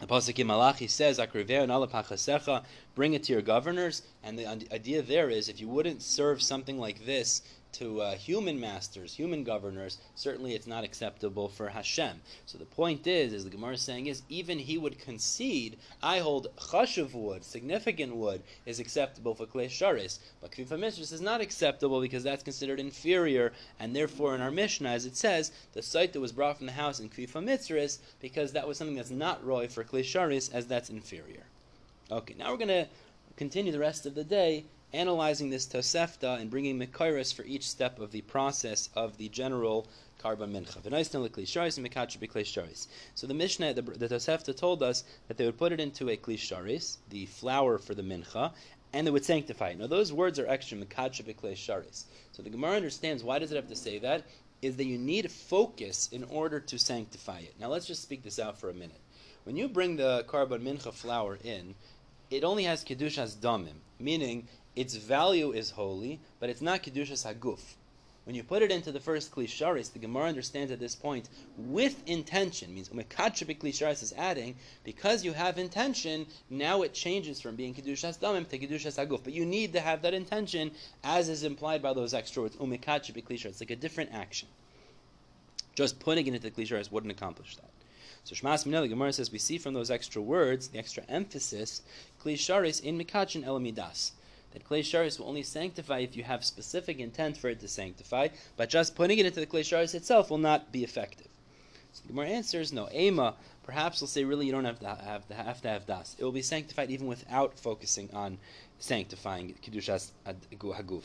the 0.00 0.06
Pasuk 0.06 0.38
in 0.38 0.46
Malachi 0.46 0.86
says, 0.86 1.20
bring 2.94 3.12
it 3.12 3.22
to 3.24 3.32
your 3.34 3.42
governors. 3.42 4.00
And 4.22 4.38
the 4.38 4.46
idea 4.46 5.02
there 5.02 5.28
is 5.28 5.50
if 5.50 5.60
you 5.60 5.68
wouldn't 5.68 6.00
serve 6.00 6.40
something 6.40 6.78
like 6.78 7.04
this 7.04 7.42
to 7.72 8.00
uh, 8.00 8.14
human 8.14 8.58
masters, 8.58 9.14
human 9.14 9.44
governors, 9.44 9.98
certainly 10.14 10.54
it's 10.54 10.66
not 10.66 10.84
acceptable 10.84 11.48
for 11.48 11.68
Hashem. 11.68 12.20
So 12.46 12.58
the 12.58 12.64
point 12.64 13.06
is, 13.06 13.32
as 13.32 13.44
the 13.44 13.50
Gemara 13.50 13.74
is 13.74 13.82
saying, 13.82 14.06
is 14.06 14.22
even 14.28 14.58
he 14.58 14.78
would 14.78 14.98
concede, 14.98 15.76
I 16.02 16.18
hold 16.18 16.48
chashuv 16.56 17.14
wood, 17.14 17.44
significant 17.44 18.16
wood, 18.16 18.42
is 18.66 18.80
acceptable 18.80 19.34
for 19.34 19.46
klei 19.46 19.66
sharis, 19.66 20.18
but 20.40 20.52
kvifa 20.52 20.78
mitzris 20.78 21.12
is 21.12 21.20
not 21.20 21.40
acceptable 21.40 22.00
because 22.00 22.24
that's 22.24 22.42
considered 22.42 22.80
inferior, 22.80 23.52
and 23.78 23.94
therefore 23.94 24.34
in 24.34 24.40
our 24.40 24.50
Mishnah, 24.50 24.90
as 24.90 25.06
it 25.06 25.16
says, 25.16 25.52
the 25.72 25.82
site 25.82 26.12
that 26.12 26.20
was 26.20 26.32
brought 26.32 26.58
from 26.58 26.66
the 26.66 26.72
house 26.72 27.00
in 27.00 27.08
kvifa 27.08 27.42
mitzris, 27.44 27.98
because 28.20 28.52
that 28.52 28.66
was 28.66 28.78
something 28.78 28.96
that's 28.96 29.10
not 29.10 29.44
roy 29.44 29.68
for 29.68 29.84
klei 29.84 30.00
sharis, 30.00 30.52
as 30.52 30.66
that's 30.66 30.90
inferior. 30.90 31.44
Okay, 32.10 32.34
now 32.38 32.50
we're 32.50 32.56
going 32.56 32.68
to 32.68 32.88
continue 33.36 33.72
the 33.72 33.78
rest 33.78 34.04
of 34.04 34.14
the 34.14 34.24
day 34.24 34.64
analyzing 34.92 35.50
this 35.50 35.66
Tosefta 35.66 36.40
and 36.40 36.50
bringing 36.50 36.78
Mekairis 36.78 37.32
for 37.34 37.44
each 37.44 37.68
step 37.68 37.98
of 37.98 38.10
the 38.10 38.22
process 38.22 38.88
of 38.94 39.16
the 39.16 39.28
general 39.28 39.86
Karban 40.22 40.52
Mincha. 40.52 40.82
So 43.14 43.26
the 43.26 43.34
Mishnah, 43.34 43.74
the, 43.74 43.82
the 43.82 44.08
Tosefta 44.08 44.56
told 44.56 44.82
us 44.82 45.04
that 45.28 45.36
they 45.36 45.46
would 45.46 45.58
put 45.58 45.72
it 45.72 45.80
into 45.80 46.10
a 46.10 46.16
Klisharis, 46.16 46.98
the 47.08 47.26
flour 47.26 47.78
for 47.78 47.94
the 47.94 48.02
Mincha, 48.02 48.52
and 48.92 49.06
they 49.06 49.10
would 49.10 49.24
sanctify 49.24 49.70
it. 49.70 49.78
Now 49.78 49.86
those 49.86 50.12
words 50.12 50.38
are 50.38 50.46
extra, 50.46 50.76
Mekacha 50.76 51.24
Sharis. 51.24 52.04
So 52.32 52.42
the 52.42 52.50
Gemara 52.50 52.76
understands 52.76 53.24
why 53.24 53.38
does 53.38 53.52
it 53.52 53.56
have 53.56 53.68
to 53.68 53.76
say 53.76 53.98
that? 54.00 54.24
Is 54.62 54.76
that 54.76 54.84
you 54.84 54.98
need 54.98 55.30
focus 55.30 56.08
in 56.12 56.24
order 56.24 56.60
to 56.60 56.78
sanctify 56.78 57.38
it. 57.38 57.54
Now 57.58 57.68
let's 57.68 57.86
just 57.86 58.02
speak 58.02 58.22
this 58.22 58.38
out 58.38 58.58
for 58.58 58.68
a 58.68 58.74
minute. 58.74 59.00
When 59.44 59.56
you 59.56 59.68
bring 59.68 59.96
the 59.96 60.24
Karban 60.28 60.62
Mincha 60.62 60.92
flour 60.92 61.38
in, 61.42 61.74
it 62.30 62.44
only 62.44 62.64
has 62.64 62.84
Kedushas 62.84 63.36
Damim, 63.36 63.80
meaning 63.98 64.48
its 64.76 64.94
value 64.94 65.52
is 65.52 65.70
holy, 65.70 66.20
but 66.38 66.48
it's 66.48 66.62
not 66.62 66.82
Kedushas 66.82 67.26
Haguf. 67.26 67.76
When 68.24 68.36
you 68.36 68.44
put 68.44 68.62
it 68.62 68.70
into 68.70 68.92
the 68.92 69.00
first 69.00 69.32
klei 69.32 69.46
sharis, 69.46 69.92
the 69.92 69.98
Gemara 69.98 70.28
understands 70.28 70.70
at 70.70 70.78
this 70.78 70.94
point 70.94 71.28
with 71.56 72.06
intention 72.06 72.72
means 72.74 72.88
umekachibik 72.90 73.58
klei 73.58 73.72
sharis 73.72 74.02
is 74.02 74.12
adding 74.12 74.56
because 74.84 75.24
you 75.24 75.32
have 75.32 75.58
intention. 75.58 76.26
Now 76.48 76.82
it 76.82 76.92
changes 76.92 77.40
from 77.40 77.56
being 77.56 77.74
kedushas 77.74 78.18
damim 78.18 78.46
to 78.48 78.58
kedushas 78.58 79.04
aguf. 79.04 79.24
But 79.24 79.32
you 79.32 79.46
need 79.46 79.72
to 79.72 79.80
have 79.80 80.02
that 80.02 80.14
intention, 80.14 80.70
as 81.02 81.28
is 81.28 81.42
implied 81.42 81.82
by 81.82 81.94
those 81.94 82.14
extra 82.14 82.42
words 82.42 82.56
umekachibik 82.56 83.24
klei 83.24 83.38
sharis. 83.38 83.46
It's 83.46 83.60
like 83.60 83.70
a 83.70 83.76
different 83.76 84.12
action. 84.12 84.48
Just 85.74 85.98
putting 85.98 86.26
it 86.26 86.34
into 86.34 86.50
the 86.50 86.50
klei 86.50 86.68
sharis 86.68 86.92
wouldn't 86.92 87.10
accomplish 87.10 87.56
that. 87.56 87.70
So 88.22 88.36
Shmas 88.36 88.66
Minel, 88.66 88.82
the 88.82 88.88
Gemara 88.88 89.14
says 89.14 89.32
we 89.32 89.38
see 89.38 89.56
from 89.56 89.72
those 89.72 89.90
extra 89.90 90.20
words, 90.20 90.68
the 90.68 90.78
extra 90.78 91.02
emphasis, 91.08 91.82
klei 92.22 92.34
sharis 92.34 92.80
in 92.80 92.98
mikachin 92.98 93.44
elamidas 93.44 94.12
that 94.52 94.64
klei 94.64 94.80
sharis 94.80 95.18
will 95.18 95.28
only 95.28 95.42
sanctify 95.42 95.98
if 95.98 96.16
you 96.16 96.24
have 96.24 96.44
specific 96.44 96.98
intent 96.98 97.36
for 97.36 97.48
it 97.48 97.60
to 97.60 97.68
sanctify, 97.68 98.28
but 98.56 98.68
just 98.68 98.94
putting 98.94 99.18
it 99.18 99.26
into 99.26 99.40
the 99.40 99.46
klei 99.46 99.60
sharis 99.60 99.94
itself 99.94 100.30
will 100.30 100.38
not 100.38 100.72
be 100.72 100.84
effective. 100.84 101.28
So 101.92 102.02
the 102.02 102.08
Gemara 102.08 102.28
answers, 102.28 102.72
no, 102.72 102.88
Ema, 102.94 103.34
perhaps 103.64 104.00
we'll 104.00 104.08
say 104.08 104.24
really 104.24 104.46
you 104.46 104.52
don't 104.52 104.64
have 104.64 104.78
to 104.80 104.88
have, 104.88 105.26
to 105.28 105.34
have, 105.34 105.60
to 105.62 105.68
have 105.68 105.86
das. 105.86 106.14
It 106.18 106.24
will 106.24 106.32
be 106.32 106.42
sanctified 106.42 106.90
even 106.90 107.08
without 107.08 107.58
focusing 107.58 108.08
on 108.12 108.38
sanctifying 108.78 109.50
it. 109.50 109.60
Kedushas 109.60 110.12
Haguf. 110.26 111.04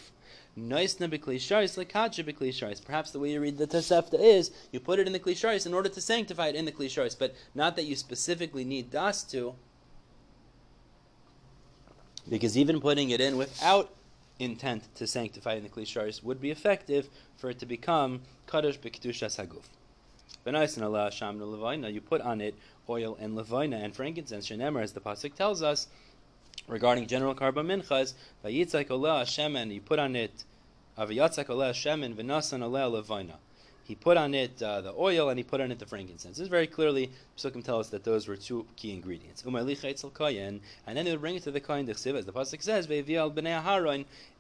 Nice 0.56 0.96
nebeklisharis 0.96 1.76
lekacha 1.78 2.24
beklisharis. 2.24 2.84
Perhaps 2.84 3.12
the 3.12 3.20
way 3.20 3.32
you 3.32 3.42
read 3.42 3.58
the 3.58 3.68
Tosefta 3.68 4.20
is 4.20 4.52
you 4.72 4.80
put 4.80 5.00
it 5.00 5.08
in 5.08 5.14
the 5.14 5.20
klei 5.20 5.34
sharis 5.34 5.66
in 5.66 5.74
order 5.74 5.90
to 5.90 6.00
sanctify 6.00 6.48
it 6.48 6.56
in 6.56 6.66
the 6.66 6.72
klei 6.72 6.86
sharis, 6.86 7.18
but 7.18 7.36
not 7.54 7.76
that 7.76 7.86
you 7.86 7.96
specifically 7.96 8.64
need 8.64 8.92
das 8.92 9.24
to, 9.24 9.56
because 12.30 12.58
even 12.58 12.82
putting 12.82 13.10
it 13.10 13.22
in 13.22 13.38
without 13.38 13.94
intent 14.40 14.84
to 14.96 15.08
sanctify 15.08 15.54
in 15.54 15.64
the 15.64 15.70
klei 15.70 15.84
sharis 15.84 16.24
would 16.24 16.42
be 16.42 16.52
effective 16.52 17.10
for 17.38 17.50
it 17.50 17.60
to 17.60 17.66
become 17.66 18.22
kadosh 18.48 18.78
b'kedushas 18.80 19.38
haguf. 19.38 19.64
You 21.94 22.02
put 22.02 22.22
on 22.22 22.42
it 22.42 22.56
oil 22.88 23.18
and 23.20 23.36
levina 23.36 23.78
and 23.78 23.96
frankincense. 23.96 24.48
Shenemer, 24.48 24.84
as 24.84 24.92
the 24.92 25.00
pasuk 25.02 25.34
tells 25.34 25.64
us, 25.64 25.88
regarding 26.68 27.08
general 27.08 27.34
korban 27.34 27.66
minchas, 27.66 28.14
vayitzak 28.44 28.88
oleh 28.88 29.24
shemen. 29.24 29.74
You 29.74 29.82
put 29.82 29.98
on 29.98 30.16
it 30.16 30.44
avayatzak 30.98 31.46
oleh 31.46 31.72
shemen 31.72 32.14
v'nasan 32.16 32.62
oleh 32.62 32.92
levina 32.92 33.38
he 33.86 33.94
put 33.94 34.18
on 34.18 34.34
it 34.34 34.62
uh, 34.64 34.82
the 34.82 34.94
oil 34.98 35.30
and 35.30 35.38
he 35.38 35.44
put 35.44 35.62
on 35.62 35.72
it 35.72 35.78
the 35.78 35.86
frankincense. 35.86 36.38
This 36.38 36.48
very 36.48 36.66
clearly, 36.66 37.12
Pesukim 37.38 37.64
tell 37.64 37.80
us 37.80 37.90
that 37.90 38.04
those 38.04 38.28
were 38.28 38.36
two 38.36 38.66
key 38.76 38.92
ingredients. 38.92 39.44
And 39.46 39.56
then 39.56 41.06
they 41.06 41.12
would 41.12 41.22
bring 41.22 41.36
it 41.36 41.44
to 41.44 41.52
the 41.52 41.60
kohen 41.60 41.88
as 41.88 42.04
the 42.04 42.34
pasuk 42.34 42.64
says, 42.64 42.88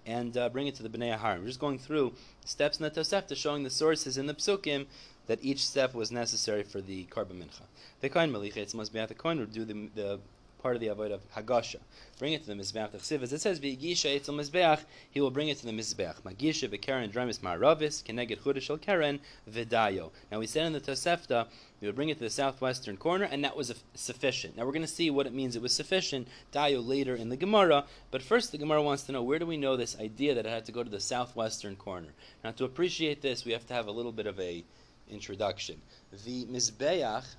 and 0.07 0.37
uh, 0.37 0.49
bring 0.49 0.67
it 0.67 0.75
to 0.75 0.83
the 0.83 0.89
bnei 0.89 1.17
Aharon. 1.17 1.39
We're 1.41 1.47
just 1.47 1.59
going 1.59 1.79
through 1.79 2.13
steps 2.43 2.79
in 2.79 2.83
the 2.83 2.91
Tosefta, 2.91 3.35
showing 3.35 3.63
the 3.63 3.69
sources 3.69 4.17
in 4.17 4.25
the 4.25 4.33
Pesukim 4.33 4.87
that 5.27 5.39
each 5.43 5.65
step 5.65 5.93
was 5.93 6.11
necessary 6.11 6.63
for 6.63 6.81
the 6.81 7.05
korban 7.05 7.39
mincha. 7.39 7.61
The 8.01 8.09
kohen 8.09 8.31
malicha 8.31 8.73
must 8.73 8.93
be 8.93 8.99
at 8.99 9.09
the 9.09 9.15
kohen 9.15 9.39
would 9.39 9.53
do 9.53 9.65
the, 9.65 9.89
the 9.95 10.19
part 10.65 10.75
of 10.75 10.81
the 10.81 10.87
avoid 10.87 11.11
of 11.11 11.21
Hagasha. 11.35 11.77
Bring 12.17 12.33
it 12.33 12.41
to 12.41 12.47
the 12.47 12.55
Mizbeach. 12.55 12.89
The 12.89 13.21
as 13.21 13.31
it 13.31 13.39
says, 13.39 13.59
V'yigisha 13.59 14.15
etzel 14.15 14.33
Mizbeach, 14.33 14.83
he 15.11 15.21
will 15.21 15.29
bring 15.29 15.49
it 15.49 15.59
to 15.59 15.65
the 15.67 15.71
Mizbeach. 15.71 16.23
Magisha 16.23 16.67
v'keren 16.67 17.11
dramis 17.13 17.39
ma'aravis, 17.39 18.03
keneged 18.03 18.41
chudash 18.41 18.71
al 18.71 18.79
keren 18.79 19.19
v'dayo. 19.47 20.09
Now 20.31 20.39
we 20.39 20.47
said 20.47 20.65
in 20.65 20.73
the 20.73 20.79
Tosefta, 20.81 21.45
we 21.79 21.87
would 21.87 21.95
bring 21.95 22.09
it 22.09 22.17
to 22.17 22.23
the 22.23 22.31
southwestern 22.31 22.97
corner, 22.97 23.25
and 23.25 23.43
that 23.43 23.55
was 23.55 23.75
sufficient. 23.93 24.57
Now 24.57 24.65
we're 24.65 24.71
going 24.71 24.81
to 24.81 24.87
see 24.87 25.11
what 25.11 25.27
it 25.27 25.35
means 25.35 25.55
it 25.55 25.61
was 25.61 25.71
sufficient, 25.71 26.27
dayo, 26.51 26.83
later 26.83 27.13
in 27.13 27.29
the 27.29 27.37
Gemara. 27.37 27.85
But 28.09 28.23
first, 28.23 28.51
the 28.51 28.57
Gemara 28.57 28.81
wants 28.81 29.03
to 29.03 29.11
know 29.11 29.21
where 29.21 29.37
do 29.37 29.45
we 29.45 29.57
know 29.57 29.77
this 29.77 29.95
idea 29.99 30.33
that 30.33 30.47
it 30.47 30.49
had 30.49 30.65
to 30.65 30.71
go 30.71 30.81
to 30.81 30.89
the 30.89 30.99
southwestern 30.99 31.75
corner? 31.75 32.09
Now 32.43 32.49
to 32.53 32.65
appreciate 32.65 33.21
this, 33.21 33.45
we 33.45 33.51
have 33.51 33.67
to 33.67 33.75
have 33.75 33.85
a 33.85 33.91
little 33.91 34.11
bit 34.11 34.25
of 34.25 34.39
a 34.39 34.63
introduction. 35.11 35.79
The 36.25 36.45
Mizbeach 36.45 37.35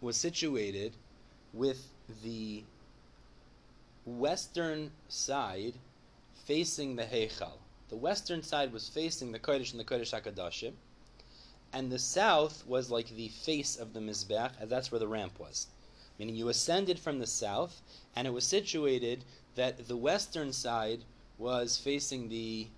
was 0.00 0.16
situated 0.16 0.92
with 1.52 1.88
the 2.22 2.62
western 4.04 4.90
side 5.08 5.74
facing 6.44 6.96
the 6.96 7.04
Heichal. 7.04 7.58
The 7.88 7.96
western 7.96 8.42
side 8.42 8.72
was 8.72 8.88
facing 8.88 9.32
the 9.32 9.38
Kodesh 9.38 9.72
and 9.72 9.80
the 9.80 9.84
Kodesh 9.84 10.12
HaKadoshim, 10.12 10.72
and 11.72 11.90
the 11.90 11.98
south 11.98 12.64
was 12.66 12.90
like 12.90 13.08
the 13.08 13.28
face 13.28 13.76
of 13.76 13.92
the 13.92 14.00
Mizbech, 14.00 14.52
and 14.60 14.70
that's 14.70 14.90
where 14.90 14.98
the 14.98 15.08
ramp 15.08 15.38
was. 15.38 15.68
Meaning 16.18 16.36
you 16.36 16.48
ascended 16.48 16.98
from 16.98 17.18
the 17.18 17.26
south, 17.26 17.82
and 18.14 18.26
it 18.26 18.32
was 18.32 18.46
situated 18.46 19.24
that 19.54 19.88
the 19.88 19.96
western 19.96 20.52
side 20.52 21.04
was 21.38 21.76
facing 21.76 22.28
the 22.28 22.68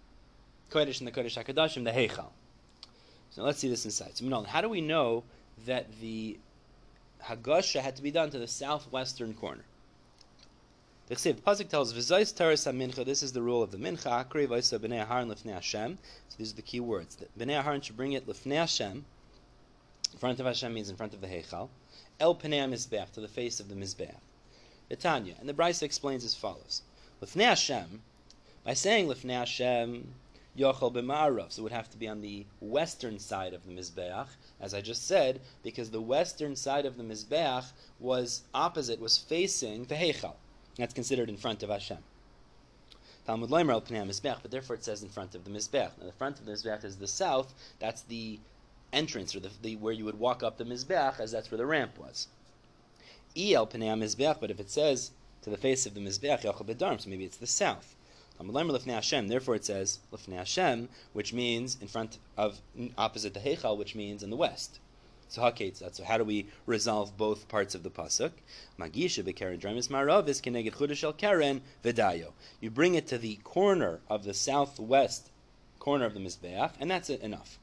Kodesh 0.70 0.98
and 0.98 1.06
the 1.06 1.12
Kodesh 1.12 1.42
HaKadoshim, 1.42 1.84
the 1.84 1.90
Heichal. 1.90 2.30
So 3.30 3.42
let's 3.42 3.58
see 3.58 3.68
this 3.68 3.84
inside. 3.84 4.16
So, 4.16 4.42
how 4.44 4.60
do 4.60 4.68
we 4.68 4.80
know 4.80 5.24
that 5.66 5.86
the 6.00 6.38
Hagasha 7.24 7.80
had 7.80 7.96
to 7.96 8.02
be 8.02 8.10
done 8.10 8.30
to 8.30 8.38
the 8.38 8.46
southwestern 8.46 9.34
corner. 9.34 9.64
The 11.08 11.14
Pasuk 11.14 11.68
tells 11.68 11.94
V'zayis 11.94 12.36
Taras 12.36 12.66
HaMincha, 12.66 13.04
this 13.04 13.22
is 13.22 13.32
the 13.32 13.40
rule 13.40 13.62
of 13.62 13.70
the 13.70 13.78
Mincha, 13.78 14.26
Akri 14.26 14.46
Vaysa 14.46 14.78
B'nei 14.78 15.06
Aharon 15.06 15.32
Lefnei 15.32 15.54
Hashem. 15.54 15.98
So 16.28 16.36
these 16.36 16.52
are 16.52 16.56
the 16.56 16.62
key 16.62 16.80
words. 16.80 17.16
B'nei 17.38 17.62
Aharon 17.62 17.82
should 17.82 17.96
bring 17.96 18.12
it 18.12 18.26
Lefnei 18.26 18.56
Hashem, 18.56 19.04
in 20.12 20.18
front 20.18 20.38
of 20.38 20.46
Hashem 20.46 20.74
means 20.74 20.90
in 20.90 20.96
front 20.96 21.14
of 21.14 21.22
the 21.22 21.26
Heichal, 21.26 21.70
El 22.20 22.34
Pnei 22.34 22.62
HaMizbeach, 22.62 23.12
to 23.12 23.20
the 23.20 23.28
face 23.28 23.58
of 23.58 23.68
the 23.68 23.74
Mizbeach. 23.74 24.14
Tanya, 24.98 25.34
and 25.40 25.48
the 25.48 25.54
Brisa 25.54 25.84
explains 25.84 26.24
as 26.24 26.34
follows. 26.34 26.82
Lefnei 27.22 27.44
Hashem, 27.44 28.02
by 28.64 28.74
saying 28.74 29.06
Lefnei 29.06 29.38
Hashem, 29.38 30.12
Yochel 30.58 30.92
b'ma'arav. 30.92 31.52
So 31.52 31.60
it 31.60 31.62
would 31.62 31.72
have 31.72 31.88
to 31.90 31.96
be 31.96 32.08
on 32.08 32.20
the 32.20 32.44
western 32.60 33.18
side 33.18 33.54
of 33.54 33.64
the 33.64 33.72
Mizbeach, 33.72 34.28
as 34.60 34.74
I 34.74 34.80
just 34.80 35.06
said, 35.06 35.40
because 35.62 35.90
the 35.90 36.00
western 36.00 36.56
side 36.56 36.84
of 36.84 36.96
the 36.96 37.04
Mizbeach 37.04 37.72
was 38.00 38.42
opposite, 38.52 39.00
was 39.00 39.16
facing 39.16 39.84
the 39.84 39.94
Heichal. 39.94 40.34
That's 40.76 40.94
considered 40.94 41.28
in 41.28 41.36
front 41.36 41.62
of 41.62 41.70
Hashem. 41.70 41.98
Talmud 43.26 43.50
Leimer 43.50 43.72
al 43.72 43.82
Mizbeach, 43.82 44.38
but 44.42 44.50
therefore 44.50 44.76
it 44.76 44.84
says 44.84 45.02
in 45.02 45.08
front 45.08 45.34
of 45.34 45.44
the 45.44 45.50
Mizbeach. 45.50 45.92
Now 45.98 46.06
the 46.06 46.12
front 46.12 46.38
of 46.38 46.46
the 46.46 46.52
Mizbeach 46.52 46.84
is 46.84 46.96
the 46.96 47.06
south, 47.06 47.54
that's 47.78 48.02
the 48.02 48.40
entrance, 48.92 49.36
or 49.36 49.40
the, 49.40 49.50
the 49.62 49.76
where 49.76 49.92
you 49.92 50.04
would 50.06 50.18
walk 50.18 50.42
up 50.42 50.56
the 50.56 50.64
Mizbeach, 50.64 51.20
as 51.20 51.30
that's 51.30 51.50
where 51.50 51.58
the 51.58 51.66
ramp 51.66 51.98
was. 51.98 52.28
El 53.36 53.66
Pnei 53.66 53.96
Mizbeach, 53.96 54.40
but 54.40 54.50
if 54.50 54.58
it 54.58 54.70
says 54.70 55.12
to 55.42 55.50
the 55.50 55.56
face 55.56 55.86
of 55.86 55.94
the 55.94 56.00
Mizbeach, 56.00 56.42
Yochel 56.42 57.00
so 57.00 57.10
maybe 57.10 57.24
it's 57.24 57.36
the 57.36 57.46
south. 57.46 57.94
Therefore, 58.38 59.54
it 59.56 59.64
says 59.64 59.98
lefnei 60.12 60.36
Hashem, 60.36 60.88
which 61.12 61.32
means 61.32 61.76
in 61.80 61.88
front 61.88 62.18
of 62.36 62.60
opposite 62.96 63.34
the 63.34 63.40
Heichal, 63.40 63.76
which 63.76 63.94
means 63.94 64.22
in 64.22 64.30
the 64.30 64.36
west. 64.36 64.78
So. 65.30 65.52
So 65.92 66.04
how 66.04 66.16
do 66.16 66.24
we 66.24 66.46
resolve 66.64 67.16
both 67.16 67.48
parts 67.48 67.74
of 67.74 67.82
the 67.82 67.90
pasuk? 67.90 68.30
Magisha 68.78 69.22
bekeren 69.22 69.60
dramis 69.60 69.88
maravis 69.88 70.40
keneged 70.40 70.72
chudash 70.72 71.04
el 71.04 71.12
keren 71.12 71.60
v'dayo. 71.84 72.32
You 72.60 72.70
bring 72.70 72.94
it 72.94 73.06
to 73.08 73.18
the 73.18 73.36
corner 73.44 74.00
of 74.08 74.24
the 74.24 74.32
southwest 74.32 75.30
corner 75.78 76.06
of 76.06 76.14
the 76.14 76.20
mizbeach, 76.20 76.72
and 76.80 76.90
that's 76.90 77.10
it 77.10 77.20
enough. 77.20 77.58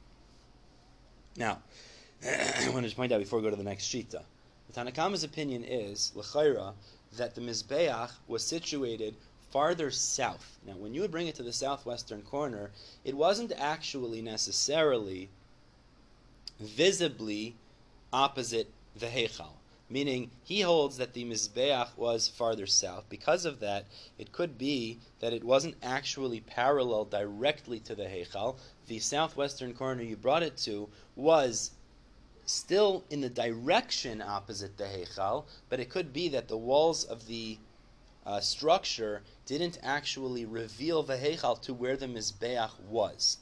Now, 1.36 1.60
I 2.24 2.70
want 2.70 2.88
to 2.88 2.96
point 2.96 3.12
out 3.12 3.20
before 3.20 3.40
we 3.40 3.44
go 3.44 3.50
to 3.50 3.56
the 3.56 3.64
next 3.64 3.86
shita. 3.86 4.24
The 4.70 4.74
Tanakama's 4.74 5.24
opinion 5.24 5.64
is 5.64 6.12
l'chayra 6.16 6.74
that 7.18 7.34
the 7.34 7.42
mizbeach 7.42 8.12
was 8.28 8.44
situated 8.44 9.16
farther 9.56 9.90
south. 9.90 10.60
Now, 10.68 10.74
when 10.74 10.94
you 10.94 11.00
would 11.00 11.12
bring 11.12 11.28
it 11.28 11.36
to 11.36 11.44
the 11.44 11.54
southwestern 11.54 12.24
corner, 12.24 12.72
it 13.06 13.16
wasn't 13.16 13.54
actually 13.56 14.22
necessarily 14.22 15.30
visibly 16.60 17.56
opposite 18.12 18.70
the 19.00 19.06
Heichal. 19.06 19.54
Meaning, 19.90 20.30
he 20.44 20.60
holds 20.60 20.98
that 20.98 21.14
the 21.14 21.24
Mizbeach 21.24 21.96
was 21.96 22.28
farther 22.28 22.68
south. 22.68 23.06
Because 23.08 23.46
of 23.46 23.62
that, 23.62 23.86
it 24.18 24.34
could 24.34 24.58
be 24.58 25.00
that 25.22 25.32
it 25.32 25.46
wasn't 25.46 25.78
actually 25.82 26.42
parallel 26.42 27.06
directly 27.06 27.80
to 27.80 27.96
the 27.96 28.08
Heichal. 28.08 28.58
The 28.88 29.00
southwestern 29.00 29.74
corner 29.74 30.04
you 30.04 30.18
brought 30.18 30.44
it 30.44 30.58
to 30.66 30.90
was 31.16 31.72
still 32.46 33.06
in 33.10 33.22
the 33.22 33.30
direction 33.30 34.22
opposite 34.22 34.76
the 34.76 34.84
Heichal, 34.84 35.46
but 35.70 35.80
it 35.80 35.90
could 35.90 36.12
be 36.12 36.28
that 36.28 36.50
the 36.50 36.58
walls 36.58 37.06
of 37.06 37.28
the 37.28 37.58
uh, 38.26 38.42
structure 38.42 39.22
didn't 39.46 39.80
actually 39.84 40.46
reveal 40.46 41.04
the 41.04 41.18
Heichal 41.18 41.62
to 41.62 41.74
where 41.74 41.98
the 41.98 42.08
Mizbeach 42.08 42.80
was. 42.90 43.38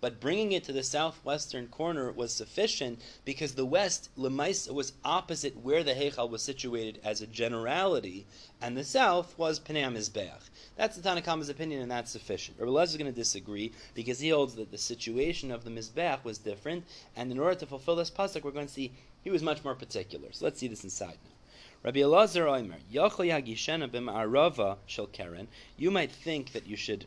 But 0.00 0.18
bringing 0.18 0.52
it 0.52 0.64
to 0.64 0.72
the 0.72 0.82
southwestern 0.82 1.66
corner 1.66 2.10
was 2.10 2.32
sufficient 2.32 3.00
because 3.26 3.54
the 3.54 3.66
west, 3.66 4.08
Lemaisa, 4.16 4.72
was 4.72 4.94
opposite 5.04 5.58
where 5.58 5.84
the 5.84 5.92
Heichal 5.92 6.30
was 6.30 6.42
situated 6.42 6.98
as 7.04 7.20
a 7.20 7.26
generality, 7.26 8.26
and 8.62 8.76
the 8.76 8.84
south 8.84 9.36
was 9.36 9.60
Pnei 9.60 9.92
Mizbeach. 9.92 10.48
That's 10.76 10.96
the 10.96 11.06
Tanakhama's 11.06 11.50
opinion, 11.50 11.82
and 11.82 11.90
that's 11.90 12.10
sufficient. 12.10 12.58
Rabbi 12.58 12.82
is 12.82 12.96
going 12.96 13.12
to 13.12 13.12
disagree 13.12 13.72
because 13.92 14.20
he 14.20 14.30
holds 14.30 14.54
that 14.54 14.70
the 14.70 14.78
situation 14.78 15.50
of 15.50 15.64
the 15.64 15.70
Mizbeach 15.70 16.24
was 16.24 16.38
different, 16.38 16.86
and 17.14 17.30
in 17.30 17.38
order 17.38 17.56
to 17.56 17.66
fulfill 17.66 17.96
this 17.96 18.10
pasuk, 18.10 18.42
we're 18.42 18.52
going 18.52 18.66
to 18.66 18.72
see 18.72 18.92
he 19.22 19.30
was 19.30 19.42
much 19.42 19.62
more 19.64 19.74
particular. 19.74 20.28
So 20.32 20.46
let's 20.46 20.58
see 20.58 20.68
this 20.68 20.84
inside 20.84 21.18
now. 21.24 21.39
Rabbi 21.82 22.00
Elazar 22.00 22.46
Oimer, 22.46 22.76
Yochel 22.92 23.30
Yagishena 23.30 23.88
b'ma'arava 23.88 24.76
shel 24.86 25.06
keren. 25.06 25.48
You 25.78 25.90
might 25.90 26.12
think 26.12 26.52
that 26.52 26.66
you 26.66 26.76
should 26.76 27.06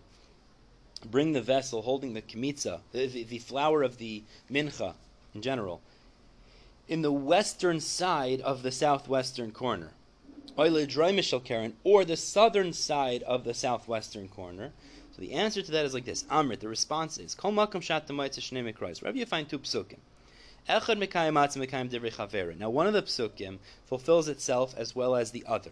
bring 1.06 1.34
the 1.34 1.42
vessel 1.42 1.84
holding 1.84 2.14
the 2.14 2.24
kmitza, 2.24 2.80
the, 2.92 3.06
the, 3.06 3.24
the 3.24 3.38
flour 3.38 3.84
of 3.84 3.98
the 3.98 4.24
mincha 4.52 4.96
in 5.36 5.42
general, 5.44 5.82
in 6.88 7.04
the 7.04 7.12
western 7.12 7.80
side 7.80 8.42
of 8.42 8.64
the 8.64 8.72
southwestern 8.72 9.52
corner. 9.52 9.92
Or 10.56 10.70
the 10.70 12.18
southern 12.18 12.74
side 12.74 13.24
of 13.24 13.44
the 13.44 13.54
southwestern 13.54 14.28
corner. 14.28 14.72
So 15.12 15.22
the 15.22 15.34
answer 15.34 15.62
to 15.62 15.72
that 15.72 15.86
is 15.86 15.94
like 15.94 16.06
this. 16.06 16.24
Amrit, 16.24 16.60
the 16.60 16.68
response 16.68 17.18
is, 17.18 17.36
Kol 17.36 17.52
makam 17.52 17.82
shat 17.82 18.10
Wherever 18.10 19.18
you 19.18 19.26
find 19.26 19.48
two 19.48 19.60
psukim. 19.60 19.98
Now 20.66 20.80
one 20.80 21.02
of 22.88 22.94
the 22.94 23.04
psukim 23.04 23.60
fulfills 23.86 24.30
itself 24.30 24.74
as 24.78 24.96
well 24.96 25.16
as 25.16 25.32
the 25.32 25.44
other. 25.46 25.72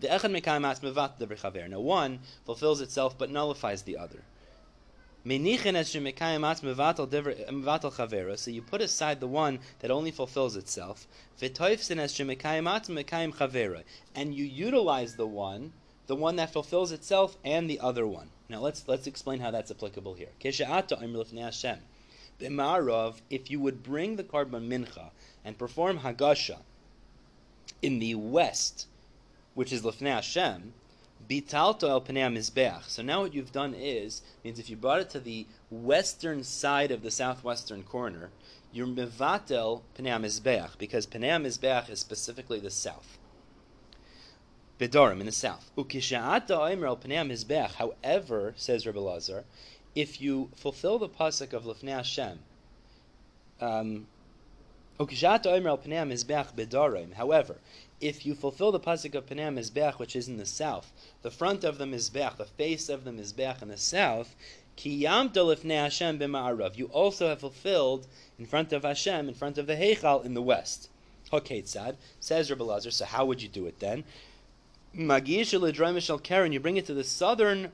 The 0.00 0.08
echad 0.08 0.42
mekayim 0.42 1.70
Now 1.70 1.80
one 1.80 2.18
fulfills 2.44 2.80
itself 2.80 3.16
but 3.16 3.30
nullifies 3.30 3.82
the 3.82 3.96
other. 3.96 4.24
So 5.24 5.30
you 8.50 8.62
put 8.62 8.80
aside 8.82 9.20
the 9.20 9.28
one 9.28 9.60
that 9.78 9.90
only 9.90 10.10
fulfills 10.10 10.56
itself, 10.56 11.06
and 11.40 11.56
you 14.34 14.44
utilize 14.44 15.16
the 15.16 15.26
one, 15.26 15.72
the 16.06 16.16
one 16.16 16.36
that 16.36 16.52
fulfills 16.52 16.92
itself, 16.92 17.38
and 17.42 17.70
the 17.70 17.80
other 17.80 18.06
one. 18.06 18.28
Now 18.50 18.60
let's 18.60 18.86
let's 18.86 19.06
explain 19.06 19.40
how 19.40 19.50
that's 19.50 19.70
applicable 19.70 20.12
here. 20.14 20.28
If 22.40 23.50
you 23.50 23.60
would 23.60 23.82
bring 23.82 24.16
the 24.16 24.24
korban 24.24 24.68
mincha 24.68 25.10
and 25.44 25.56
perform 25.58 26.00
hagasha 26.00 26.58
in 27.80 27.98
the 27.98 28.14
west, 28.14 28.86
which 29.54 29.72
is 29.72 29.82
lefnei 29.82 30.14
Hashem, 30.14 30.74
Bitalto 31.28 31.88
el 31.88 32.02
pnei 32.02 32.30
mizbeach. 32.30 32.88
So 32.88 33.02
now 33.02 33.22
what 33.22 33.32
you've 33.32 33.52
done 33.52 33.72
is 33.72 34.20
means 34.42 34.58
if 34.58 34.68
you 34.68 34.76
brought 34.76 35.00
it 35.00 35.10
to 35.10 35.20
the 35.20 35.46
western 35.70 36.44
side 36.44 36.90
of 36.90 37.02
the 37.02 37.10
southwestern 37.10 37.82
corner, 37.82 38.30
you're 38.72 38.86
mevatel 38.86 39.82
pnei 39.96 40.20
mizbeach 40.20 40.76
because 40.76 41.06
pnei 41.06 41.40
mizbeach 41.40 41.88
is 41.88 42.00
specifically 42.00 42.60
the 42.60 42.70
south. 42.70 43.16
Bedorim 44.78 45.20
in 45.20 45.26
the 45.26 45.32
south. 45.32 45.70
Ukisha'ata 45.78 46.58
oimer 46.58 46.88
el 46.88 46.96
pnei 46.98 47.26
mizbeach. 47.26 47.74
However, 47.74 48.52
says 48.56 48.84
Rabbi 48.84 48.98
Lazar, 48.98 49.44
if 49.94 50.20
you 50.20 50.50
fulfill 50.56 50.98
the 50.98 51.08
pasuk 51.08 51.52
of 51.52 51.64
Lefnei 51.64 51.96
Hashem, 51.96 52.38
um, 53.60 54.06
However, 54.98 57.56
if 58.00 58.26
you 58.26 58.34
fulfill 58.34 58.72
the 58.72 58.80
pasuk 58.80 59.14
of 59.14 59.26
Panei 59.26 59.52
Mizbeach, 59.52 59.98
which 59.98 60.14
is 60.14 60.28
in 60.28 60.36
the 60.36 60.46
south, 60.46 60.92
the 61.22 61.30
front 61.30 61.64
of 61.64 61.78
the 61.78 61.84
Mizbeach, 61.84 62.36
the 62.36 62.44
face 62.44 62.88
of 62.88 63.04
the 63.04 63.10
Mizbeach 63.10 63.62
in 63.62 63.68
the 63.68 63.76
south, 63.76 64.34
You 64.82 65.06
also 66.92 67.28
have 67.28 67.40
fulfilled 67.40 68.06
in 68.38 68.46
front 68.46 68.72
of 68.72 68.82
Hashem, 68.82 69.28
in 69.28 69.34
front 69.34 69.58
of 69.58 69.66
the 69.66 69.76
Heichal 69.76 70.24
in 70.24 70.34
the 70.34 70.42
west. 70.42 70.88
Hoketzad 71.32 71.96
says 72.20 72.50
Rabbi 72.50 72.64
Lazar. 72.64 72.90
So 72.90 73.04
how 73.04 73.24
would 73.24 73.42
you 73.42 73.48
do 73.48 73.66
it 73.66 73.80
then? 73.80 74.04
Magish 74.96 76.22
Karen. 76.22 76.52
You 76.52 76.60
bring 76.60 76.76
it 76.76 76.86
to 76.86 76.94
the 76.94 77.04
southern 77.04 77.72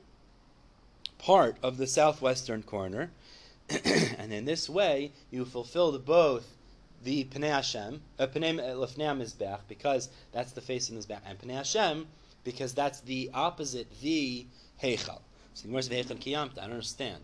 part 1.21 1.55
of 1.61 1.77
the 1.77 1.85
southwestern 1.85 2.63
corner, 2.63 3.11
and 3.69 4.33
in 4.33 4.45
this 4.45 4.67
way 4.67 5.11
you 5.29 5.45
fulfilled 5.45 6.03
both 6.03 6.57
the 7.03 7.25
Pnei 7.25 7.49
Hashem, 7.49 8.01
uh, 8.19 8.27
Pnei 8.27 8.59
uh, 8.59 8.75
Lefnei 8.75 9.15
Mizbeach, 9.15 9.59
because 9.67 10.09
that's 10.31 10.51
the 10.51 10.61
face 10.61 10.89
of 10.89 10.95
Mizbeach, 10.95 11.21
and 11.25 11.39
Pnei 11.39 11.55
Hashem, 11.55 12.07
because 12.43 12.73
that's 12.73 13.01
the 13.01 13.29
opposite, 13.33 13.87
the 14.01 14.45
Heichal. 14.81 15.21
So 15.53 15.63
the 15.63 15.67
Gemara 15.67 15.83
says 15.83 16.05
Heichal 16.05 16.17
Kiyamta. 16.17 16.57
I 16.57 16.61
don't 16.63 16.71
understand. 16.71 17.21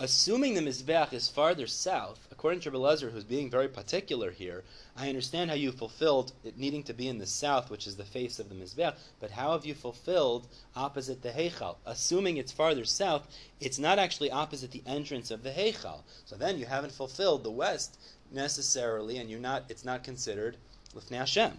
Assuming 0.00 0.54
the 0.54 0.60
Mizbeach 0.60 1.12
is 1.12 1.28
farther 1.28 1.66
south, 1.66 2.27
according 2.38 2.60
to 2.60 2.70
Rabbi 2.70 2.94
who's 3.10 3.24
being 3.24 3.50
very 3.50 3.66
particular 3.66 4.30
here, 4.30 4.62
I 4.96 5.08
understand 5.08 5.50
how 5.50 5.56
you 5.56 5.72
fulfilled 5.72 6.30
it 6.44 6.56
needing 6.56 6.84
to 6.84 6.94
be 6.94 7.08
in 7.08 7.18
the 7.18 7.26
south, 7.26 7.68
which 7.68 7.84
is 7.84 7.96
the 7.96 8.04
face 8.04 8.38
of 8.38 8.48
the 8.48 8.54
Mizbeach, 8.54 8.94
but 9.18 9.32
how 9.32 9.50
have 9.50 9.66
you 9.66 9.74
fulfilled 9.74 10.46
opposite 10.76 11.20
the 11.20 11.30
Heichal? 11.30 11.78
Assuming 11.84 12.36
it's 12.36 12.52
farther 12.52 12.84
south, 12.84 13.26
it's 13.58 13.80
not 13.80 13.98
actually 13.98 14.30
opposite 14.30 14.70
the 14.70 14.84
entrance 14.86 15.32
of 15.32 15.42
the 15.42 15.50
Heichal. 15.50 16.02
So 16.26 16.36
then 16.36 16.58
you 16.58 16.66
haven't 16.66 16.92
fulfilled 16.92 17.42
the 17.42 17.50
west 17.50 17.98
necessarily, 18.30 19.18
and 19.18 19.28
you're 19.28 19.40
not. 19.40 19.64
It's 19.68 19.84
not 19.84 20.04
considered 20.04 20.58
lifnei 20.94 21.16
Hashem. 21.16 21.58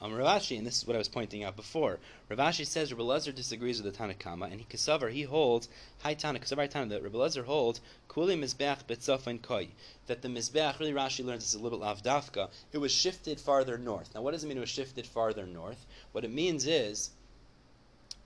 Um, 0.00 0.14
Rav 0.14 0.40
Ashi, 0.40 0.56
and 0.56 0.64
this 0.64 0.76
is 0.76 0.86
what 0.86 0.94
I 0.94 0.98
was 0.98 1.08
pointing 1.08 1.42
out 1.42 1.56
before. 1.56 1.98
Rav 2.28 2.38
Ashi 2.38 2.64
says 2.64 2.92
Rabbi 2.92 3.02
Lezer 3.02 3.34
disagrees 3.34 3.82
with 3.82 3.92
the 3.92 3.98
Tanakama, 3.98 4.44
and 4.44 4.60
he 4.60 4.64
Kasavar 4.64 5.10
he 5.10 5.22
holds 5.22 5.68
High 6.02 6.14
Tana 6.14 6.38
Kasavar 6.38 6.70
that 6.70 7.02
Rabbi 7.02 7.18
Lezer 7.18 7.44
holds 7.44 7.80
Kuli 8.06 8.36
Mizbeach 8.36 8.84
Betzafin 8.84 9.42
Koi 9.42 9.70
that 10.06 10.22
the 10.22 10.28
Mizbeach 10.28 10.78
really 10.78 10.92
Rashi 10.92 11.24
learns 11.24 11.42
this 11.42 11.54
a 11.54 11.58
little 11.58 11.80
bit 11.80 11.88
avdafka. 11.88 12.48
It 12.72 12.78
was 12.78 12.92
shifted 12.92 13.40
farther 13.40 13.76
north. 13.76 14.14
Now, 14.14 14.22
what 14.22 14.30
does 14.30 14.44
it 14.44 14.46
mean 14.46 14.58
it 14.58 14.60
was 14.60 14.70
shifted 14.70 15.04
farther 15.04 15.46
north? 15.46 15.84
What 16.12 16.24
it 16.24 16.30
means 16.30 16.64
is 16.64 17.10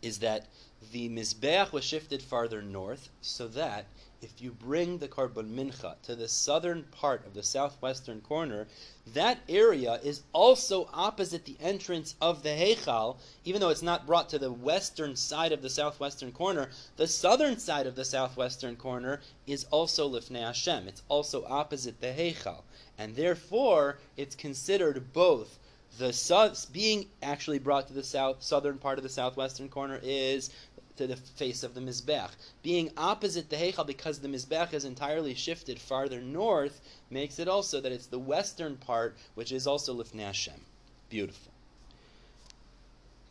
is 0.03 0.19
that 0.19 0.47
the 0.93 1.09
Mizbeach 1.09 1.73
was 1.73 1.85
shifted 1.85 2.21
farther 2.21 2.61
north 2.61 3.09
so 3.21 3.47
that 3.49 3.87
if 4.23 4.41
you 4.41 4.53
bring 4.53 4.99
the 4.99 5.09
Korban 5.09 5.51
Mincha 5.51 5.97
to 6.03 6.15
the 6.15 6.29
southern 6.29 6.85
part 6.85 7.27
of 7.27 7.35
the 7.35 7.43
southwestern 7.43 8.21
corner, 8.21 8.69
that 9.05 9.41
area 9.49 9.99
is 10.05 10.23
also 10.33 10.89
opposite 10.93 11.45
the 11.45 11.57
entrance 11.61 12.15
of 12.21 12.45
the 12.45 12.51
Heichal, 12.51 13.17
even 13.45 13.61
though 13.61 13.71
it's 13.71 13.83
not 13.83 14.07
brought 14.07 14.29
to 14.29 14.39
the 14.39 14.53
western 14.53 15.17
side 15.17 15.51
of 15.51 15.61
the 15.61 15.71
southwestern 15.71 16.31
corner. 16.31 16.69
The 16.97 17.09
southern 17.09 17.59
side 17.59 17.87
of 17.89 17.97
the 17.97 18.05
southwestern 18.05 18.77
corner 18.77 19.21
is 19.47 19.65
also 19.73 20.09
Lifnei 20.09 20.43
Hashem. 20.43 20.87
It's 20.87 21.03
also 21.09 21.45
opposite 21.47 22.01
the 22.01 22.09
Heichal. 22.13 22.63
And 22.97 23.17
therefore, 23.17 23.99
it's 24.17 24.37
considered 24.37 25.13
both 25.13 25.59
the 25.99 26.13
south, 26.13 26.73
being 26.73 27.07
actually 27.23 27.59
brought 27.59 27.87
to 27.89 27.93
the 27.93 28.03
south 28.03 28.43
southern 28.43 28.79
part 28.79 28.99
of 28.99 29.03
the 29.03 29.11
southwestern 29.11 29.69
corner 29.69 30.01
is 30.03 30.51
to 30.97 31.07
the 31.07 31.17
face 31.17 31.63
of 31.63 31.75
the 31.75 31.81
Mizbech. 31.81 32.31
Being 32.63 32.91
opposite 32.97 33.51
the 33.51 33.57
Heichal 33.57 33.87
because 33.87 34.19
the 34.19 34.29
Mizbech 34.29 34.73
is 34.73 34.85
entirely 34.85 35.35
shifted 35.35 35.79
farther 35.79 36.21
north 36.21 36.81
makes 37.11 37.39
it 37.39 37.49
also 37.49 37.81
that 37.81 37.93
it's 37.93 38.07
the 38.07 38.19
western 38.19 38.77
part 38.77 39.17
which 39.35 39.53
is 39.53 39.67
also 39.67 39.95
Lifnei 39.95 40.27
Hashem. 40.27 40.61
Beautiful. 41.09 41.52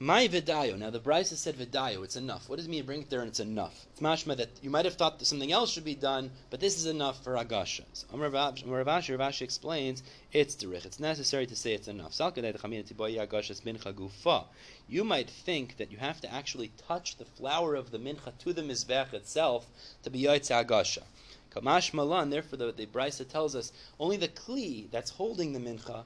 My 0.03 0.27
vidayo. 0.27 0.79
Now 0.79 0.89
the 0.89 0.99
Brisa 0.99 1.35
said 1.35 1.57
vidayo. 1.57 2.03
It's 2.03 2.15
enough. 2.15 2.49
What 2.49 2.55
does 2.55 2.65
it 2.65 2.69
mean? 2.69 2.87
Bring 2.87 3.03
it 3.03 3.11
there 3.11 3.19
and 3.19 3.29
it's 3.29 3.39
enough. 3.39 3.85
It's 3.91 4.01
mashma 4.01 4.35
that 4.37 4.49
you 4.59 4.71
might 4.71 4.85
have 4.85 4.95
thought 4.95 5.19
that 5.19 5.25
something 5.25 5.51
else 5.51 5.69
should 5.69 5.83
be 5.85 5.93
done, 5.93 6.31
but 6.49 6.59
this 6.59 6.75
is 6.75 6.87
enough 6.87 7.23
for 7.23 7.37
agasha. 7.37 7.83
So 7.93 8.07
um, 8.11 8.19
Rav 8.19 8.33
Ashi, 8.33 8.65
Ravashi 8.65 9.41
explains 9.43 10.01
it's 10.33 10.55
derich. 10.55 10.87
It's 10.87 10.99
necessary 10.99 11.45
to 11.45 11.55
say 11.55 11.75
it's 11.75 11.87
enough. 11.87 12.19
You 14.89 15.03
might 15.03 15.29
think 15.29 15.77
that 15.77 15.91
you 15.91 15.97
have 15.99 16.21
to 16.21 16.33
actually 16.33 16.71
touch 16.87 17.17
the 17.17 17.25
flour 17.25 17.75
of 17.75 17.91
the 17.91 17.99
mincha 17.99 18.35
to 18.39 18.53
the 18.53 18.63
mizbech 18.63 19.13
itself 19.13 19.67
to 20.01 20.09
be 20.09 20.23
yaitz 20.23 20.49
agasha. 20.49 21.03
Kamash 21.51 21.93
malan. 21.93 22.31
Therefore, 22.31 22.57
the, 22.57 22.71
the 22.71 22.87
Brisa 22.87 23.29
tells 23.29 23.55
us 23.55 23.71
only 23.99 24.17
the 24.17 24.29
kli 24.29 24.89
that's 24.89 25.11
holding 25.11 25.53
the 25.53 25.59
mincha 25.59 26.05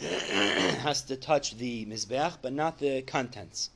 has 0.80 1.02
to 1.02 1.16
touch 1.16 1.56
the 1.56 1.84
mizbeach, 1.84 2.38
but 2.40 2.52
not 2.52 2.78
the 2.78 3.02
contents. 3.02 3.70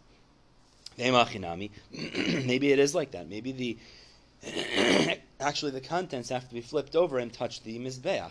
Maybe 1.92 2.72
it 2.72 2.78
is 2.78 2.94
like 2.94 3.10
that. 3.10 3.28
Maybe 3.28 3.52
the 3.52 3.78
actually 5.40 5.72
the 5.72 5.80
contents 5.80 6.30
have 6.30 6.48
to 6.48 6.54
be 6.54 6.60
flipped 6.60 6.96
over 6.96 7.18
and 7.18 7.32
touch 7.32 7.62
the 7.62 7.78
mizbeach. 7.78 8.30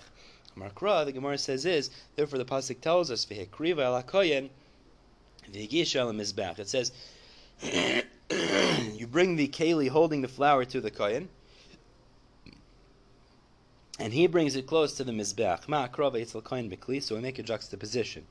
Markra, 0.58 1.06
the 1.06 1.12
Gemara 1.12 1.38
says 1.38 1.66
is 1.66 1.90
therefore 2.16 2.40
the 2.40 2.46
pasuk 2.46 2.82
tells 2.82 3.12
us 3.12 3.26
mizbeach. 6.14 6.60
It 6.60 6.70
says 6.70 6.92
you 8.94 9.08
bring 9.08 9.36
the 9.36 9.48
keli 9.48 9.90
holding 9.90 10.22
the 10.22 10.28
flour 10.28 10.66
to 10.66 10.82
the 10.82 10.92
kohen 10.92 11.30
and 14.00 14.14
he 14.14 14.28
brings 14.28 14.56
it 14.56 14.68
close 14.68 14.94
to 14.96 15.04
the 15.04 15.12
mizbeach. 15.12 15.64
So 17.04 17.16
we 17.16 17.22
make 17.22 17.40
a 17.40 17.44
juxtaposition. 17.44 18.26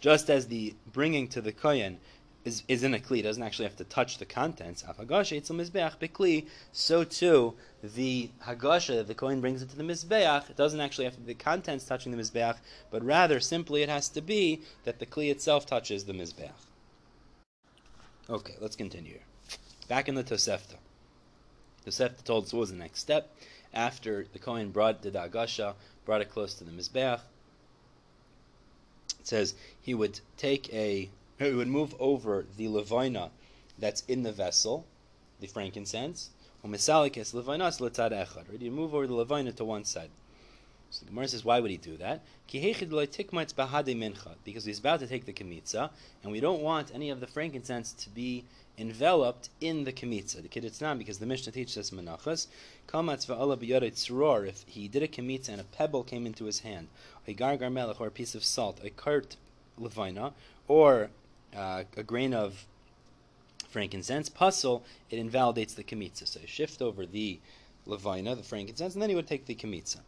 Just 0.00 0.30
as 0.30 0.46
the 0.46 0.74
bringing 0.92 1.28
to 1.28 1.40
the 1.40 1.52
kohen 1.52 1.98
is, 2.44 2.62
is 2.68 2.82
in 2.82 2.94
a 2.94 2.98
kli, 2.98 3.22
doesn't 3.22 3.42
actually 3.42 3.64
have 3.64 3.76
to 3.76 3.84
touch 3.84 4.18
the 4.18 4.26
contents. 4.26 4.82
Afagasha 4.82 5.36
etzel 5.38 5.56
mizbeach 5.56 5.98
bekli. 5.98 6.46
So 6.72 7.04
too, 7.04 7.54
the 7.82 8.30
hagasha 8.44 8.96
that 8.96 9.08
the 9.08 9.14
kohen 9.14 9.40
brings 9.40 9.62
into 9.62 9.76
the 9.76 9.82
mizbeach 9.82 10.50
it 10.50 10.56
doesn't 10.56 10.80
actually 10.80 11.06
have 11.06 11.14
to 11.14 11.20
be 11.20 11.32
the 11.32 11.42
contents 11.42 11.84
touching 11.84 12.12
the 12.12 12.22
mizbeach, 12.22 12.58
but 12.90 13.02
rather 13.02 13.40
simply 13.40 13.82
it 13.82 13.88
has 13.88 14.08
to 14.10 14.20
be 14.20 14.60
that 14.84 14.98
the 14.98 15.06
kli 15.06 15.30
itself 15.30 15.66
touches 15.66 16.04
the 16.04 16.12
mizbeach. 16.12 16.52
Okay, 18.28 18.54
let's 18.60 18.76
continue. 18.76 19.18
Back 19.88 20.08
in 20.08 20.14
the 20.14 20.24
Tosefta. 20.24 20.76
Tosefta 21.84 22.22
told 22.24 22.44
us 22.44 22.52
what 22.52 22.60
was 22.60 22.70
the 22.70 22.76
next 22.76 23.00
step 23.00 23.34
after 23.74 24.26
the 24.32 24.38
kohen 24.38 24.70
brought 24.70 25.02
the 25.02 25.10
hagasha, 25.10 25.74
brought 26.04 26.20
it 26.20 26.30
close 26.30 26.54
to 26.54 26.64
the 26.64 26.70
mizbeach. 26.70 27.20
It 29.20 29.26
says 29.26 29.54
he 29.82 29.94
would 29.94 30.20
take 30.36 30.72
a 30.72 31.10
he 31.38 31.52
would 31.52 31.68
move 31.68 31.94
over 31.98 32.44
the 32.56 32.68
levina 32.68 33.30
that's 33.78 34.02
in 34.06 34.22
the 34.22 34.32
vessel, 34.32 34.86
the 35.40 35.46
frankincense. 35.46 36.30
Umisalikis 36.64 37.34
levinas 37.34 37.80
letzad 37.80 38.12
echad. 38.12 38.48
Right? 38.48 38.60
You 38.60 38.70
move 38.70 38.94
over 38.94 39.06
the 39.06 39.14
levina 39.14 39.52
to 39.52 39.64
one 39.64 39.84
side. 39.84 40.10
So 40.90 41.04
the 41.04 41.10
Gemara 41.10 41.26
says, 41.26 41.44
why 41.44 41.58
would 41.58 41.72
he 41.72 41.76
do 41.76 41.96
that? 41.96 42.22
Because 42.46 42.62
he's 44.64 44.78
about 44.78 45.00
to 45.00 45.08
take 45.08 45.26
the 45.26 45.32
kemitza, 45.32 45.90
and 46.22 46.30
we 46.30 46.38
don't 46.38 46.62
want 46.62 46.92
any 46.94 47.10
of 47.10 47.18
the 47.18 47.26
frankincense 47.26 47.92
to 47.94 48.10
be 48.10 48.44
enveloped 48.76 49.48
in 49.60 49.84
the 49.84 49.92
kemitza. 49.92 50.42
The 50.42 50.48
kiddutznan, 50.48 50.98
because 50.98 51.18
the 51.18 51.26
Mishnah 51.26 51.52
teaches 51.52 51.78
us 51.78 51.90
menachas, 51.90 52.48
if 54.48 54.64
he 54.66 54.88
did 54.88 55.02
a 55.02 55.08
kemitza 55.08 55.48
and 55.48 55.60
a 55.60 55.64
pebble 55.64 56.02
came 56.02 56.26
into 56.26 56.44
his 56.44 56.60
hand, 56.60 56.88
a 57.26 57.34
gargar 57.34 57.72
melech, 57.72 58.00
or 58.00 58.08
a 58.08 58.10
piece 58.10 58.34
of 58.34 58.44
salt, 58.44 58.80
a 58.84 58.90
kart 58.90 59.36
levina, 59.78 60.32
or 60.68 61.10
uh, 61.56 61.84
a 61.96 62.02
grain 62.02 62.34
of 62.34 62.66
frankincense, 63.68 64.28
puzzle, 64.28 64.84
it 65.10 65.18
invalidates 65.18 65.74
the 65.74 65.84
kemitza. 65.84 66.26
So 66.26 66.40
you 66.40 66.46
shift 66.46 66.82
over 66.82 67.06
the 67.06 67.38
levina, 67.86 68.34
the 68.34 68.42
frankincense, 68.42 68.94
and 68.94 69.02
then 69.02 69.10
you 69.10 69.16
would 69.16 69.28
take 69.28 69.46
the 69.46 69.54
kemitza. 69.54 70.00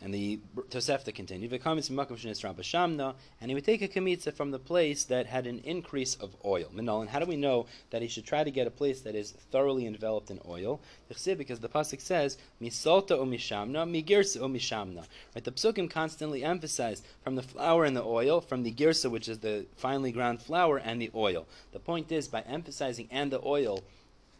And 0.00 0.14
the 0.14 0.38
Tosefta 0.70 1.12
continued, 1.12 1.52
and 1.52 3.50
he 3.50 3.54
would 3.54 3.64
take 3.64 3.82
a 3.82 3.88
kamitza 3.88 4.32
from 4.32 4.52
the 4.52 4.58
place 4.60 5.02
that 5.04 5.26
had 5.26 5.44
an 5.48 5.58
increase 5.64 6.14
of 6.14 6.36
oil. 6.44 6.70
Minal, 6.72 7.00
and 7.00 7.10
how 7.10 7.18
do 7.18 7.26
we 7.26 7.36
know 7.36 7.66
that 7.90 8.00
he 8.00 8.06
should 8.06 8.24
try 8.24 8.44
to 8.44 8.50
get 8.52 8.68
a 8.68 8.70
place 8.70 9.00
that 9.00 9.16
is 9.16 9.32
thoroughly 9.32 9.86
enveloped 9.86 10.30
in 10.30 10.40
oil? 10.46 10.80
Because 11.08 11.58
the 11.58 11.68
pasuk 11.68 12.00
says, 12.00 12.38
"Misalta 12.62 13.12
o 13.12 13.26
mishamna, 13.26 13.84
migirsa 13.90 14.40
o 14.40 14.48
mishamna." 14.48 15.04
Right, 15.34 15.42
the 15.42 15.50
psukim 15.50 15.90
constantly 15.90 16.44
emphasize 16.44 17.02
from 17.24 17.34
the 17.34 17.42
flour 17.42 17.84
and 17.84 17.96
the 17.96 18.04
oil, 18.04 18.40
from 18.40 18.62
the 18.62 18.72
girsa, 18.72 19.10
which 19.10 19.28
is 19.28 19.40
the 19.40 19.66
finely 19.76 20.12
ground 20.12 20.40
flour, 20.40 20.78
and 20.78 21.02
the 21.02 21.10
oil. 21.12 21.48
The 21.72 21.80
point 21.80 22.12
is, 22.12 22.28
by 22.28 22.42
emphasizing 22.42 23.08
and 23.10 23.32
the 23.32 23.44
oil 23.44 23.82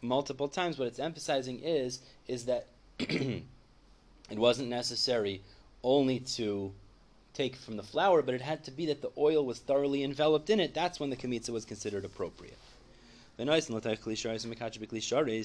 multiple 0.00 0.48
times, 0.48 0.78
what 0.78 0.86
it's 0.86 1.00
emphasizing 1.00 1.58
is 1.64 1.98
is 2.28 2.44
that. 2.44 2.68
It 4.30 4.38
wasn't 4.38 4.68
necessary 4.68 5.42
only 5.82 6.20
to 6.20 6.72
take 7.32 7.56
from 7.56 7.76
the 7.76 7.82
flour, 7.82 8.20
but 8.20 8.34
it 8.34 8.42
had 8.42 8.62
to 8.64 8.70
be 8.70 8.84
that 8.86 9.00
the 9.00 9.12
oil 9.16 9.46
was 9.46 9.58
thoroughly 9.58 10.04
enveloped 10.04 10.50
in 10.50 10.60
it. 10.60 10.74
That's 10.74 11.00
when 11.00 11.08
the 11.08 11.16
kamitza 11.16 11.50
was 11.50 11.64
considered 11.64 12.04
appropriate. 12.04 12.58
The 13.38 13.44
and 13.44 13.50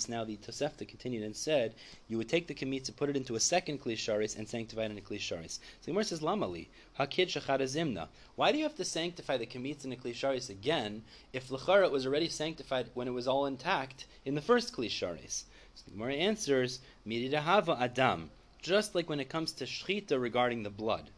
now 0.09 0.23
the 0.25 0.37
Tosefta 0.37 0.87
continued 0.87 1.23
and 1.23 1.35
said, 1.35 1.75
you 2.09 2.17
would 2.17 2.27
take 2.27 2.47
the 2.47 2.55
kamitza, 2.55 2.95
put 2.95 3.09
it 3.09 3.15
into 3.15 3.35
a 3.35 3.39
second 3.39 3.81
klei 3.81 3.93
sharis, 3.93 4.35
and 4.35 4.49
sanctify 4.49 4.85
it 4.85 4.91
in 4.91 4.97
a 4.97 5.01
klei 5.01 5.19
sharis. 5.19 5.59
So 5.59 5.85
the 5.85 5.91
Gemara 5.91 6.03
says, 6.03 6.19
Lamali, 6.19 6.67
hakid 6.99 7.27
zimna. 7.27 8.07
Why 8.35 8.51
do 8.51 8.57
you 8.57 8.63
have 8.63 8.75
to 8.75 8.83
sanctify 8.83 9.37
the 9.37 9.45
kamitza 9.45 9.85
in 9.85 9.93
a 9.93 9.95
klei 9.95 10.13
sharis 10.13 10.49
again 10.49 11.03
if 11.31 11.49
lechara 11.49 11.91
was 11.91 12.07
already 12.07 12.29
sanctified 12.29 12.89
when 12.95 13.07
it 13.07 13.11
was 13.11 13.27
all 13.27 13.45
intact 13.45 14.07
in 14.25 14.33
the 14.33 14.41
first 14.41 14.75
klei 14.75 14.87
sharis? 14.87 15.43
So 15.75 15.83
the 15.85 15.91
Gemara 15.91 16.15
answers, 16.15 16.79
miridahava 17.07 17.79
adam 17.79 18.31
just 18.63 18.95
like 18.95 19.09
when 19.09 19.19
it 19.19 19.29
comes 19.29 19.51
to 19.51 19.65
shchita 19.65 20.19
regarding 20.19 20.63
the 20.63 20.69
blood. 20.69 21.09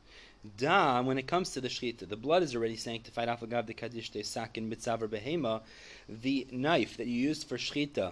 Dam, 0.57 1.05
when 1.05 1.17
it 1.17 1.27
comes 1.27 1.51
to 1.51 1.61
the 1.61 1.69
shchita, 1.69 2.09
the 2.09 2.15
blood 2.15 2.43
is 2.43 2.55
already 2.55 2.75
sanctified. 2.75 3.29
Afagav 3.29 3.67
de 3.67 3.73
kadish 3.73 4.11
de 4.11 4.23
sakin 4.23 4.69
mitzaver 4.69 5.07
behema. 5.07 5.61
The 6.09 6.47
knife 6.51 6.97
that 6.97 7.07
you 7.07 7.17
used 7.17 7.47
for 7.47 7.57
shchita 7.57 8.11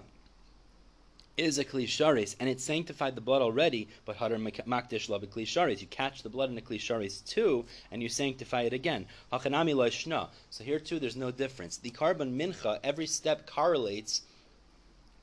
is 1.36 1.58
a 1.58 1.64
klei 1.64 1.84
sharis, 1.84 2.36
and 2.38 2.48
it 2.48 2.60
sanctified 2.60 3.16
the 3.16 3.20
blood 3.20 3.42
already. 3.42 3.88
But 4.04 4.16
hadar 4.18 4.38
makdish 4.38 5.08
love 5.08 5.24
a 5.24 5.26
klei 5.26 5.42
sharis. 5.42 5.80
You 5.80 5.88
catch 5.88 6.22
the 6.22 6.28
blood 6.28 6.50
in 6.50 6.58
a 6.58 6.60
klei 6.60 6.78
sharis 6.78 7.24
too, 7.26 7.64
and 7.90 8.02
you 8.02 8.08
sanctify 8.08 8.62
it 8.62 8.72
again. 8.72 9.06
Hachanami 9.32 9.74
loishna. 9.74 10.28
So 10.50 10.62
here 10.62 10.78
too, 10.78 11.00
there's 11.00 11.16
no 11.16 11.32
difference. 11.32 11.76
The 11.76 11.90
korban 11.90 12.36
mincha, 12.36 12.78
every 12.84 13.06
step 13.06 13.48
correlates 13.48 14.22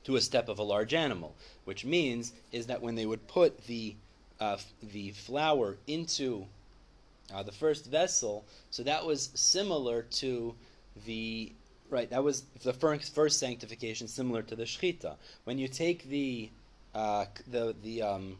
to 0.04 0.16
a 0.16 0.20
step 0.20 0.48
of 0.48 0.58
a 0.58 0.62
large 0.62 0.94
animal, 0.94 1.34
which 1.64 1.84
means 1.84 2.32
is 2.50 2.66
that 2.66 2.82
when 2.82 2.94
they 2.94 3.06
would 3.06 3.26
put 3.28 3.66
the 3.66 3.94
uh, 4.40 4.56
the 4.82 5.10
flour 5.12 5.76
into 5.86 6.46
uh, 7.32 7.42
the 7.42 7.52
first 7.52 7.86
vessel, 7.86 8.44
so 8.70 8.82
that 8.82 9.06
was 9.06 9.30
similar 9.34 10.02
to 10.02 10.54
the 11.06 11.52
right. 11.90 12.10
That 12.10 12.24
was 12.24 12.42
the 12.62 12.72
first, 12.72 13.14
first 13.14 13.38
sanctification, 13.38 14.08
similar 14.08 14.42
to 14.42 14.56
the 14.56 14.64
shechita. 14.64 15.14
When 15.44 15.58
you 15.58 15.68
take 15.68 16.08
the 16.08 16.50
uh, 16.94 17.26
the 17.46 17.74
the 17.82 18.02
um, 18.02 18.38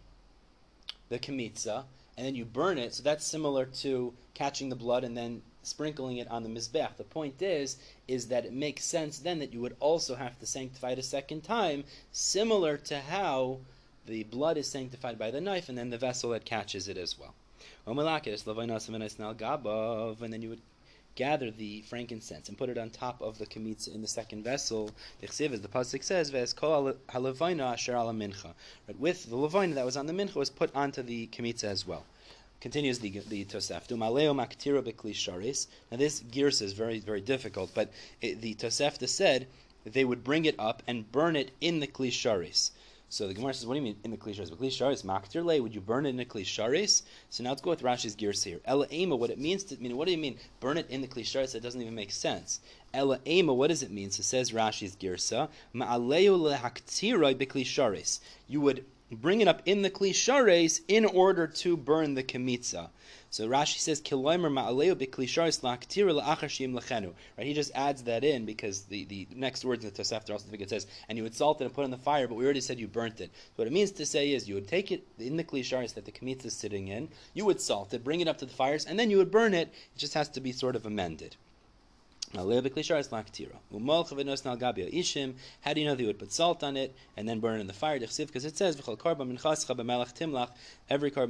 the 1.09 1.19
kemitza 1.19 1.85
and 2.17 2.27
then 2.27 2.35
you 2.35 2.45
burn 2.45 2.79
it, 2.79 2.95
so 2.95 3.03
that's 3.03 3.25
similar 3.25 3.67
to 3.67 4.13
catching 4.35 4.69
the 4.69 4.77
blood 4.77 5.05
and 5.05 5.17
then 5.17 5.43
sprinkling 5.63 6.17
it 6.17 6.29
on 6.29 6.43
the 6.43 6.49
mizbech. 6.49 6.97
The 6.97 7.05
point 7.05 7.41
is, 7.41 7.77
is 8.09 8.29
that 8.29 8.45
it 8.45 8.53
makes 8.53 8.85
sense 8.85 9.19
then 9.19 9.39
that 9.39 9.53
you 9.53 9.61
would 9.61 9.77
also 9.81 10.15
have 10.17 10.39
to 10.41 10.47
sanctify 10.47 10.91
it 10.91 10.99
a 10.99 11.03
second 11.03 11.43
time, 11.43 11.85
similar 12.11 12.77
to 12.79 12.99
how 13.01 13.59
the 14.07 14.25
blood 14.25 14.57
is 14.57 14.69
sanctified 14.69 15.19
by 15.19 15.31
the 15.31 15.41
knife, 15.41 15.69
and 15.69 15.79
then 15.79 15.91
the 15.91 15.99
vessel 15.99 16.31
that 16.31 16.45
catches 16.45 16.89
it 16.89 16.97
as 16.97 17.17
well. 17.19 17.35
And 17.87 17.99
then 20.33 20.43
you 20.43 20.49
would 20.49 20.63
gather 21.15 21.51
the 21.51 21.83
frankincense 21.83 22.49
and 22.49 22.57
put 22.57 22.71
it 22.71 22.79
on 22.79 22.89
top 22.91 23.21
of 23.21 23.39
the 23.39 23.47
kamitza 23.47 23.95
in 23.95 24.01
the 24.01 24.09
second 24.09 24.43
vessel. 24.43 24.91
The 25.21 25.27
pasuk 25.29 26.03
says. 26.03 26.33
Right, 26.33 26.53
with 28.99 29.29
the 29.31 29.37
levina 29.37 29.75
that 29.75 29.85
was 29.85 29.97
on 29.97 30.07
the 30.07 30.13
mincha 30.13 30.35
was 30.35 30.51
put 30.51 30.75
onto 30.75 31.03
the 31.03 31.27
kamitza 31.29 31.65
as 31.65 31.87
well. 31.87 32.05
Continues 32.63 33.01
the 33.01 33.11
the 33.29 33.45
Tosefta. 33.45 33.97
Maleo 33.97 34.33
maktira 34.33 34.81
bekli 34.85 35.67
Now 35.91 35.97
this 35.97 36.21
gears 36.21 36.63
is 36.63 36.75
very 36.75 37.01
very 37.01 37.21
difficult, 37.21 37.75
but 37.75 37.91
it, 38.21 38.41
the 38.41 38.55
Tosefta 38.55 39.09
said 39.09 39.49
they 39.85 40.05
would 40.05 40.23
bring 40.23 40.45
it 40.45 40.55
up 40.61 40.81
and 40.87 41.11
burn 41.11 41.35
it 41.35 41.51
in 41.61 41.81
the 41.81 41.89
kli 41.89 42.71
So 43.09 43.27
the 43.27 43.35
Gemara 43.35 43.55
says, 43.55 43.67
"What 43.67 43.75
do 43.75 43.81
you 43.81 43.83
mean 43.83 43.97
in 44.05 44.13
the 44.13 44.17
kli 44.17 44.33
sharis? 44.33 44.51
Kli 44.51 44.69
sharis 44.69 45.03
maktir 45.03 45.45
le? 45.45 45.61
Would 45.61 45.75
you 45.75 45.81
burn 45.81 46.07
it 46.07 46.11
in 46.11 46.19
the 46.19 46.25
klei 46.25 46.45
sharis? 46.45 47.03
So 47.31 47.43
now 47.43 47.51
let's 47.51 47.63
go 47.63 47.71
with 47.71 47.83
Rashi's 47.83 48.15
gears 48.15 48.45
here. 48.45 48.61
Ela 48.65 48.87
ema, 48.93 49.17
what 49.17 49.31
it 49.31 49.41
means 49.41 49.65
to 49.65 49.83
mean? 49.83 49.97
What 49.97 50.07
do 50.07 50.13
you 50.13 50.19
mean 50.19 50.39
burn 50.61 50.79
it 50.79 50.89
in 50.89 51.01
the 51.01 51.09
klei 51.09 51.25
sharis? 51.25 51.55
That 51.55 51.65
doesn't 51.65 51.83
even 51.83 51.97
make 51.97 52.13
sense. 52.13 52.61
Ela 52.95 53.19
ema, 53.27 53.53
what 53.53 53.71
does 53.71 53.83
it 53.83 53.91
mean? 53.91 54.13
So 54.13 54.23
says 54.23 54.53
Rashi's 54.53 54.95
girsa, 54.95 55.49
ma'aleu 55.75 56.39
lehaktira 56.39 57.35
bekli 57.35 57.65
sharis. 57.65 58.21
You 58.47 58.61
would 58.61 58.85
bring 59.17 59.41
it 59.41 59.49
up 59.49 59.63
in 59.67 59.83
the 59.83 59.91
klei 59.91 60.11
sharis 60.11 60.81
in 60.89 61.05
order 61.05 61.47
to 61.47 61.77
burn 61.77 62.15
the 62.15 62.23
kemitza. 62.23 62.91
So 63.31 63.49
Rashi 63.49 63.79
says, 63.79 64.01
"Kiloimer 64.01 64.51
ma'aleu 64.51 64.95
la'achashim 64.95 66.75
lechenu." 66.75 67.15
Right? 67.39 67.47
He 67.47 67.55
just 67.55 67.73
adds 67.75 68.03
that 68.03 68.25
in 68.25 68.45
because 68.45 68.83
the, 68.83 69.05
the 69.05 69.27
next 69.35 69.65
words 69.65 69.85
in 69.85 69.91
the 69.91 70.03
Tosefta 70.03 70.31
also 70.31 70.49
think 70.49 70.63
it 70.63 70.71
says, 70.71 70.87
"And 71.09 71.17
you 71.17 71.25
would 71.25 71.35
salt 71.35 71.61
it 71.61 71.65
and 71.65 71.73
put 71.75 71.83
it 71.83 71.85
in 71.87 71.91
the 71.91 71.99
fire," 71.99 72.29
but 72.29 72.35
we 72.35 72.45
already 72.45 72.61
said 72.61 72.79
you 72.79 72.89
burnt 72.89 73.21
it. 73.21 73.31
So 73.35 73.53
what 73.57 73.67
it 73.67 73.73
means 73.73 73.91
to 73.93 74.07
say 74.07 74.33
is 74.33 74.49
you 74.49 74.55
would 74.55 74.69
take 74.69 74.93
it 74.93 75.07
in 75.19 75.37
the 75.37 75.45
klei 75.45 75.61
sharis 75.61 75.95
that 75.95 76.05
the 76.05 76.13
kemitza 76.13 76.47
is 76.47 76.55
sitting 76.55 76.89
in, 76.89 77.09
you 77.35 77.45
would 77.45 77.61
salt 77.61 77.95
it, 77.95 78.05
bring 78.05 78.21
it 78.21 78.29
up 78.29 78.39
to 78.39 78.47
the 78.47 78.53
fires, 78.53 78.85
and 78.85 78.99
then 78.99 79.11
you 79.11 79.19
would 79.19 79.31
burn 79.31 79.55
it. 79.55 79.69
It 79.95 79.99
just 79.99 80.15
has 80.15 80.29
to 80.31 80.41
be 80.41 80.53
sort 80.53 80.77
of 80.77 80.87
amended. 80.87 81.37
How 82.35 82.45
do 82.45 82.49
you 82.49 82.55
know 85.87 85.95
they 85.95 86.07
would 86.07 86.19
put 86.19 86.33
salt 86.33 86.65
on 86.65 86.79
it 86.79 86.95
and 87.15 87.29
then 87.29 87.41
burn 87.41 87.59
it 87.59 87.61
in 87.61 87.67
the 87.67 87.75
fire? 87.75 87.99
Because 87.99 88.47
it 88.47 88.57
says 88.57 88.77
every 88.77 88.97
korban 88.97 89.39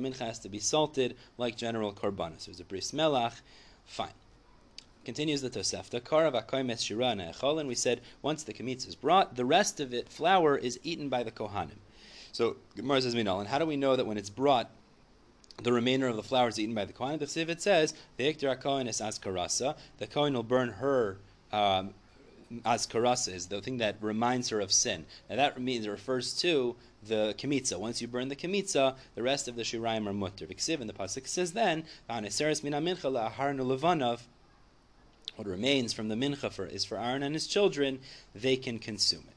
mincha 0.00 0.20
has 0.20 0.38
to 0.38 0.48
be 0.48 0.60
salted 0.60 1.16
like 1.38 1.56
general 1.56 1.92
korban. 1.92 2.38
So 2.38 2.52
there's 2.52 2.60
a 2.60 2.64
bris 2.64 2.92
melach. 2.92 3.40
Fine. 3.84 4.12
Continues 5.04 5.42
the 5.42 5.50
Tosefta. 5.50 6.00
Karav 6.00 7.58
and 7.58 7.68
we 7.68 7.74
said 7.74 8.00
once 8.22 8.44
the 8.44 8.52
kamitz 8.52 8.86
is 8.86 8.94
brought, 8.94 9.34
the 9.34 9.44
rest 9.44 9.80
of 9.80 9.92
it, 9.92 10.08
flour, 10.08 10.56
is 10.56 10.78
eaten 10.84 11.08
by 11.08 11.24
the 11.24 11.32
kohanim. 11.32 11.80
So 12.30 12.58
Gemara 12.76 13.02
says 13.02 13.14
and 13.14 13.48
how 13.48 13.58
do 13.58 13.66
we 13.66 13.76
know 13.76 13.96
that 13.96 14.06
when 14.06 14.18
it's 14.18 14.30
brought, 14.30 14.70
the 15.62 15.72
remainder 15.72 16.08
of 16.08 16.16
the 16.16 16.22
flour 16.22 16.48
is 16.48 16.58
eaten 16.58 16.74
by 16.74 16.84
the 16.84 16.92
Kohen. 16.92 17.18
The 17.18 17.26
Siv 17.26 17.48
it 17.48 17.62
says, 17.62 17.94
the 18.16 18.32
Kohen 18.60 18.86
is 18.86 19.00
Askarasa. 19.00 19.76
The 19.98 20.06
Kohen 20.06 20.34
will 20.34 20.42
burn 20.42 20.70
her 20.70 21.18
um, 21.52 21.94
Askarasa, 22.64 23.32
is 23.34 23.46
the 23.46 23.60
thing 23.60 23.78
that 23.78 23.96
reminds 24.00 24.48
her 24.50 24.60
of 24.60 24.72
sin. 24.72 25.06
Now 25.30 25.36
that 25.36 25.60
means 25.60 25.86
it 25.86 25.90
refers 25.90 26.34
to 26.40 26.76
the 27.06 27.34
kemitza. 27.38 27.78
Once 27.78 28.00
you 28.00 28.08
burn 28.08 28.28
the 28.28 28.36
kemitza, 28.36 28.94
the 29.14 29.22
rest 29.22 29.48
of 29.48 29.56
the 29.56 29.62
shirayim 29.62 30.06
are 30.06 30.12
mutter. 30.12 30.46
Viksiv, 30.46 30.80
and 30.80 30.88
the 30.88 30.94
pasuk 30.94 31.26
says 31.26 31.52
then, 31.52 31.84
what 35.36 35.46
remains 35.46 35.92
from 35.92 36.08
the 36.08 36.14
mincha 36.14 36.52
for, 36.52 36.66
is 36.66 36.84
for 36.84 36.98
Aaron 36.98 37.22
and 37.22 37.34
his 37.34 37.46
children, 37.46 37.98
they 38.34 38.56
can 38.56 38.78
consume 38.78 39.24
it. 39.28 39.31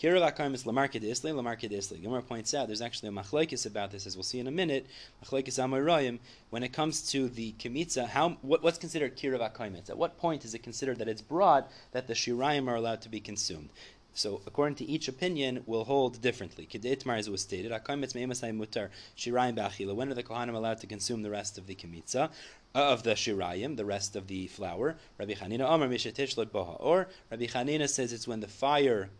Kirav 0.00 0.34
Akaim 0.34 0.52
Lamarkid 0.64 1.02
Isli, 1.02 1.30
Lamarkid 1.30 1.72
Isli. 1.72 2.00
Gemara 2.00 2.22
points 2.22 2.54
out 2.54 2.68
there's 2.68 2.80
actually 2.80 3.10
a 3.10 3.12
machlekes 3.12 3.66
about 3.66 3.90
this, 3.90 4.06
as 4.06 4.16
we'll 4.16 4.22
see 4.22 4.40
in 4.40 4.46
a 4.46 4.50
minute. 4.50 4.86
Machlekes 5.22 5.58
Amoraim. 5.58 6.20
When 6.48 6.62
it 6.62 6.72
comes 6.72 7.10
to 7.10 7.28
the 7.28 7.52
kemitza, 7.58 8.08
how 8.08 8.38
what, 8.40 8.62
what's 8.62 8.78
considered 8.78 9.14
Akaim? 9.14 9.90
At 9.90 9.98
what 9.98 10.16
point 10.16 10.46
is 10.46 10.54
it 10.54 10.62
considered 10.62 10.98
that 11.00 11.08
it's 11.08 11.20
broad 11.20 11.66
that 11.92 12.06
the 12.06 12.14
shirayim 12.14 12.66
are 12.66 12.76
allowed 12.76 13.02
to 13.02 13.10
be 13.10 13.20
consumed? 13.20 13.68
So, 14.14 14.40
according 14.46 14.76
to 14.76 14.86
each 14.86 15.06
opinion, 15.06 15.64
will 15.66 15.84
hold 15.84 16.22
differently. 16.22 16.66
Kedetmar, 16.66 17.18
as 17.18 17.28
was 17.28 17.42
stated, 17.42 17.70
Akaimitz 17.70 18.14
Meimasai 18.14 18.56
Mutar 18.56 18.88
Shirayim 19.18 19.54
Ba'achila. 19.54 19.94
When 19.94 20.10
are 20.10 20.14
the 20.14 20.22
Kohanim 20.22 20.54
allowed 20.54 20.80
to 20.80 20.86
consume 20.86 21.20
the 21.20 21.30
rest 21.30 21.58
of 21.58 21.66
the 21.66 21.74
kemitza? 21.74 22.30
Uh, 22.74 22.92
of 22.92 23.02
the 23.02 23.10
shirayim, 23.10 23.76
the 23.76 23.84
rest 23.84 24.16
of 24.16 24.28
the 24.28 24.46
flour. 24.46 24.96
Rabbi 25.18 25.34
Chanina 25.34 25.70
Amar 25.70 25.88
Boha. 25.88 26.76
Or 26.80 27.08
Rabbi 27.30 27.44
Chanina 27.44 27.88
says 27.88 28.14
it's 28.14 28.26
when 28.26 28.40
the 28.40 28.48
fire 28.48 29.10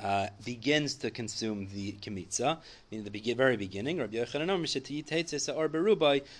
uh, 0.00 0.26
begins 0.44 0.94
to 0.94 1.10
consume 1.10 1.68
the 1.72 1.92
kemitza, 1.92 2.58
meaning 2.90 3.08
the 3.10 3.34
very 3.34 3.56
beginning, 3.56 3.98
Rabbi 3.98 4.16
Yochanan 4.16 4.54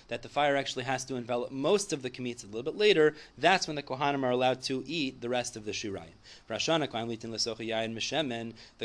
that 0.07 0.21
the 0.21 0.29
fire 0.29 0.55
actually 0.55 0.83
has 0.83 1.05
to 1.05 1.15
envelop 1.15 1.51
most 1.51 1.93
of 1.93 2.01
the 2.01 2.09
kemitza 2.09 2.43
a 2.43 2.47
little 2.47 2.63
bit 2.63 2.75
later, 2.75 3.15
that's 3.37 3.67
when 3.67 3.75
the 3.75 3.83
Kohanim 3.83 4.23
are 4.23 4.31
allowed 4.31 4.61
to 4.63 4.83
eat 4.85 5.21
the 5.21 5.29
rest 5.29 5.55
of 5.55 5.65
the 5.65 5.71
shirayim. 5.71 6.15
The 6.47 6.55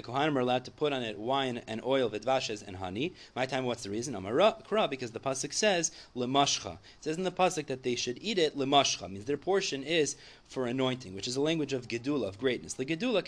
Kohanim 0.03 0.37
are 0.37 0.41
allowed 0.41 0.65
to 0.65 0.71
put 0.71 0.93
on 0.93 1.03
it 1.03 1.19
wine 1.19 1.63
and 1.67 1.83
oil, 1.85 2.09
vidvashes, 2.09 2.67
and 2.67 2.77
honey. 2.77 3.13
My 3.35 3.47
time, 3.47 3.65
what's 3.65 3.83
the 3.83 3.91
reason? 3.91 4.15
Kra, 4.15 4.89
because 4.89 5.11
the 5.11 5.21
Pasuk 5.21 5.53
says, 5.53 5.91
lemashcha. 6.17 6.75
It 6.75 7.05
says 7.05 7.17
in 7.17 7.25
the 7.25 7.33
Pasuk 7.33 7.67
that 7.67 7.83
they 7.83 7.97
should 7.97 8.19
eat 8.21 8.39
it, 8.39 8.57
lemashcha, 8.57 9.11
means 9.11 9.25
their 9.25 9.37
portion 9.37 9.83
is 9.83 10.17
for 10.49 10.67
anointing, 10.67 11.15
which 11.15 11.29
is 11.29 11.37
a 11.37 11.41
language 11.41 11.73
of 11.73 11.87
gedula, 11.87 12.27
of 12.27 12.39
greatness. 12.39 12.75
The 12.75 12.85
gedula, 12.85 13.25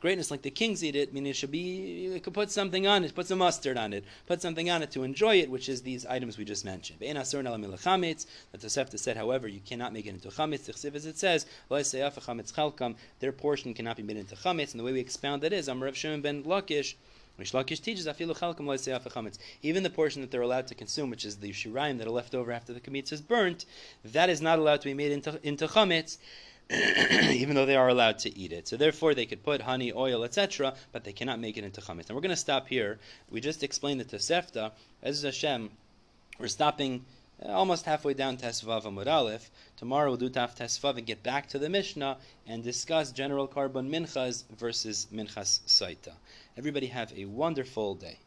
greatness 0.00 0.30
like 0.30 0.42
the 0.42 0.50
kings 0.50 0.82
eat 0.82 0.96
it, 0.96 1.12
meaning 1.12 1.30
it 1.30 1.36
should 1.36 1.50
be, 1.50 1.58
you 1.58 2.20
could 2.20 2.34
put 2.34 2.50
something 2.50 2.86
on 2.86 3.04
it, 3.04 3.14
put 3.14 3.26
some 3.26 3.38
mustard 3.38 3.76
on 3.76 3.92
it, 3.92 4.04
put 4.26 4.40
something 4.40 4.70
on 4.70 4.82
it 4.82 4.90
to 4.90 5.02
enjoy 5.02 5.36
it, 5.36 5.50
which 5.50 5.68
is 5.68 5.82
these 5.82 6.06
items 6.06 6.38
we 6.38 6.44
just 6.44 6.64
mentioned. 6.64 6.98
The 7.00 7.06
Tosefta 8.58 8.98
said, 8.98 9.16
however, 9.16 9.46
you 9.46 9.60
cannot 9.60 9.92
make 9.92 10.06
it 10.06 10.10
into 10.10 10.28
chametz, 10.28 10.68
as 10.94 11.06
it 11.06 11.18
says, 11.18 11.46
their 13.20 13.32
portion 13.32 13.74
cannot 13.74 13.96
be 13.96 14.02
made 14.02 14.16
into 14.16 14.34
chametz, 14.36 14.72
and 14.72 14.80
the 14.80 14.84
way 14.84 14.92
we 14.92 15.00
expound 15.00 15.42
that 15.42 15.52
is, 15.52 15.68
Amar 15.68 15.92
Shimon 15.92 16.22
ben 16.22 16.44
Lakish, 16.44 16.94
Mishlakish 17.38 17.80
teaches 17.80 18.06
even 19.62 19.82
the 19.82 19.90
portion 19.90 20.20
that 20.20 20.30
they're 20.30 20.42
allowed 20.42 20.66
to 20.66 20.74
consume, 20.74 21.08
which 21.08 21.24
is 21.24 21.36
the 21.36 21.50
shirayim 21.52 21.96
that 21.98 22.06
are 22.06 22.10
left 22.10 22.34
over 22.34 22.52
after 22.52 22.74
the 22.74 22.80
kamitz 22.80 23.12
is 23.12 23.22
burnt, 23.22 23.64
that 24.04 24.28
is 24.28 24.42
not 24.42 24.58
allowed 24.58 24.80
to 24.82 24.88
be 24.88 24.94
made 24.94 25.12
into, 25.12 25.40
into 25.42 25.66
chametz, 25.66 26.18
even 27.30 27.56
though 27.56 27.66
they 27.66 27.74
are 27.74 27.88
allowed 27.88 28.18
to 28.20 28.38
eat 28.38 28.52
it. 28.52 28.68
So 28.68 28.76
therefore, 28.76 29.12
they 29.12 29.26
could 29.26 29.42
put 29.42 29.60
honey, 29.62 29.92
oil, 29.92 30.22
etc., 30.22 30.74
but 30.92 31.02
they 31.02 31.12
cannot 31.12 31.40
make 31.40 31.56
it 31.56 31.64
into 31.64 31.80
chametz. 31.80 32.06
And 32.06 32.14
we're 32.14 32.20
going 32.20 32.30
to 32.30 32.36
stop 32.36 32.68
here. 32.68 33.00
We 33.28 33.40
just 33.40 33.64
explained 33.64 34.00
the 34.00 34.04
Tosefta. 34.04 34.70
As 35.02 35.22
Hashem, 35.22 35.70
we're 36.38 36.46
stopping 36.46 37.04
uh, 37.44 37.48
almost 37.48 37.86
halfway 37.86 38.14
down 38.14 38.36
Tesvav 38.36 38.84
Amud 38.84 39.08
Aleph. 39.08 39.50
Tomorrow 39.76 40.10
we'll 40.10 40.16
do 40.16 40.30
Taf 40.30 40.56
Tesvav 40.56 40.96
and 40.96 41.06
get 41.06 41.24
back 41.24 41.48
to 41.48 41.58
the 41.58 41.68
Mishnah 41.68 42.18
and 42.46 42.62
discuss 42.62 43.10
general 43.10 43.48
korban 43.48 43.90
minchas 43.90 44.44
versus 44.56 45.08
minchas 45.12 45.60
saita. 45.66 46.12
Everybody 46.56 46.86
have 46.86 47.12
a 47.16 47.24
wonderful 47.24 47.96
day. 47.96 48.18